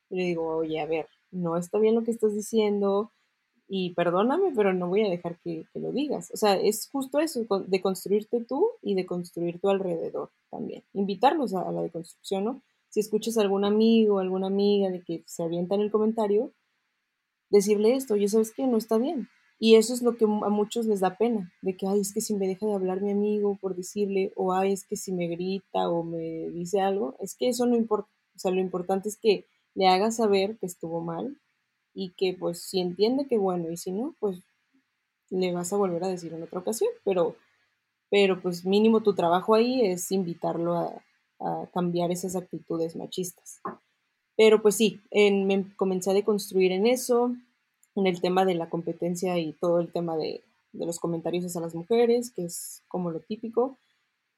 le 0.10 0.24
digo, 0.24 0.58
oye, 0.58 0.80
a 0.80 0.86
ver, 0.86 1.08
no 1.32 1.58
está 1.58 1.80
bien 1.80 1.96
lo 1.96 2.04
que 2.04 2.12
estás 2.12 2.34
diciendo 2.34 3.12
y 3.76 3.96
perdóname, 3.96 4.52
pero 4.56 4.72
no 4.72 4.88
voy 4.88 5.04
a 5.04 5.10
dejar 5.10 5.40
que, 5.40 5.66
lo 5.74 5.92
digas. 5.92 6.30
O 6.32 6.38
sea, 6.38 6.54
es 6.54 6.88
justo 6.92 7.18
eso, 7.18 7.44
de 7.66 7.82
construirte 7.82 8.40
tú 8.40 8.70
y 8.84 8.94
de 8.94 9.08
construir 9.08 9.60
tu 9.60 9.68
alrededor 9.68 10.30
también. 10.52 10.84
Invitarlos 10.94 11.56
a, 11.56 11.68
a 11.68 11.72
la 11.72 11.82
deconstrucción, 11.82 12.44
¿no? 12.44 12.62
Si 12.90 13.00
escuchas 13.00 13.36
a 13.36 13.42
algún 13.42 13.66
amigo 13.66 14.20
alguna 14.20 14.46
amiga 14.46 14.92
de 14.92 15.02
que 15.02 15.24
se 15.26 15.42
avienta 15.42 15.74
en 15.74 15.82
el 15.82 15.90
comentario, 15.90 16.54
decirle 17.50 17.96
esto, 17.96 18.14
oye, 18.14 18.28
¿sabes 18.28 18.54
qué? 18.56 18.68
No 18.68 18.78
está 18.78 19.00
bien. 19.00 19.28
Y 19.58 19.74
eso 19.74 19.96
es 19.96 20.04
lo 20.04 20.18
que 20.18 20.26
a 20.26 20.50
muchos 20.50 20.86
les 20.86 21.00
da 21.00 21.18
pena, 21.18 21.52
de 21.64 21.76
que, 21.76 21.88
ay, 21.88 22.02
es 22.02 22.14
que 22.14 22.22
si 22.22 22.36
me 22.36 22.46
deja 22.46 22.68
de 22.68 22.76
hablar 22.76 23.02
mi 23.02 23.10
amigo 23.10 23.58
por 23.60 23.76
decirle, 23.76 24.34
o 24.36 24.54
ay, 24.54 24.74
es 24.74 24.86
que 24.86 24.98
si 24.98 25.12
me 25.12 25.28
grita 25.28 25.90
o 25.90 26.04
me 26.04 26.52
dice 26.52 26.80
algo, 26.80 27.16
es 27.20 27.36
que 27.36 27.50
eso 27.50 27.66
no 27.66 27.76
importa. 27.76 28.12
O 28.36 28.40
sea, 28.40 28.52
lo 28.52 28.62
importante 28.62 29.10
es 29.10 29.18
que 29.18 29.48
le 29.74 29.88
haga 29.88 30.12
saber 30.12 30.60
que 30.60 30.68
estuvo 30.68 31.02
mal 31.02 31.40
y 31.94 32.12
que 32.12 32.36
pues 32.38 32.62
si 32.62 32.80
entiende 32.80 33.28
que 33.28 33.38
bueno 33.38 33.72
y 33.72 33.78
si 33.78 33.92
no, 33.92 34.16
pues 34.20 34.44
le 35.30 35.52
vas 35.52 35.74
a 35.74 35.78
volver 35.78 36.04
a 36.04 36.08
decir 36.08 36.34
en 36.34 36.44
otra 36.44 36.60
ocasión, 36.60 36.90
pero, 37.04 37.36
pero 38.10 38.42
pues 38.42 38.66
mínimo 38.66 39.02
tu 39.02 39.16
trabajo 39.16 39.56
ahí 39.56 39.86
es 39.86 40.12
invitarlo 40.12 40.76
a, 40.76 41.04
cambiar 41.74 42.10
esas 42.10 42.38
actitudes 42.38 42.96
machistas. 42.96 43.60
Pero 44.38 44.62
pues 44.62 44.76
sí, 44.76 45.02
en, 45.12 45.46
me 45.46 45.66
comencé 45.76 46.10
a 46.10 46.14
deconstruir 46.14 46.72
en 46.72 46.88
eso, 46.88 47.36
en 47.96 48.08
el 48.08 48.22
tema 48.22 48.46
de 48.46 48.56
la 48.56 48.70
competencia 48.70 49.38
y 49.38 49.52
todo 49.52 49.82
el 49.82 49.92
tema 49.92 50.16
de, 50.16 50.42
los 50.72 51.00
comentarios 51.00 51.44
hacia 51.44 51.60
las 51.60 51.76
mujeres, 51.76 52.32
que 52.32 52.46
es 52.46 52.82
como 52.88 53.12
lo 53.12 53.20
típico. 53.20 53.78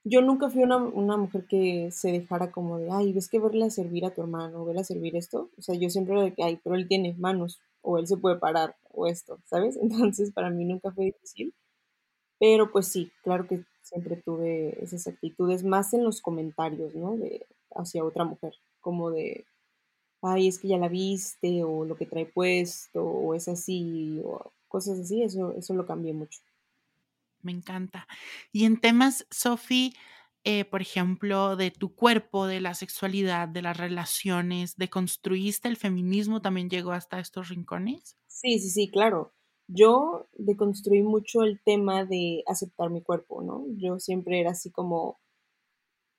Yo 0.07 0.21
nunca 0.21 0.51
fui 0.51 0.61
una, 0.61 0.77
mujer 1.17 1.47
que 1.47 1.89
se 1.91 2.11
dejara 2.11 2.51
como 2.51 2.77
de, 2.77 2.91
ay, 2.91 3.11
ves 3.11 3.27
que 3.27 3.39
verle 3.39 3.65
a 3.65 3.71
servir 3.71 4.05
a 4.05 4.13
tu 4.13 4.21
hermano, 4.21 4.63
verle 4.63 4.81
a 4.81 4.83
servir 4.83 5.15
esto. 5.15 5.49
O 5.57 5.61
sea, 5.63 5.73
yo 5.73 5.89
siempre 5.89 6.21
de 6.21 6.31
que, 6.31 6.43
ay, 6.43 6.59
pero 6.63 6.75
él 6.75 6.87
tiene 6.87 7.15
manos, 7.17 7.59
o 7.81 7.97
él 7.97 8.05
se 8.05 8.15
puede 8.17 8.37
parar, 8.37 8.75
o 8.91 9.07
esto, 9.07 9.39
¿sabes? 9.45 9.77
Entonces, 9.81 10.31
para 10.31 10.51
mí 10.51 10.63
nunca 10.63 10.91
fue 10.91 11.05
difícil. 11.05 11.55
Pero 12.39 12.71
pues 12.71 12.87
sí, 12.87 13.11
claro 13.23 13.47
que 13.47 13.63
siempre 13.81 14.17
tuve 14.17 14.77
esas 14.83 15.07
actitudes, 15.07 15.63
más 15.63 15.93
en 15.93 16.03
los 16.03 16.21
comentarios, 16.21 16.93
¿no? 16.95 17.17
De, 17.17 17.47
hacia 17.75 18.05
otra 18.05 18.25
mujer, 18.25 18.53
como 18.81 19.09
de, 19.11 19.45
ay, 20.21 20.47
es 20.47 20.59
que 20.59 20.67
ya 20.67 20.77
la 20.77 20.89
viste, 20.89 21.63
o 21.63 21.85
lo 21.85 21.95
que 21.97 22.05
trae 22.05 22.27
puesto, 22.27 23.03
o 23.03 23.33
es 23.35 23.47
así, 23.47 24.21
o 24.25 24.51
cosas 24.67 24.99
así, 24.99 25.23
eso, 25.23 25.53
eso 25.53 25.73
lo 25.73 25.87
cambié 25.87 26.13
mucho. 26.13 26.41
Me 27.45 27.51
encanta. 27.51 28.07
Y 28.51 28.65
en 28.65 28.81
temas, 28.81 29.27
Sofi, 29.29 29.93
eh, 30.43 30.65
por 30.65 30.81
ejemplo, 30.81 31.55
de 31.55 31.71
tu 31.71 31.95
cuerpo, 31.95 32.47
de 32.47 32.59
la 32.59 32.73
sexualidad, 32.73 33.47
de 33.47 33.61
las 33.61 33.77
relaciones, 33.77 34.77
de 34.77 34.89
construiste 34.89 35.67
el 35.67 35.77
feminismo, 35.77 36.41
también 36.41 36.69
llegó 36.69 36.91
hasta 36.91 37.19
estos 37.19 37.49
rincones? 37.49 38.17
Sí, 38.27 38.59
sí, 38.59 38.69
sí, 38.69 38.89
claro. 38.89 39.31
Yo 39.67 40.27
deconstruí 40.33 41.01
mucho 41.03 41.43
el 41.43 41.59
tema 41.63 42.05
de 42.05 42.43
aceptar 42.47 42.89
mi 42.89 43.01
cuerpo, 43.01 43.41
¿no? 43.41 43.65
Yo 43.77 43.99
siempre 43.99 44.39
era 44.39 44.51
así 44.51 44.71
como, 44.71 45.19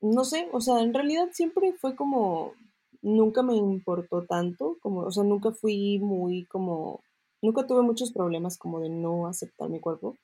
no 0.01 0.23
sé, 0.23 0.47
o 0.53 0.61
sea, 0.61 0.81
en 0.81 0.93
realidad 0.93 1.29
siempre 1.31 1.73
fue 1.73 1.95
como 1.95 2.53
nunca 3.01 3.43
me 3.43 3.55
importó 3.55 4.25
tanto, 4.25 4.77
como, 4.81 5.01
o 5.01 5.11
sea, 5.11 5.23
nunca 5.23 5.51
fui 5.51 5.99
muy 5.99 6.45
como, 6.45 7.01
nunca 7.41 7.65
tuve 7.67 7.81
muchos 7.83 8.11
problemas 8.11 8.57
como 8.57 8.79
de 8.79 8.89
no 8.89 9.27
aceptar 9.27 9.69
mi 9.69 9.79
cuerpo, 9.79 10.15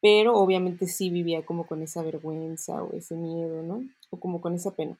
pero 0.00 0.36
obviamente 0.36 0.86
sí 0.86 1.10
vivía 1.10 1.44
como 1.44 1.66
con 1.66 1.82
esa 1.82 2.02
vergüenza 2.02 2.82
o 2.82 2.92
ese 2.94 3.16
miedo, 3.16 3.62
¿no? 3.62 3.82
O 4.10 4.18
como 4.18 4.40
con 4.40 4.54
esa 4.54 4.72
pena. 4.72 4.98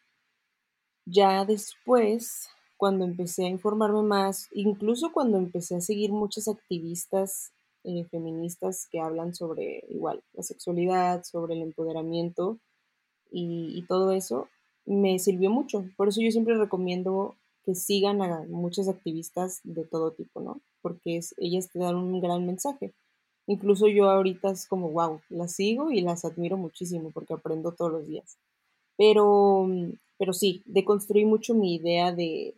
Ya 1.07 1.45
después, 1.45 2.49
cuando 2.77 3.05
empecé 3.05 3.47
a 3.47 3.49
informarme 3.49 4.03
más, 4.03 4.49
incluso 4.53 5.13
cuando 5.13 5.39
empecé 5.39 5.77
a 5.77 5.81
seguir 5.81 6.13
muchas 6.13 6.49
activistas 6.49 7.53
eh, 7.85 8.05
feministas 8.11 8.87
que 8.91 9.01
hablan 9.01 9.35
sobre 9.35 9.85
igual 9.89 10.23
la 10.35 10.43
sexualidad, 10.43 11.23
sobre 11.25 11.55
el 11.55 11.63
empoderamiento 11.63 12.59
y 13.31 13.85
todo 13.89 14.13
eso, 14.13 14.49
me 14.89 15.19
sirvió 15.19 15.51
mucho. 15.51 15.85
Por 15.97 16.09
eso 16.09 16.21
yo 16.21 16.31
siempre 16.31 16.57
recomiendo 16.57 17.37
que 17.65 17.75
sigan 17.75 18.23
a 18.23 18.45
muchas 18.49 18.89
activistas 18.89 19.61
de 19.63 19.85
todo 19.85 20.13
tipo, 20.13 20.41
¿no? 20.41 20.63
Porque 20.81 21.21
ellas 21.37 21.69
te 21.71 21.79
dan 21.79 21.97
un 21.97 22.21
gran 22.21 22.47
mensaje. 22.47 22.95
Incluso 23.49 23.89
yo 23.89 24.11
ahorita 24.11 24.53
es 24.53 24.69
como, 24.69 24.91
wow, 24.93 25.21
las 25.31 25.55
sigo 25.57 25.91
y 25.91 26.03
las 26.03 26.25
admiro 26.25 26.57
muchísimo 26.59 27.11
porque 27.13 27.35
aprendo 27.35 27.73
todos 27.73 27.93
los 27.93 28.07
días. 28.09 28.39
Pero, 28.97 29.69
pero 30.19 30.33
sí, 30.35 30.63
deconstruí 30.67 31.25
mucho 31.27 31.55
mi 31.55 31.75
idea 31.77 32.13
de, 32.13 32.55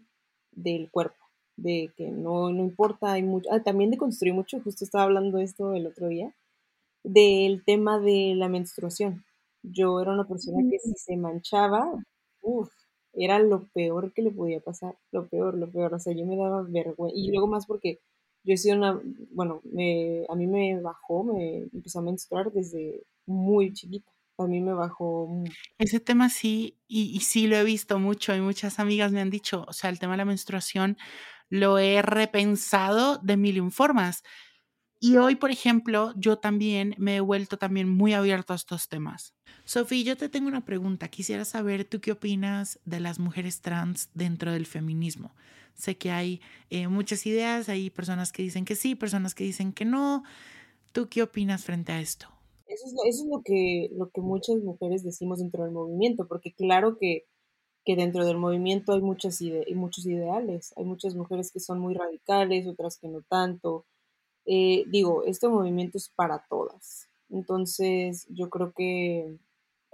del 0.53 0.91
cuerpo, 0.91 1.25
de 1.57 1.93
que 1.97 2.09
no, 2.11 2.51
no 2.53 2.65
importa, 2.65 3.13
hay 3.13 3.23
mucho, 3.23 3.49
ah, 3.53 3.63
también 3.63 3.91
deconstruí 3.91 4.33
mucho, 4.33 4.61
justo 4.63 4.85
estaba 4.85 5.05
hablando 5.05 5.39
de 5.39 5.45
esto 5.45 5.75
el 5.75 5.87
otro 5.87 6.09
día, 6.09 6.35
del 7.05 7.65
tema 7.65 7.99
de 8.01 8.35
la 8.37 8.49
menstruación. 8.49 9.25
Yo 9.63 10.01
era 10.01 10.13
una 10.13 10.27
persona 10.27 10.59
que 10.71 10.79
si 10.79 10.95
se 10.95 11.17
manchaba, 11.17 11.93
Uf, 12.43 12.71
era 13.13 13.39
lo 13.39 13.65
peor 13.75 14.13
que 14.13 14.23
le 14.23 14.31
podía 14.31 14.61
pasar, 14.61 14.97
lo 15.13 15.27
peor, 15.29 15.57
lo 15.59 15.71
peor, 15.71 15.93
o 15.95 15.99
sea, 16.01 16.15
yo 16.15 16.25
me 16.27 16.37
daba 16.37 16.63
vergüenza, 16.63 17.17
y 17.19 17.31
luego 17.31 17.47
más 17.49 17.67
porque 17.67 18.01
yo 18.45 18.55
he 18.55 18.57
sido 18.57 18.77
una, 18.77 19.01
bueno, 19.33 19.61
me, 19.65 20.25
a 20.29 20.35
mí 20.35 20.47
me 20.47 20.81
bajó, 20.81 21.25
me 21.25 21.69
empezó 21.73 22.01
a 22.01 22.03
menstruar 22.03 22.53
desde 22.53 23.03
muy 23.27 23.73
chiquita, 23.73 24.11
a 24.39 24.47
mí 24.47 24.61
me 24.61 24.73
bajó. 24.73 25.45
Ese 25.79 26.01
tema 26.01 26.29
sí, 26.29 26.79
y, 26.89 27.15
y 27.15 27.21
sí 27.21 27.47
lo 27.47 27.57
he 27.57 27.65
visto 27.65 27.99
mucho, 27.99 28.35
y 28.35 28.41
muchas 28.41 28.79
amigas 28.79 29.13
me 29.13 29.21
han 29.21 29.31
dicho, 29.31 29.65
o 29.69 29.73
sea, 29.73 29.91
el 29.91 29.99
tema 29.99 30.15
de 30.15 30.19
la 30.19 30.25
menstruación 30.25 30.97
lo 31.51 31.79
he 31.79 32.01
repensado 32.01 33.19
de 33.19 33.37
mil 33.37 33.57
informas. 33.57 34.23
Y 35.03 35.17
hoy, 35.17 35.35
por 35.35 35.51
ejemplo, 35.51 36.13
yo 36.17 36.39
también 36.39 36.95
me 36.99 37.17
he 37.17 37.21
vuelto 37.21 37.57
también 37.57 37.89
muy 37.89 38.13
abierto 38.13 38.53
a 38.53 38.57
estos 38.57 38.89
temas. 38.89 39.35
Sofía, 39.65 40.05
yo 40.05 40.17
te 40.17 40.29
tengo 40.29 40.47
una 40.47 40.67
pregunta. 40.67 41.09
Quisiera 41.09 41.47
saber 41.47 41.87
tú 41.87 42.03
qué 42.03 42.13
opinas 42.13 42.79
de 42.85 43.01
las 43.01 43.19
mujeres 43.19 43.63
trans 43.63 44.11
dentro 44.13 44.53
del 44.53 44.67
feminismo. 44.67 45.35
Sé 45.81 45.97
que 45.97 46.11
hay 46.11 46.41
eh, 46.71 46.89
muchas 46.89 47.27
ideas, 47.27 47.69
hay 47.69 47.91
personas 47.91 48.33
que 48.33 48.43
dicen 48.43 48.65
que 48.65 48.77
sí, 48.77 48.95
personas 48.95 49.35
que 49.35 49.45
dicen 49.45 49.73
que 49.73 49.85
no. 49.85 50.23
¿Tú 50.93 51.09
qué 51.09 51.23
opinas 51.23 51.65
frente 51.65 51.93
a 51.93 52.01
esto? 52.01 52.29
Eso 52.67 52.87
es, 53.07 53.25
lo, 53.29 53.43
que, 53.43 53.91
lo 53.93 54.11
que 54.11 54.21
muchas 54.21 54.57
mujeres 54.59 55.03
decimos 55.03 55.41
dentro 55.41 55.65
del 55.65 55.73
movimiento, 55.73 56.29
porque 56.29 56.53
claro 56.53 56.99
que, 56.99 57.27
que 57.85 57.97
dentro 57.97 58.25
del 58.25 58.37
movimiento 58.37 58.93
hay 58.93 59.01
muchas 59.01 59.41
ide 59.41 59.67
muchos 59.75 60.07
ideales. 60.07 60.73
Hay 60.77 60.85
muchas 60.85 61.15
mujeres 61.15 61.51
que 61.51 61.61
son 61.61 61.81
muy 61.81 61.95
radicales, 61.95 62.67
otras 62.67 62.99
que 62.99 63.09
no 63.09 63.23
tanto 63.23 63.87
eh, 64.47 64.85
digo, 64.89 65.25
este 65.25 65.49
movimiento 65.49 65.99
es 65.99 66.09
para 66.09 66.45
todas. 66.49 67.09
Entonces, 67.29 68.27
yo 68.31 68.51
creo 68.51 68.73
que, 68.73 69.39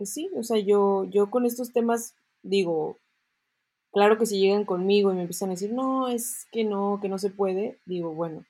sí, 0.05 0.31
o 0.37 0.43
sea, 0.43 0.59
yo, 0.59 1.05
yo 1.05 1.31
con 1.31 1.45
estos 1.45 1.73
temas 1.73 2.15
digo, 2.43 2.99
claro 3.97 4.19
que 4.19 4.27
si 4.27 4.39
llegan 4.39 4.67
conmigo 4.67 5.11
y 5.11 5.15
me 5.15 5.23
empiezan 5.23 5.49
a 5.49 5.53
decir, 5.53 5.73
no, 5.73 6.09
es 6.09 6.45
que 6.53 6.65
no, 6.65 6.99
que 7.01 7.09
no 7.09 7.17
se 7.17 7.31
puede, 7.31 7.79
digo, 7.87 8.13
bueno, 8.13 8.45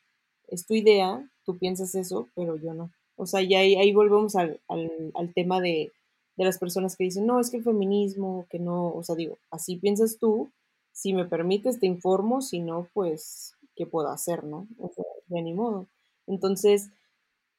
es 0.48 0.66
tu 0.66 0.74
idea, 0.74 1.30
tú 1.44 1.56
piensas 1.56 1.94
eso, 1.94 2.28
pero 2.34 2.56
yo 2.56 2.74
no. 2.74 2.90
O 3.14 3.26
sea, 3.26 3.42
ya 3.42 3.60
ahí, 3.60 3.76
ahí 3.76 3.92
volvemos 3.92 4.34
al, 4.34 4.60
al, 4.66 5.32
tema 5.34 5.60
de, 5.60 5.92
de, 6.36 6.44
las 6.44 6.58
personas 6.58 6.96
que 6.96 7.04
dicen, 7.04 7.26
no, 7.26 7.38
es 7.38 7.50
que 7.50 7.58
el 7.58 7.62
feminismo, 7.62 8.44
que 8.50 8.58
no, 8.58 8.92
o 8.92 9.04
sea, 9.04 9.14
digo, 9.14 9.38
así 9.52 9.76
piensas 9.76 10.18
tú, 10.18 10.50
si 10.90 11.12
me 11.12 11.26
permites 11.26 11.78
te 11.78 11.86
informo, 11.86 12.42
si 12.42 12.58
no, 12.58 12.88
pues, 12.92 13.54
¿qué 13.76 13.86
puedo 13.86 14.08
hacer, 14.08 14.42
no? 14.42 14.66
O 14.80 14.90
sea, 14.92 15.04
de 15.28 15.42
ni 15.42 15.54
modo. 15.54 15.86
Entonces, 16.26 16.90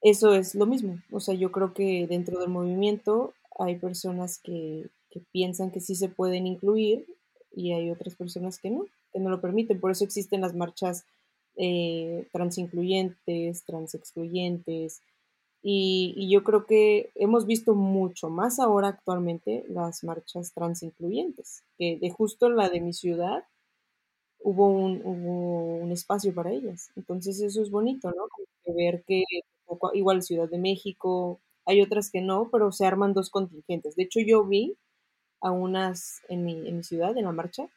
eso 0.01 0.33
es 0.33 0.55
lo 0.55 0.65
mismo. 0.65 0.99
O 1.13 1.21
sea, 1.21 1.35
yo 1.35 1.53
creo 1.53 1.73
que 1.73 2.05
dentro 2.05 2.41
del 2.41 2.49
movimiento 2.49 3.33
hay 3.57 3.77
personas 3.77 4.39
que, 4.43 4.89
que 5.09 5.21
piensan 5.31 5.71
que 5.71 5.79
sí 5.79 5.95
se 5.95 6.09
pueden 6.09 6.47
incluir 6.47 7.05
y 7.57 7.73
hay 7.73 7.89
otras 7.89 8.15
personas 8.15 8.59
que 8.59 8.69
no, 8.69 8.85
que 9.11 9.19
no 9.19 9.29
lo 9.29 9.41
permiten. 9.41 9.79
Por 9.79 9.91
eso 9.91 10.03
existen 10.03 10.41
las 10.41 10.53
marchas 10.53 11.05
eh, 11.55 12.27
transincluyentes, 12.31 13.63
transexcluyentes. 13.65 15.01
Y, 15.63 16.29
yo 16.29 16.43
creo 16.43 16.65
que 16.67 17.09
hemos 17.15 17.47
visto 17.47 17.73
mucho 17.73 18.29
más 18.29 18.59
ahora 18.59 18.89
actualmente 18.89 19.65
las 19.69 20.03
marchas 20.03 20.53
transincluyentes, 20.53 21.63
que 21.79 21.97
de 21.97 22.09
justo 22.11 22.49
la 22.49 22.69
de 22.69 22.79
mi 22.79 22.93
ciudad 22.93 23.43
hubo 24.39 24.67
un, 24.69 25.01
un 25.03 25.91
espacio 25.91 26.33
para 26.33 26.51
ellas. 26.51 26.91
Entonces 26.95 27.41
eso 27.41 27.61
es 27.61 27.71
bonito, 27.71 28.09
¿no? 28.09 28.27
ver 28.75 29.03
que 29.07 29.23
igual 29.93 30.21
Ciudad 30.21 30.49
de 30.49 30.59
México, 30.59 31.39
hay 31.65 31.81
otras 31.81 32.11
que 32.11 32.21
no, 32.21 32.49
pero 32.51 32.71
se 32.71 32.85
arman 32.85 33.13
dos 33.13 33.29
contingentes. 33.29 33.95
De 33.95 34.03
hecho, 34.03 34.19
yo 34.19 34.45
vi 34.45 34.77
a 35.41 35.51
unas 35.51 36.21
en 36.29 36.45
mi, 36.45 36.67
en 36.67 36.77
mi 36.77 36.83
ciudad, 36.83 37.17
en 37.17 37.25
la 37.25 37.31
marcha, 37.31 37.67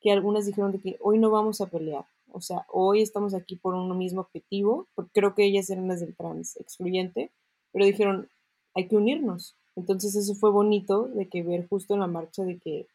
que 0.00 0.10
algunas 0.12 0.46
dijeron 0.46 0.72
de 0.72 0.80
que 0.80 0.96
hoy 1.00 1.18
no 1.18 1.30
vamos 1.30 1.60
a 1.60 1.66
pelear. 1.66 2.04
O 2.32 2.40
sea, 2.40 2.64
hoy 2.72 3.02
estamos 3.02 3.34
aquí 3.34 3.56
por 3.56 3.74
un 3.74 3.96
mismo 3.98 4.22
objetivo, 4.22 4.86
porque 4.94 5.10
creo 5.12 5.34
que 5.34 5.44
ellas 5.44 5.68
eran 5.70 5.88
las 5.88 6.00
del 6.00 6.16
trans 6.16 6.56
excluyente, 6.56 7.30
pero 7.72 7.84
dijeron, 7.84 8.28
hay 8.74 8.88
que 8.88 8.96
unirnos. 8.96 9.56
Entonces 9.76 10.14
eso 10.16 10.34
fue 10.34 10.50
bonito 10.50 11.08
de 11.08 11.28
que 11.28 11.42
ver 11.42 11.68
justo 11.68 11.94
en 11.94 12.00
la 12.00 12.06
marcha 12.06 12.44
de 12.44 12.58
que 12.58 12.86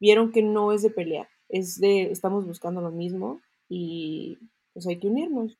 vieron 0.00 0.32
que 0.32 0.42
no 0.42 0.72
es 0.72 0.82
de 0.82 0.90
pelear, 0.90 1.28
es 1.48 1.80
de 1.80 2.10
estamos 2.10 2.46
buscando 2.46 2.80
lo 2.80 2.90
mismo 2.90 3.40
y 3.68 4.38
pues 4.72 4.86
hay 4.86 4.98
que 4.98 5.08
unirnos. 5.08 5.56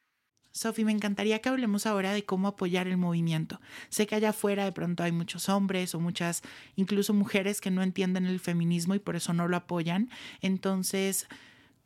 Sofi, 0.54 0.84
me 0.84 0.92
encantaría 0.92 1.40
que 1.40 1.48
hablemos 1.48 1.84
ahora 1.84 2.12
de 2.12 2.24
cómo 2.24 2.46
apoyar 2.46 2.86
el 2.86 2.96
movimiento. 2.96 3.60
Sé 3.88 4.06
que 4.06 4.14
allá 4.14 4.30
afuera 4.30 4.64
de 4.64 4.70
pronto 4.70 5.02
hay 5.02 5.10
muchos 5.10 5.48
hombres 5.48 5.96
o 5.96 6.00
muchas, 6.00 6.42
incluso 6.76 7.12
mujeres 7.12 7.60
que 7.60 7.72
no 7.72 7.82
entienden 7.82 8.24
el 8.24 8.38
feminismo 8.38 8.94
y 8.94 9.00
por 9.00 9.16
eso 9.16 9.32
no 9.32 9.48
lo 9.48 9.56
apoyan. 9.56 10.10
Entonces, 10.42 11.26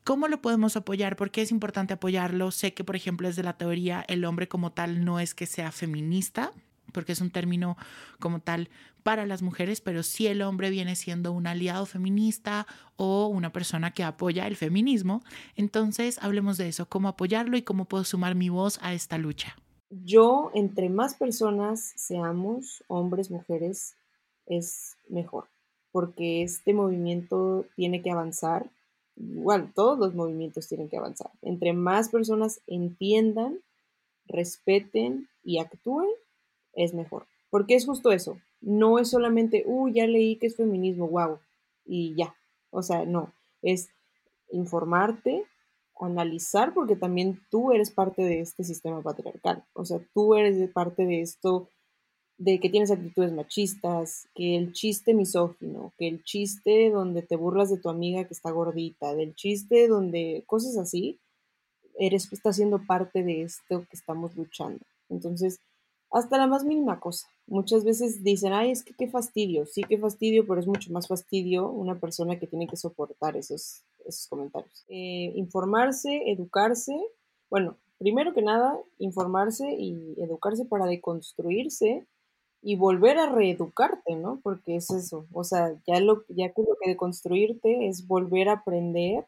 ¿cómo 0.05 0.29
lo 0.29 0.43
podemos 0.43 0.77
apoyar? 0.77 1.17
¿Por 1.17 1.31
qué 1.31 1.41
es 1.41 1.51
importante 1.51 1.95
apoyarlo? 1.95 2.51
Sé 2.51 2.75
que, 2.75 2.85
por 2.85 2.95
ejemplo, 2.95 3.27
desde 3.27 3.43
la 3.43 3.57
teoría 3.57 4.05
el 4.07 4.27
hombre 4.27 4.49
como 4.49 4.71
tal 4.71 5.03
no 5.03 5.19
es 5.19 5.35
que 5.35 5.47
sea 5.47 5.73
feminista, 5.73 6.53
porque 6.93 7.13
es 7.13 7.21
un 7.21 7.31
término 7.31 7.77
como 8.19 8.41
tal 8.41 8.69
para 9.03 9.27
las 9.27 9.43
mujeres, 9.43 9.81
pero 9.81 10.03
si 10.03 10.27
el 10.27 10.43
hombre 10.43 10.71
viene 10.71 10.95
siendo 10.95 11.33
un 11.33 11.47
aliado 11.47 11.87
feminista 11.87 12.67
o 12.97 13.29
una 13.29 13.53
persona 13.53 13.93
que 13.93 14.05
apoya 14.05 14.47
el 14.47 14.57
feminismo. 14.57 15.23
Entonces, 15.57 16.19
hablemos 16.21 16.59
de 16.59 16.69
eso, 16.69 16.89
cómo 16.89 17.09
apoyarlo 17.09 17.57
y 17.57 17.63
cómo 17.63 17.87
puedo 17.87 18.05
sumar 18.05 18.35
mi 18.35 18.49
voz 18.49 18.79
a 18.83 18.93
esta 18.93 19.17
lucha. 19.19 19.57
Yo, 19.91 20.51
entre 20.55 20.91
más 20.91 21.15
personas 21.15 21.93
seamos, 21.97 22.85
hombres, 22.89 23.31
mujeres, 23.31 23.97
es 24.45 24.97
mejor, 25.09 25.47
porque 25.93 26.43
este 26.43 26.75
movimiento 26.75 27.65
tiene 27.77 28.03
que 28.03 28.11
avanzar. 28.11 28.71
Igual, 29.17 29.73
todos 29.75 29.99
los 29.99 30.15
movimientos 30.15 30.69
tienen 30.69 30.89
que 30.89 30.99
avanzar. 30.99 31.31
Entre 31.41 31.73
más 31.73 32.11
personas 32.11 32.61
entiendan, 32.67 33.59
respeten 34.27 35.29
y 35.43 35.59
actúen, 35.59 36.11
es 36.79 36.95
mejor. 36.95 37.27
Porque 37.51 37.75
es 37.75 37.87
justo 37.87 38.13
eso. 38.13 38.39
No 38.61 38.99
es 38.99 39.11
solamente, 39.11 39.65
uy, 39.67 39.95
ya 39.95 40.07
leí 40.07 40.37
que 40.37 40.47
es 40.47 40.57
feminismo, 40.57 41.09
wow, 41.09 41.39
y 41.85 42.15
ya. 42.15 42.35
O 42.71 42.83
sea, 42.83 43.05
no. 43.05 43.33
Es 43.63 43.89
informarte, 44.51 45.45
analizar, 46.01 46.73
porque 46.75 46.97
también 46.97 47.41
tú 47.51 47.73
eres 47.73 47.91
parte 47.91 48.23
de 48.23 48.41
este 48.41 48.65
sistema 48.65 49.03
patriarcal. 49.03 49.65
O 49.73 49.85
sea, 49.85 50.01
tú 50.15 50.35
eres 50.35 50.71
parte 50.71 51.05
de 51.05 51.21
esto 51.23 51.69
de 52.37 52.61
que 52.61 52.71
tienes 52.71 52.93
actitudes 52.93 53.33
machistas, 53.33 54.29
que 54.35 54.57
el 54.57 54.73
chiste 54.73 55.13
misógino, 55.13 55.93
que 55.99 56.07
el 56.07 56.23
chiste 56.23 56.91
donde 56.91 57.23
te 57.23 57.35
burlas 57.35 57.69
de 57.69 57.79
tu 57.79 57.89
amiga 57.89 58.25
que 58.25 58.35
está 58.35 58.53
gordita, 58.53 59.15
del 59.17 59.35
chiste 59.35 59.89
donde 59.89 60.45
cosas 60.47 60.77
así, 60.77 61.19
eres 61.99 62.33
está 62.33 62.53
siendo 62.53 62.87
parte 62.87 63.25
de 63.25 63.43
esto 63.43 63.81
que 63.91 63.97
estamos 63.97 64.37
luchando. 64.37 64.85
Entonces, 65.09 65.59
hasta 66.11 66.39
la 66.39 66.47
más 66.47 66.65
mínima 66.65 67.01
cosa. 67.01 67.29
Muchas 67.47 67.85
veces 67.85 68.23
dicen, 68.23 68.53
ay, 68.53 68.71
es 68.71 68.83
que 68.83 68.95
qué 68.95 69.09
fastidio, 69.09 69.67
sí, 69.67 69.83
qué 69.89 69.99
fastidio, 69.99 70.47
pero 70.47 70.61
es 70.61 70.67
mucho 70.67 70.93
más 70.93 71.09
fastidio 71.09 71.69
una 71.69 71.99
persona 71.99 72.39
que 72.39 72.47
tiene 72.47 72.67
que 72.67 72.77
soportar 72.77 73.37
esos, 73.37 73.83
esos 74.05 74.27
comentarios. 74.29 74.85
Eh, 74.89 75.33
informarse, 75.37 76.31
educarse, 76.31 76.95
bueno, 77.51 77.77
primero 77.99 78.35
que 78.35 78.43
nada, 78.43 78.79
informarse 78.99 79.75
y 79.79 80.15
educarse 80.19 80.65
para 80.65 80.87
deconstruirse 80.87 82.07
y 82.63 82.77
volver 82.77 83.19
a 83.19 83.31
reeducarte, 83.31 84.17
¿no? 84.17 84.41
Porque 84.43 84.77
es 84.77 84.91
eso, 84.91 85.27
o 85.33 85.45
sea, 85.45 85.75
ya 85.87 86.01
lo, 86.01 86.25
ya 86.29 86.53
que 86.53 86.63
lo 86.63 86.77
que 86.81 86.91
deconstruirte 86.91 87.89
es 87.89 88.07
volver 88.07 88.49
a 88.49 88.55
aprender, 88.55 89.27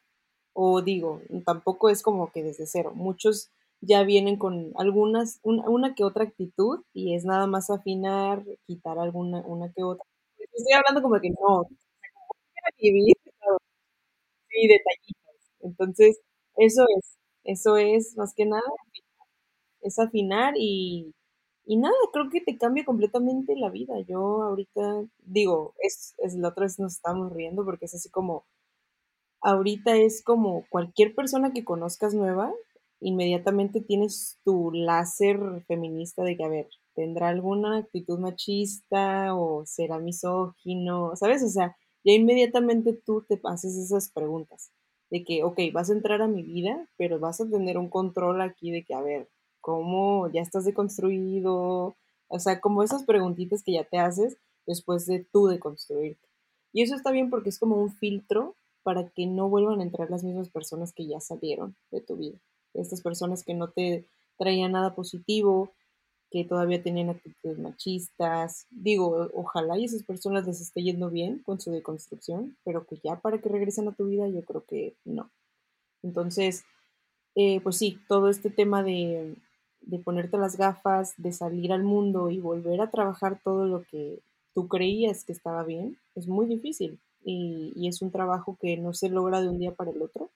o 0.53 0.83
digo, 0.83 1.21
tampoco 1.45 1.89
es 1.91 2.03
como 2.03 2.33
que 2.33 2.43
desde 2.43 2.67
cero, 2.67 2.93
muchos 2.95 3.51
ya 3.81 4.03
vienen 4.05 4.37
con 4.39 4.73
algunas, 4.77 5.41
una, 5.45 5.95
que 5.95 6.05
otra 6.05 6.25
actitud 6.25 6.83
y 6.93 7.15
es 7.17 7.25
nada 7.25 7.47
más 7.47 7.71
afinar, 7.71 8.45
quitar 8.67 8.99
alguna 8.99 9.43
una 9.47 9.73
que 9.73 9.83
otra. 9.85 10.05
Estoy 10.39 10.73
hablando 10.75 11.03
como 11.03 11.21
que 11.21 11.31
no, 11.31 11.67
vivir, 12.81 13.15
sí, 14.49 14.69
detallitos. 14.69 15.51
Entonces, 15.61 16.21
eso 16.57 16.85
es, 16.99 17.19
eso 17.45 17.77
es 17.77 18.17
más 18.17 18.35
que 18.35 18.47
nada, 18.47 18.63
es 19.83 19.99
afinar 19.99 20.55
y, 20.57 21.15
y 21.65 21.77
nada, 21.77 21.95
creo 22.13 22.31
que 22.31 22.41
te 22.41 22.59
cambia 22.59 22.85
completamente 22.85 23.55
la 23.57 23.71
vida. 23.71 23.95
Yo 24.07 24.43
ahorita 24.43 25.05
digo, 25.19 25.75
es, 25.83 26.15
es 26.19 26.35
la 26.35 26.49
otra 26.49 26.65
vez 26.65 26.79
nos 26.79 26.95
estamos 26.95 27.33
riendo 27.33 27.65
porque 27.65 27.87
es 27.87 27.95
así 27.95 28.11
como, 28.11 28.45
ahorita 29.43 29.97
es 29.97 30.23
como 30.25 30.67
cualquier 30.71 31.15
persona 31.15 31.53
que 31.53 31.65
conozcas 31.65 32.15
nueva, 32.15 32.53
inmediatamente 33.01 33.81
tienes 33.81 34.39
tu 34.45 34.71
láser 34.73 35.65
feminista 35.67 36.23
de 36.23 36.37
que, 36.37 36.45
a 36.45 36.49
ver, 36.49 36.69
¿tendrá 36.95 37.29
alguna 37.29 37.79
actitud 37.79 38.19
machista 38.19 39.35
o 39.35 39.65
será 39.67 39.99
misógino? 39.99 41.17
¿Sabes? 41.17 41.43
O 41.43 41.49
sea, 41.49 41.77
ya 42.05 42.13
inmediatamente 42.13 42.93
tú 42.93 43.23
te 43.23 43.41
haces 43.45 43.77
esas 43.77 44.11
preguntas 44.11 44.71
de 45.11 45.25
que, 45.25 45.43
ok, 45.43 45.59
vas 45.73 45.91
a 45.91 45.95
entrar 45.95 46.23
a 46.23 46.29
mi 46.29 46.43
vida, 46.43 46.87
pero 46.97 47.19
vas 47.19 47.41
a 47.41 47.49
tener 47.49 47.79
un 47.79 47.89
control 47.89 48.41
aquí 48.43 48.71
de 48.71 48.85
que, 48.85 48.95
a 48.95 49.01
ver, 49.01 49.29
¿cómo 49.61 50.31
ya 50.31 50.41
estás 50.43 50.65
deconstruido? 50.65 51.97
O 52.29 52.39
sea, 52.39 52.61
como 52.61 52.83
esas 52.83 53.05
preguntitas 53.05 53.63
que 53.63 53.73
ya 53.73 53.85
te 53.85 53.99
haces 53.99 54.37
después 54.67 55.07
de 55.07 55.25
tú 55.33 55.47
deconstruirte. 55.49 56.29
Y 56.73 56.83
eso 56.83 56.95
está 56.95 57.11
bien 57.11 57.31
porque 57.31 57.49
es 57.49 57.59
como 57.59 57.77
un 57.77 57.91
filtro 57.93 58.55
para 58.85 59.09
que 59.09 59.27
no 59.27 59.49
vuelvan 59.49 59.81
a 59.81 59.83
entrar 59.83 60.11
las 60.11 60.23
mismas 60.23 60.49
personas 60.49 60.93
que 60.93 61.07
ya 61.07 61.21
salieron 61.21 61.75
de 61.91 62.01
tu 62.01 62.17
vida 62.17 62.39
estas 62.75 63.03
personas 63.03 63.45
que 63.45 63.55
no 63.55 63.69
te 63.71 64.07
traían 64.39 64.73
nada 64.73 64.95
positivo, 64.95 65.71
que 66.31 66.45
todavía 66.45 66.83
tenían 66.83 67.11
actitudes 67.11 67.59
machistas. 67.59 68.67
Digo, 68.71 69.29
ojalá 69.35 69.77
y 69.79 69.85
esas 69.85 70.05
personas 70.05 70.47
les 70.47 70.61
esté 70.61 70.83
yendo 70.83 71.11
bien 71.11 71.43
con 71.45 71.61
su 71.61 71.71
deconstrucción, 71.71 72.57
pero 72.65 72.87
que 72.87 72.97
ya 73.03 73.17
para 73.21 73.39
que 73.41 73.49
regresen 73.49 73.89
a 73.89 73.93
tu 73.93 74.07
vida 74.07 74.29
yo 74.29 74.43
creo 74.45 74.65
que 74.65 74.95
no. 75.05 75.31
Entonces, 76.03 76.65
eh, 77.35 77.61
pues 77.61 77.77
sí, 77.77 77.99
todo 78.09 78.29
este 78.29 78.51
tema 78.51 78.83
de, 78.83 79.37
de 79.81 79.99
ponerte 79.99 80.39
las 80.39 80.57
gafas, 80.57 81.15
de 81.17 81.33
salir 81.33 81.73
al 81.73 81.83
mundo 81.83 82.31
y 82.31 82.39
volver 82.39 82.81
a 82.81 82.91
trabajar 82.91 83.41
todo 83.43 83.67
lo 83.67 83.83
que 83.85 84.21
tú 84.55 84.69
creías 84.69 85.25
que 85.25 85.33
estaba 85.33 85.65
bien, 85.65 85.99
es 86.15 86.29
muy 86.29 86.47
difícil 86.47 87.01
y, 87.25 87.73
y 87.77 87.89
es 87.89 88.03
un 88.03 88.11
trabajo 88.11 88.57
que 88.61 88.77
no 88.77 88.95
se 88.95 89.09
logra 89.09 89.41
de 89.41 89.49
un 89.49 89.59
día 89.59 89.75
para 89.75 89.91
el 89.91 90.01
otro, 90.01 90.31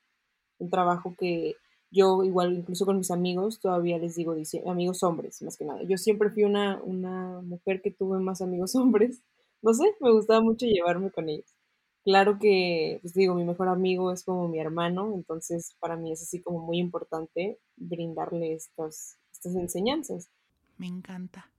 un 0.59 0.70
trabajo 0.70 1.14
que 1.18 1.57
yo 1.95 2.25
igual 2.25 2.53
incluso 2.55 2.85
con 2.85 2.99
mis 2.99 3.11
amigos 3.13 3.61
todavía 3.61 3.99
les 3.99 4.17
digo, 4.17 4.35
amigos 4.67 5.03
hombres 5.05 5.41
más 5.43 5.57
que 5.57 5.65
nada. 5.65 5.83
Yo 5.85 5.97
siempre 5.97 6.31
fui 6.31 6.43
una, 6.43 6.83
una 6.83 7.41
mujer 7.41 7.81
que 7.83 7.93
tuve 7.93 8.19
más 8.19 8.43
amigos 8.43 8.75
hombres. 8.77 9.23
No 9.63 9.73
sé, 9.73 9.85
me 10.01 10.13
gustaba 10.13 10.41
mucho 10.41 10.67
llevarme 10.67 11.11
con 11.11 11.29
ellos. 11.29 11.55
Claro 12.05 12.39
que, 12.39 12.99
pues 13.01 13.15
digo, 13.15 13.35
mi 13.35 13.45
mejor 13.45 13.69
amigo 13.69 14.13
es 14.13 14.25
como 14.25 14.47
mi 14.47 14.59
hermano, 14.59 15.15
entonces 15.15 15.75
para 15.81 15.97
mí 15.97 16.13
es 16.13 16.21
así 16.21 16.43
como 16.43 16.59
muy 16.59 16.79
importante 16.79 17.59
brindarle 17.77 18.53
estas, 18.53 19.17
estas 19.33 19.55
enseñanzas. 19.55 20.29
Me 20.77 20.87
encanta. 20.87 21.54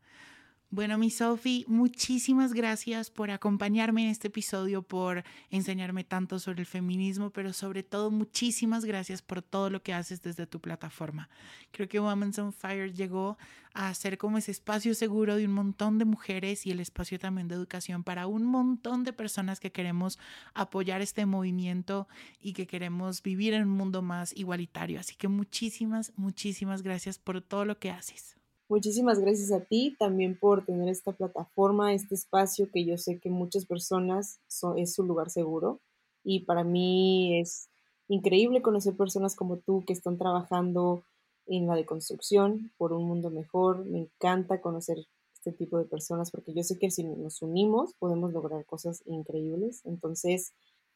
Bueno, 0.71 0.97
mi 0.97 1.11
Sofi, 1.11 1.63
muchísimas 1.67 2.51
gracias 2.51 3.09
por 3.11 3.29
acompañarme 3.29 4.03
en 4.03 4.09
este 4.09 4.27
episodio, 4.27 4.81
por 4.81 5.23
enseñarme 5.49 6.03
tanto 6.03 6.39
sobre 6.39 6.61
el 6.61 6.65
feminismo, 6.65 7.29
pero 7.29 7.53
sobre 7.53 7.83
todo 7.83 8.09
muchísimas 8.09 8.83
gracias 8.83 9.21
por 9.21 9.41
todo 9.41 9.69
lo 9.69 9.83
que 9.83 9.93
haces 9.93 10.21
desde 10.23 10.47
tu 10.47 10.59
plataforma. 10.59 11.29
Creo 11.71 11.87
que 11.87 11.99
Women's 11.99 12.39
on 12.39 12.51
Fire 12.51 12.91
llegó 12.91 13.37
a 13.73 13.93
ser 13.93 14.17
como 14.17 14.39
ese 14.39 14.51
espacio 14.51 14.95
seguro 14.95 15.35
de 15.35 15.45
un 15.45 15.53
montón 15.53 15.99
de 15.99 16.05
mujeres 16.05 16.65
y 16.65 16.71
el 16.71 16.79
espacio 16.79 17.19
también 17.19 17.47
de 17.47 17.55
educación 17.55 18.03
para 18.03 18.25
un 18.25 18.43
montón 18.43 19.03
de 19.03 19.13
personas 19.13 19.59
que 19.59 19.71
queremos 19.71 20.17
apoyar 20.55 21.01
este 21.01 21.25
movimiento 21.25 22.07
y 22.41 22.53
que 22.53 22.67
queremos 22.67 23.21
vivir 23.21 23.53
en 23.53 23.63
un 23.63 23.77
mundo 23.77 24.01
más 24.01 24.35
igualitario. 24.35 24.99
Así 24.99 25.15
que 25.15 25.27
muchísimas, 25.27 26.11
muchísimas 26.17 26.81
gracias 26.81 27.19
por 27.19 27.41
todo 27.41 27.65
lo 27.65 27.77
que 27.77 27.91
haces. 27.91 28.34
Muchísimas 28.67 29.19
gracias 29.19 29.51
a 29.51 29.63
ti 29.63 29.95
también 29.99 30.39
por 30.39 30.65
tener 30.65 30.89
esta 30.89 31.11
plataforma, 31.11 31.93
este 31.93 32.15
espacio 32.15 32.67
que 32.71 32.83
yo 32.83 32.97
sé 32.97 33.19
que 33.19 33.29
muchas 33.29 33.65
personas 33.65 34.39
es 34.77 34.93
su 34.93 35.03
lugar 35.03 35.29
seguro 35.29 35.81
y 36.23 36.45
para 36.45 36.63
mí 36.63 37.39
es 37.39 37.69
increíble 38.07 38.63
conocer 38.63 38.97
personas 38.97 39.35
como 39.35 39.57
tú 39.57 39.83
que 39.85 39.93
están 39.93 40.17
trabajando 40.17 41.03
en 41.45 41.67
la 41.67 41.75
deconstrucción 41.75 42.71
por 42.77 42.91
un 42.91 43.07
mundo 43.07 43.29
mejor. 43.29 43.85
Me 43.85 43.99
encanta 43.99 44.61
conocer 44.61 44.97
este 45.35 45.51
tipo 45.51 45.77
de 45.77 45.85
personas 45.85 46.31
porque 46.31 46.55
yo 46.55 46.63
sé 46.63 46.79
que 46.79 46.89
si 46.89 47.03
nos 47.03 47.43
unimos 47.43 47.93
podemos 47.99 48.33
lograr 48.33 48.65
cosas 48.65 49.03
increíbles. 49.05 49.81
Entonces, 49.85 50.53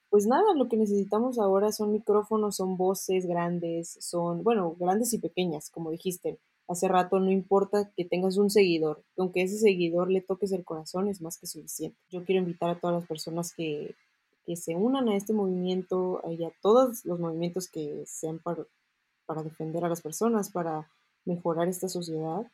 pues 0.09 0.25
nada, 0.25 0.55
lo 0.55 0.69
que 0.69 0.77
necesitamos 0.77 1.37
ahora 1.37 1.71
son 1.71 1.91
micrófonos, 1.91 2.55
son 2.55 2.77
voces 2.77 3.27
grandes, 3.27 3.95
son, 3.99 4.43
bueno, 4.43 4.75
grandes 4.79 5.13
y 5.13 5.19
pequeñas, 5.19 5.69
como 5.69 5.91
dijiste 5.91 6.39
hace 6.69 6.87
rato, 6.87 7.19
no 7.19 7.31
importa 7.31 7.91
que 7.97 8.05
tengas 8.05 8.37
un 8.37 8.51
seguidor, 8.51 9.03
aunque 9.17 9.41
ese 9.41 9.57
seguidor 9.57 10.11
le 10.11 10.21
toques 10.21 10.51
el 10.51 10.63
corazón, 10.63 11.09
es 11.09 11.19
más 11.19 11.39
que 11.39 11.47
suficiente. 11.47 11.97
Yo 12.11 12.23
quiero 12.23 12.41
invitar 12.41 12.69
a 12.69 12.79
todas 12.79 12.95
las 12.95 13.07
personas 13.07 13.53
que, 13.53 13.95
se 14.55 14.75
unan 14.75 15.07
a 15.09 15.15
este 15.15 15.31
movimiento 15.31 16.23
y 16.27 16.43
a 16.43 16.51
todos 16.63 17.05
los 17.05 17.19
movimientos 17.19 17.69
que 17.69 18.03
sean 18.07 18.39
para, 18.39 18.65
para 19.27 19.43
defender 19.43 19.85
a 19.85 19.89
las 19.89 20.01
personas, 20.01 20.49
para 20.49 20.89
mejorar 21.23 21.67
esta 21.67 21.87
sociedad. 21.87 22.51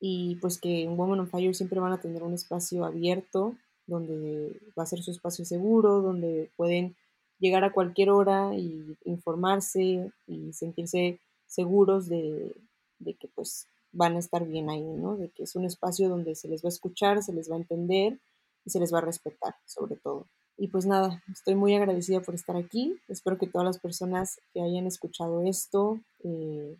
Y 0.00 0.38
pues 0.40 0.60
que 0.60 0.82
en 0.82 0.98
Women 0.98 1.20
on 1.20 1.28
Fire 1.28 1.54
siempre 1.54 1.78
van 1.78 1.92
a 1.92 2.00
tener 2.00 2.24
un 2.24 2.34
espacio 2.34 2.84
abierto 2.84 3.54
donde 3.86 4.60
va 4.76 4.82
a 4.82 4.86
ser 4.86 5.04
su 5.04 5.12
espacio 5.12 5.44
seguro, 5.44 6.02
donde 6.02 6.50
pueden 6.56 6.96
llegar 7.38 7.62
a 7.62 7.72
cualquier 7.72 8.10
hora 8.10 8.56
y 8.56 8.96
informarse 9.04 10.10
y 10.26 10.52
sentirse 10.52 11.20
seguros 11.46 12.08
de, 12.08 12.56
de 13.00 13.14
que 13.14 13.28
pues 13.28 13.66
van 13.92 14.16
a 14.16 14.20
estar 14.20 14.46
bien 14.46 14.70
ahí, 14.70 14.84
¿no? 14.84 15.16
De 15.16 15.30
que 15.30 15.42
es 15.42 15.56
un 15.56 15.64
espacio 15.64 16.08
donde 16.08 16.34
se 16.34 16.48
les 16.48 16.62
va 16.62 16.68
a 16.68 16.76
escuchar, 16.76 17.22
se 17.22 17.32
les 17.32 17.50
va 17.50 17.56
a 17.56 17.58
entender 17.58 18.20
y 18.64 18.70
se 18.70 18.78
les 18.78 18.94
va 18.94 18.98
a 18.98 19.02
respetar, 19.02 19.54
sobre 19.66 19.96
todo. 19.96 20.28
Y 20.56 20.68
pues 20.68 20.86
nada, 20.86 21.22
estoy 21.32 21.54
muy 21.54 21.74
agradecida 21.74 22.20
por 22.20 22.34
estar 22.34 22.56
aquí. 22.56 22.94
Espero 23.08 23.38
que 23.38 23.46
todas 23.46 23.64
las 23.64 23.78
personas 23.78 24.40
que 24.52 24.60
hayan 24.60 24.86
escuchado 24.86 25.42
esto, 25.42 25.98
eh, 26.22 26.76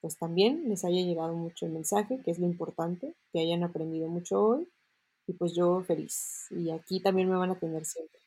pues 0.00 0.18
también 0.18 0.68
les 0.68 0.84
haya 0.84 1.02
llegado 1.02 1.34
mucho 1.34 1.64
el 1.64 1.72
mensaje, 1.72 2.20
que 2.22 2.30
es 2.30 2.38
lo 2.38 2.46
importante, 2.46 3.14
que 3.32 3.40
hayan 3.40 3.64
aprendido 3.64 4.08
mucho 4.08 4.42
hoy. 4.42 4.68
Y 5.26 5.32
pues 5.32 5.54
yo 5.54 5.82
feliz. 5.82 6.46
Y 6.50 6.70
aquí 6.70 7.00
también 7.00 7.30
me 7.30 7.36
van 7.36 7.50
a 7.50 7.58
tener 7.58 7.86
siempre. 7.86 8.21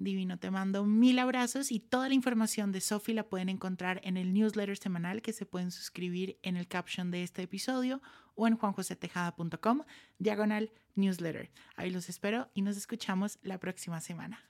Divino, 0.00 0.38
te 0.38 0.50
mando 0.50 0.86
mil 0.86 1.18
abrazos 1.18 1.70
y 1.70 1.78
toda 1.78 2.08
la 2.08 2.14
información 2.14 2.72
de 2.72 2.80
Sophie 2.80 3.14
la 3.14 3.28
pueden 3.28 3.50
encontrar 3.50 4.00
en 4.02 4.16
el 4.16 4.32
newsletter 4.32 4.78
semanal 4.78 5.20
que 5.20 5.34
se 5.34 5.44
pueden 5.44 5.70
suscribir 5.70 6.38
en 6.42 6.56
el 6.56 6.66
caption 6.66 7.10
de 7.10 7.22
este 7.22 7.42
episodio 7.42 8.00
o 8.34 8.46
en 8.46 8.56
juanjosetejada.com, 8.56 9.82
diagonal 10.18 10.72
newsletter. 10.94 11.50
Ahí 11.76 11.90
los 11.90 12.08
espero 12.08 12.48
y 12.54 12.62
nos 12.62 12.78
escuchamos 12.78 13.38
la 13.42 13.58
próxima 13.58 14.00
semana. 14.00 14.49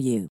you. 0.00 0.28